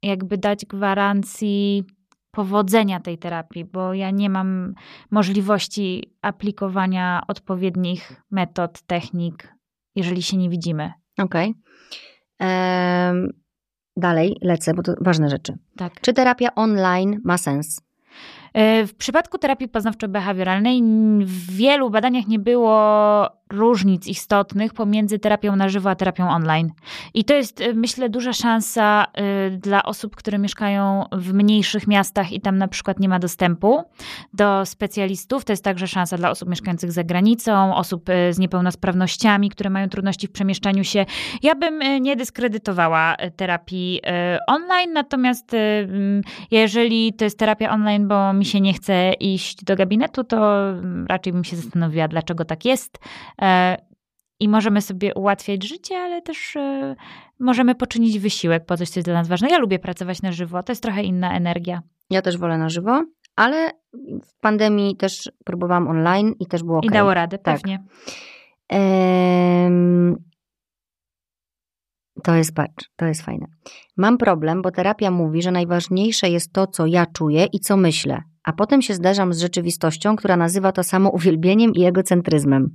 [0.03, 1.85] jakby dać gwarancji
[2.31, 4.75] powodzenia tej terapii, bo ja nie mam
[5.11, 9.55] możliwości aplikowania odpowiednich metod, technik,
[9.95, 10.93] jeżeli się nie widzimy.
[11.19, 11.55] Okej.
[12.39, 13.29] Em,
[13.99, 15.59] Dalej lecę, bo to ważne rzeczy.
[15.77, 16.01] Tak.
[16.01, 17.83] Czy terapia online ma sens?
[18.59, 20.83] E, W przypadku terapii poznawczo-behawioralnej
[21.25, 26.71] w wielu badaniach nie było różnic istotnych pomiędzy terapią na żywo a terapią online.
[27.15, 32.33] I to jest, e, myślę, duża szansa e, dla osób, które mieszkają w mniejszych miastach
[32.33, 33.85] i tam na przykład nie ma dostępu
[34.33, 35.45] do specjalistów.
[35.45, 39.89] To jest także szansa dla osób mieszkających za granicą, osób e, z niepełnosprawnościami, które mają
[39.89, 41.07] trudności w przemieszczaniu się.
[41.43, 44.01] Ja bym nie dyskredytowała terapii
[44.47, 49.77] online, natomiast mm, jeżeli to jest terapia online, bo mi się nie chce iść do
[49.77, 52.99] gabinetu, to mm, raczej bym się zastanowiła, dlaczego tak jest.
[53.43, 53.77] E,
[54.41, 56.97] I możemy sobie ułatwiać życie, ale też e,
[57.41, 59.49] możemy poczynić wysiłek po coś, co jest dla nas ważne.
[59.51, 61.83] Ja lubię pracować na żywo, to jest trochę inna energia.
[62.11, 63.05] Ja też wolę na żywo,
[63.37, 63.71] ale
[64.25, 66.85] w pandemii też próbowałam online i też było ok.
[66.85, 67.57] I dało radę, Tak.
[67.57, 67.85] pewnie.
[68.69, 70.17] Em,
[72.23, 73.47] To jest, patrz, to jest fajne.
[73.97, 78.23] Mam problem, bo terapia mówi, że najważniejsze jest to, co ja czuję i co myślę,
[78.45, 82.71] a potem się zderzam z rzeczywistością, która nazywa to samo uwielbieniem i egocentryzmem.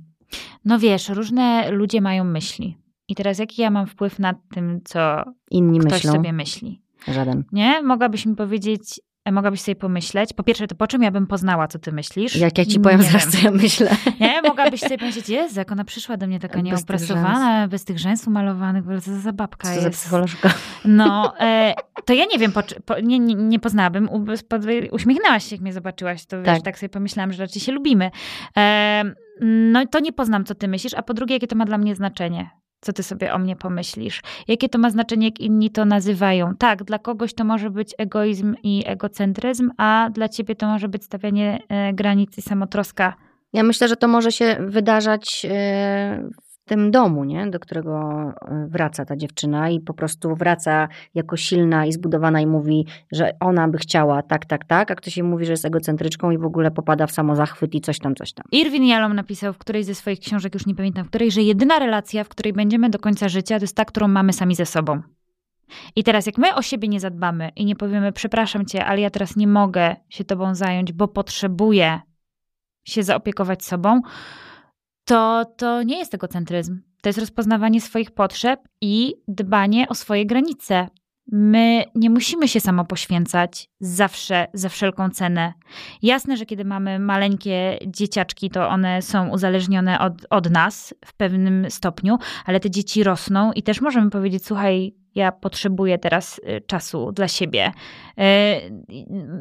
[0.64, 2.76] No wiesz, różne ludzie mają myśli.
[3.08, 6.82] I teraz jaki ja mam wpływ nad tym, co Inni ktoś myślą, sobie myśli?
[7.08, 7.44] żaden.
[7.52, 7.82] Nie?
[7.82, 9.00] Mogłabyś mi powiedzieć,
[9.32, 12.36] mogłabyś sobie pomyśleć, po pierwsze, to po czym ja bym poznała, co ty myślisz?
[12.36, 13.32] Jak ja ci powiem Nie zaraz, wiem.
[13.32, 13.90] co ja myślę.
[14.20, 17.16] Nie, mogłabyś sobie pomyśleć, Jezu, jak ona przyszła do mnie taka Bez tych
[17.68, 20.00] bez tych rzęs umalowanych, bo co za babka Co za jest.
[20.00, 20.50] psycholożka.
[20.84, 21.74] No, e,
[22.04, 24.08] to ja nie wiem, po, po, nie, nie, nie poznałabym.
[24.08, 24.26] U,
[24.90, 26.62] uśmiechnęłaś się, jak mnie zobaczyłaś, to wiesz, Tak.
[26.62, 28.10] tak, sobie pomyślałam, że raczej się lubimy.
[28.56, 29.04] E,
[29.40, 31.94] no to nie poznam, co ty myślisz, a po drugie, jakie to ma dla mnie
[31.94, 32.50] znaczenie.
[32.84, 34.22] Co ty sobie o mnie pomyślisz?
[34.48, 36.56] Jakie to ma znaczenie, jak inni to nazywają?
[36.56, 41.04] Tak, dla kogoś to może być egoizm i egocentryzm, a dla ciebie to może być
[41.04, 43.14] stawianie e, granic i samotroska.
[43.52, 46.30] Ja myślę, że to może się wydarzać e,
[46.64, 47.46] tym domu, nie?
[47.50, 52.46] do którego e, wraca ta dziewczyna i po prostu wraca jako silna i zbudowana i
[52.46, 56.30] mówi, że ona by chciała tak, tak, tak, a ktoś jej mówi, że jest egocentryczką
[56.30, 58.46] i w ogóle popada w samozachwyt i coś tam, coś tam.
[58.52, 61.78] Irwin Jalom napisał w którejś ze swoich książek, już nie pamiętam w której, że jedyna
[61.78, 65.02] relacja, w której będziemy do końca życia, to jest ta, którą mamy sami ze sobą.
[65.96, 69.10] I teraz, jak my o siebie nie zadbamy i nie powiemy, przepraszam cię, ale ja
[69.10, 72.00] teraz nie mogę się tobą zająć, bo potrzebuję
[72.84, 74.00] się zaopiekować sobą,
[75.04, 76.80] to to nie jest egocentryzm.
[77.02, 80.88] To jest rozpoznawanie swoich potrzeb i dbanie o swoje granice.
[81.32, 85.52] My nie musimy się samo poświęcać zawsze, za wszelką cenę.
[86.02, 91.70] Jasne, że kiedy mamy maleńkie dzieciaczki, to one są uzależnione od, od nas w pewnym
[91.70, 97.12] stopniu, ale te dzieci rosną i też możemy powiedzieć: Słuchaj, ja potrzebuję teraz y, czasu
[97.12, 97.72] dla siebie.
[98.18, 98.22] Y,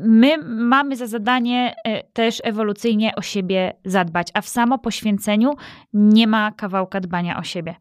[0.05, 5.53] My mamy za zadanie y, też ewolucyjnie o siebie zadbać, a w samo poświęceniu
[5.93, 7.75] nie ma kawałka dbania o siebie.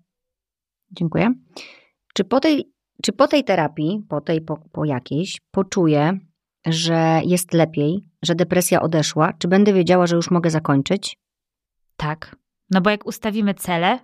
[0.90, 1.34] Dziękuję.
[2.14, 2.72] Czy po tej,
[3.02, 6.18] czy po tej terapii, po tej, po, po jakiejś, poczuję,
[6.66, 9.32] że jest lepiej, że depresja odeszła?
[9.38, 11.18] Czy będę wiedziała, że już mogę zakończyć?
[11.96, 12.36] Tak.
[12.70, 13.98] No bo jak ustawimy cele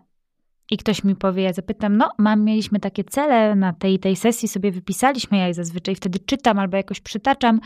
[0.70, 4.49] i ktoś mi powie, ja zapytam, no mam, mieliśmy takie cele na tej tej sesji,
[4.49, 7.61] sobie wypisaliśmy, ja je zazwyczaj wtedy czytam albo jakoś przytaczam,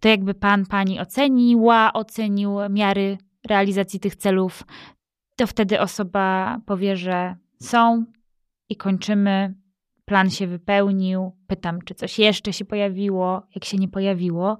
[0.00, 3.18] to jakby pan, pani oceniła, ocenił miary
[3.48, 4.62] realizacji tych celów,
[5.36, 8.04] to wtedy osoba powie, że są
[8.68, 9.54] i kończymy,
[10.06, 14.58] plan się wypełnił, pytam, czy coś jeszcze się pojawiło, jak się nie pojawiło,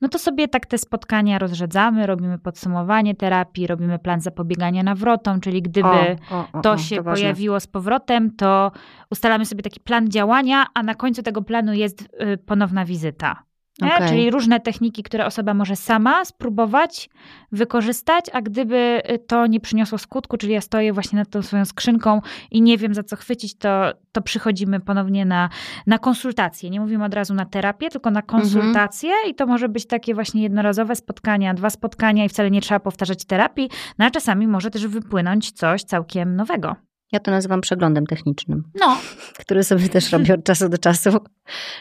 [0.00, 5.62] no to sobie tak te spotkania rozrzedzamy, robimy podsumowanie terapii, robimy plan zapobiegania nawrotom, czyli
[5.62, 5.88] gdyby
[6.30, 7.12] O, o, o, to się ważne.
[7.22, 8.72] pojawiło z powrotem, to
[9.10, 13.42] ustalamy sobie taki plan działania, a na końcu tego planu jest y, ponowna wizyta.
[13.82, 13.94] Nie?
[13.94, 14.08] Okej.
[14.08, 17.10] Czyli różne techniki, które osoba może sama spróbować
[17.52, 21.64] wykorzystać, a gdyby y, to nie przyniosło skutku, czyli ja stoję właśnie nad tą swoją
[21.64, 22.20] skrzynką
[22.50, 25.48] i nie wiem za co chwycić, to, to przychodzimy ponownie na,
[25.86, 26.70] na konsultacje.
[26.70, 30.42] Nie mówimy od razu na terapię, tylko na konsultacje i to może być takie właśnie
[30.42, 34.86] jednorazowe spotkania, dwa spotkania i wcale nie trzeba powtarzać terapii, no a czasami może też
[34.86, 36.85] wypłynąć coś całkiem nowego.
[37.12, 38.62] Ja to nazywam przeglądem technicznym.
[38.80, 38.98] No,
[39.38, 41.10] który sobie też robię od czasu do czasu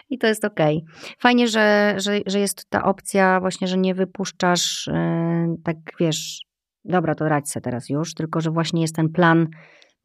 [0.09, 0.85] i to jest okej.
[1.19, 6.39] Fajnie, że, że, że jest ta opcja właśnie, że nie wypuszczasz yy, tak, wiesz,
[6.85, 9.47] dobra, to radź se teraz już, tylko że właśnie jest ten plan,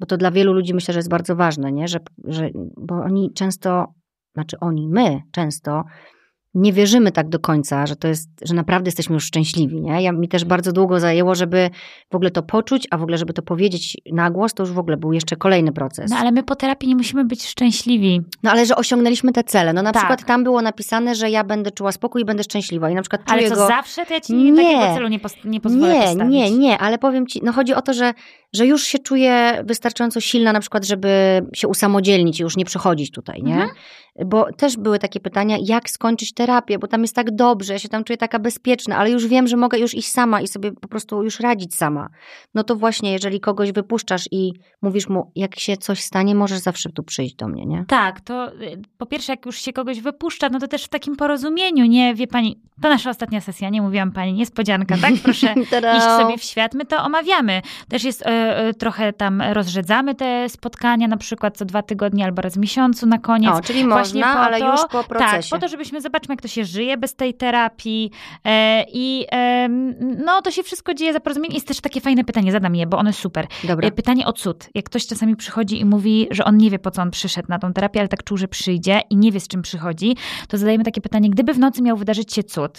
[0.00, 1.88] bo to dla wielu ludzi myślę, że jest bardzo ważne, nie?
[1.88, 3.94] Że, że, bo oni często,
[4.34, 5.84] znaczy oni, my często
[6.54, 10.02] nie wierzymy tak do końca, że to jest, że naprawdę jesteśmy już szczęśliwi, nie?
[10.02, 11.70] Ja, mi też bardzo długo zajęło, żeby
[12.10, 14.78] w ogóle to poczuć, a w ogóle, żeby to powiedzieć na głos, to już w
[14.78, 16.10] ogóle był jeszcze kolejny proces.
[16.10, 18.20] no ale my po terapii nie musimy być szczęśliwi.
[18.42, 19.72] No ale że osiągnęliśmy te cele.
[19.72, 20.02] No na Tak.
[20.02, 22.90] przykład tam było napisane, że ja będę czuła spokój i będę szczęśliwa.
[22.90, 23.66] I na przykład Ale czuję co, go...
[23.66, 26.32] zawsze to ja ci nie, takiego celu nie, pos, nie pozwolę nie, postawić.
[26.32, 28.14] nie, nie, ale powiem ci, no chodzi o to, że,
[28.52, 33.10] że już się czuję wystarczająco silna na przykład, żeby się usamodzielnić i już nie przychodzić
[33.10, 33.54] tutaj, nie?
[33.54, 33.70] Mhm.
[34.26, 37.88] Bo też były takie pytania, jak skończyć terapię, bo tam jest tak dobrze, ja się
[37.88, 40.88] tam czuję taka bezpieczna, ale już wiem, że mogę już iść sama i sobie po
[40.88, 42.08] prostu już radzić sama.
[42.54, 44.52] No to właśnie, jeżeli kogoś wypuszczasz i
[44.82, 47.84] mówisz mu, jak się coś stanie, możesz zawsze tu przyjść do mnie, nie?
[47.88, 51.16] Tak, to y, po pierwsze, jak już się kogoś wypuszcza, no to też w takim
[51.16, 52.14] porozumieniu, nie?
[52.14, 55.14] Wie pani, to nasza ostatnia sesja, nie mówiłam pani, niespodzianka, tak?
[55.24, 55.54] Proszę
[55.96, 57.62] iść sobie w świat, my to omawiamy.
[57.88, 58.39] Też jest e,
[58.78, 63.18] trochę tam rozrzedzamy te spotkania, na przykład co dwa tygodnie albo raz w miesiącu na
[63.18, 63.50] koniec.
[63.50, 65.50] O, czyli Właśnie można, po ale to- już po Tak, procesie.
[65.50, 68.10] po to, żebyśmy zobaczmy, jak to się żyje bez tej terapii.
[68.44, 69.26] E, I
[70.24, 71.54] no, to się wszystko dzieje za porozumieniem.
[71.54, 73.46] Jest też takie fajne pytanie, zadam je, bo one super.
[73.64, 73.88] Dobra.
[73.88, 74.68] E, Pytanie o cud.
[74.74, 77.58] Jak ktoś czasami przychodzi i mówi, że on nie wie, po co on przyszedł na
[77.58, 80.16] tą terapię, ale tak czuł, że przyjdzie i nie wie, z czym przychodzi,
[80.48, 82.78] to zadajemy takie pytanie, gdyby w nocy miał wydarzyć się cud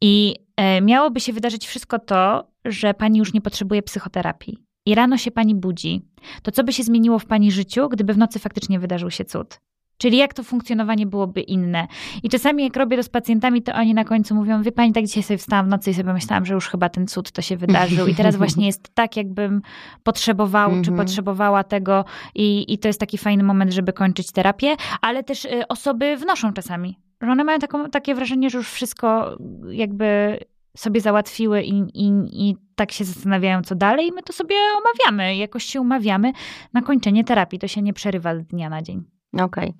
[0.00, 5.18] i e, miałoby się wydarzyć wszystko to, że pani już nie potrzebuje psychoterapii i rano
[5.18, 6.02] się pani budzi,
[6.42, 9.60] to co by się zmieniło w pani życiu, gdyby w nocy faktycznie wydarzył się cud?
[9.98, 11.86] Czyli jak to funkcjonowanie byłoby inne.
[12.22, 15.06] I czasami jak robię to z pacjentami, to oni na końcu mówią, wie pani, tak
[15.06, 17.56] dzisiaj sobie wstałam w nocy i sobie myślałam, że już chyba ten cud to się
[17.56, 19.62] wydarzył i teraz właśnie jest tak, jakbym
[20.02, 20.96] potrzebował czy Mhm.
[20.96, 22.04] potrzebowała tego
[22.34, 26.52] i, i to jest taki fajny moment, żeby kończyć terapię, ale też y, osoby wnoszą
[26.52, 29.36] czasami, że one mają taką, takie wrażenie, że już wszystko
[29.70, 30.38] jakby
[30.76, 32.10] sobie załatwiły i, i,
[32.48, 36.32] i tak się zastanawiają, co dalej i my to sobie omawiamy, jakoś się umawiamy
[36.72, 39.04] na kończenie terapii, to się nie przerywa z dnia na dzień.
[39.32, 39.74] Okej.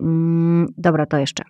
[0.00, 1.44] Mm, dobra, to jeszcze.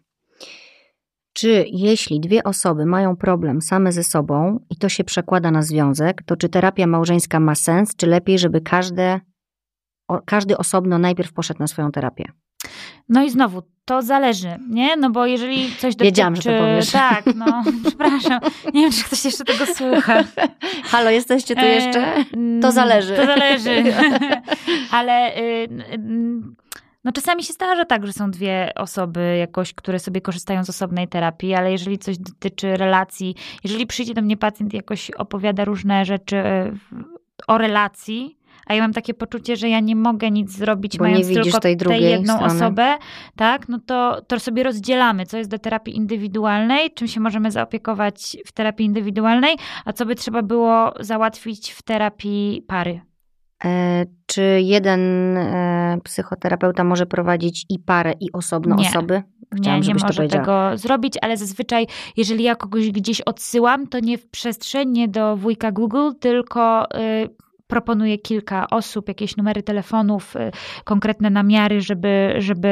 [1.32, 6.22] Czy jeśli dwie osoby mają problem same ze sobą i to się przekłada na związek,
[6.22, 9.20] to czy terapia małżeńska ma sens, czy lepiej, żeby każde,
[10.08, 12.24] o, każdy osobno najpierw poszedł na swoją terapię?
[13.08, 14.96] No i znowu, to zależy, nie?
[14.96, 16.04] No bo jeżeli coś dotyczy...
[16.04, 16.90] Wiedziałam, że to powiesz.
[16.90, 18.40] Tak, no, przepraszam.
[18.74, 20.24] Nie wiem, czy ktoś jeszcze tego słucha.
[20.90, 22.16] Halo, jesteście tu jeszcze?
[22.16, 22.24] E,
[22.62, 23.16] To zależy.
[23.16, 23.84] To zależy.
[24.90, 25.68] Ale y,
[27.04, 31.08] no czasami się zdarza tak, że są dwie osoby jakoś, które sobie korzystają z osobnej
[31.08, 33.34] terapii, ale jeżeli coś dotyczy relacji,
[33.64, 36.72] jeżeli przyjdzie do mnie pacjent i jakoś opowiada różne rzeczy y,
[37.46, 41.26] o relacji, a ja mam takie poczucie, że ja nie mogę nic zrobić, Bo mając
[41.28, 42.54] tylko tej jedną strony.
[42.54, 42.96] osobę,
[43.36, 48.36] tak, no to, to sobie rozdzielamy, co jest do terapii indywidualnej, czym się możemy zaopiekować
[48.46, 53.00] w terapii indywidualnej, a co by trzeba było załatwić w terapii pary.
[53.64, 55.00] E, czy jeden
[55.36, 58.88] e, psychoterapeuta może prowadzić i parę, i osobno Nie.
[58.88, 59.22] osoby?
[59.56, 61.86] Chciałam, nie, nie może tego zrobić, ale zazwyczaj,
[62.16, 67.28] jeżeli ja kogoś gdzieś odsyłam, to nie w przestrzeń, nie do wujka Google, tylko y,
[67.72, 70.50] proponuję kilka osób, jakieś numery telefonów, y,
[70.84, 72.68] konkretne namiary, żeby, żeby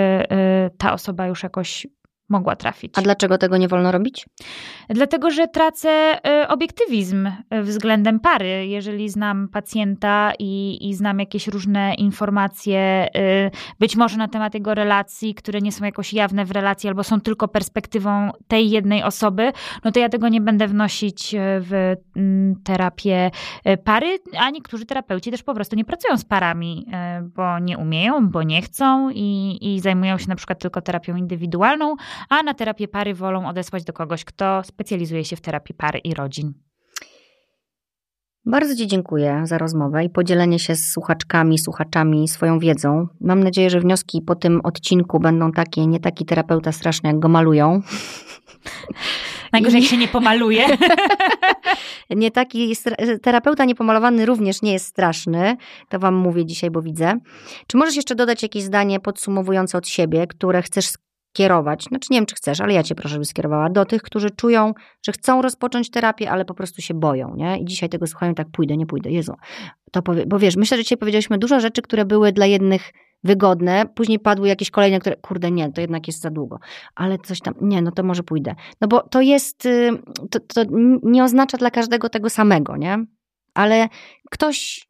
[0.67, 1.87] y, ta osoba już jakoś
[2.31, 2.93] mogła trafić.
[2.99, 4.27] A dlaczego tego nie wolno robić?
[4.89, 8.67] Dlatego, że tracę y, obiektywizm y, względem pary.
[8.67, 13.51] Jeżeli znam pacjenta i, i znam jakieś różne informacje, y,
[13.81, 17.21] być może na temat jego relacji, które nie są jakoś jawne w relacji albo są
[17.21, 19.53] tylko perspektywą tej jednej osoby,
[19.85, 23.31] no to ja tego nie będę wnosić w mm, terapię
[23.85, 26.87] pary, a niektórzy terapeuci też po prostu nie pracują z parami,
[27.23, 31.97] bo nie umieją, bo nie chcą i, i zajmują się na przykład tylko terapią indywidualną,
[32.29, 36.15] a na terapię pary wolą odesłać do kogoś, kto specjalizuje się w terapii pary i
[36.15, 36.55] rodzin.
[38.47, 43.07] Bardzo Ci dziękuję za rozmowę i podzielenie się z słuchaczkami, słuchaczami swoją wiedzą.
[43.21, 47.29] Mam nadzieję, że wnioski po tym odcinku będą takie, nie taki terapeuta straszny, jak go
[47.29, 47.81] malują.
[49.53, 50.67] Najgorzej, jak się nie pomaluje.
[52.11, 52.77] Nie taki
[53.23, 55.57] terapeuta niepomalowany również nie jest straszny.
[55.89, 57.19] To Wam mówię dzisiaj, bo widzę.
[57.67, 60.87] Czy możesz jeszcze dodać jakieś zdanie podsumowujące od siebie, które chcesz
[61.35, 61.85] skierować?
[61.85, 64.75] Znaczy nie wiem, czy chcesz, ale ja Cię proszę, żeby skierowała do tych, którzy czują,
[65.07, 67.59] że chcą rozpocząć terapię, ale po prostu się boją, nie?
[67.59, 69.11] I dzisiaj tego słuchają, tak pójdę, nie pójdę.
[69.11, 69.35] Jezu,
[69.93, 72.93] to powie, bo wiesz, myślę, że dzisiaj powiedzieliśmy dużo rzeczy, które były dla jednych
[73.25, 76.59] wygodne, później padły jakieś kolejne, które, kurde, nie, to jednak jest za długo,
[76.95, 78.55] ale coś tam, nie, no to może pójdę.
[78.81, 79.91] No bo to jest, y,
[80.31, 80.63] to, to
[81.03, 83.05] nie oznacza dla każdego tego samego, nie?
[83.55, 83.89] Ale
[84.31, 84.89] ktoś,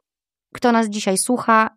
[0.53, 1.69] kto nas dzisiaj słucha,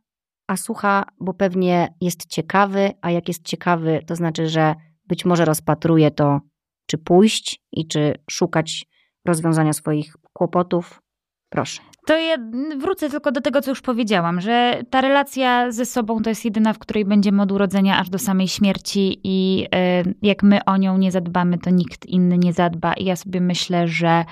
[0.46, 4.74] a słucha, bo pewnie jest ciekawy, a jak jest ciekawy, to znaczy, że
[5.06, 6.40] być może rozpatruje to,
[6.86, 8.86] czy pójść i czy szukać
[9.24, 11.02] rozwiązania swoich kłopotów.
[11.48, 11.80] Proszę.
[12.06, 12.36] To ja
[12.78, 16.72] wrócę tylko do tego, co już powiedziałam, że ta relacja ze sobą to jest jedyna,
[16.72, 19.66] w której będziemy od urodzenia aż do samej śmierci i
[20.06, 22.92] y, jak my o nią nie zadbamy, to nikt inny nie zadba.
[22.92, 24.24] I ja sobie myślę, że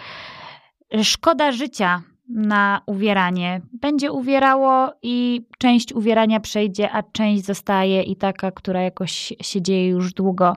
[1.03, 2.03] szkoda życia
[2.35, 3.61] na uwieranie.
[3.73, 9.89] Będzie uwierało i część uwierania przejdzie, a część zostaje i taka, która jakoś się dzieje
[9.89, 10.57] już długo.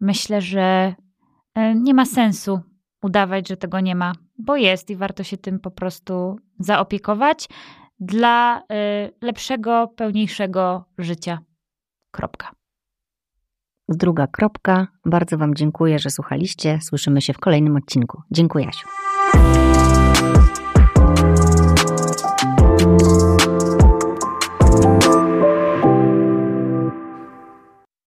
[0.00, 0.94] Myślę, że
[1.58, 2.60] y, nie ma sensu
[3.02, 7.48] udawać, że tego nie ma, bo jest i warto się tym po prostu zaopiekować
[8.00, 8.62] dla y,
[9.20, 11.38] lepszego, pełniejszego życia.
[12.10, 12.50] Kropka.
[13.88, 14.86] Druga kropka.
[15.04, 16.78] Bardzo Wam dziękuję, że słuchaliście.
[16.82, 18.22] Słyszymy się w kolejnym odcinku.
[18.30, 18.88] Dziękuję, Asiu.
[22.82, 23.41] Thank you.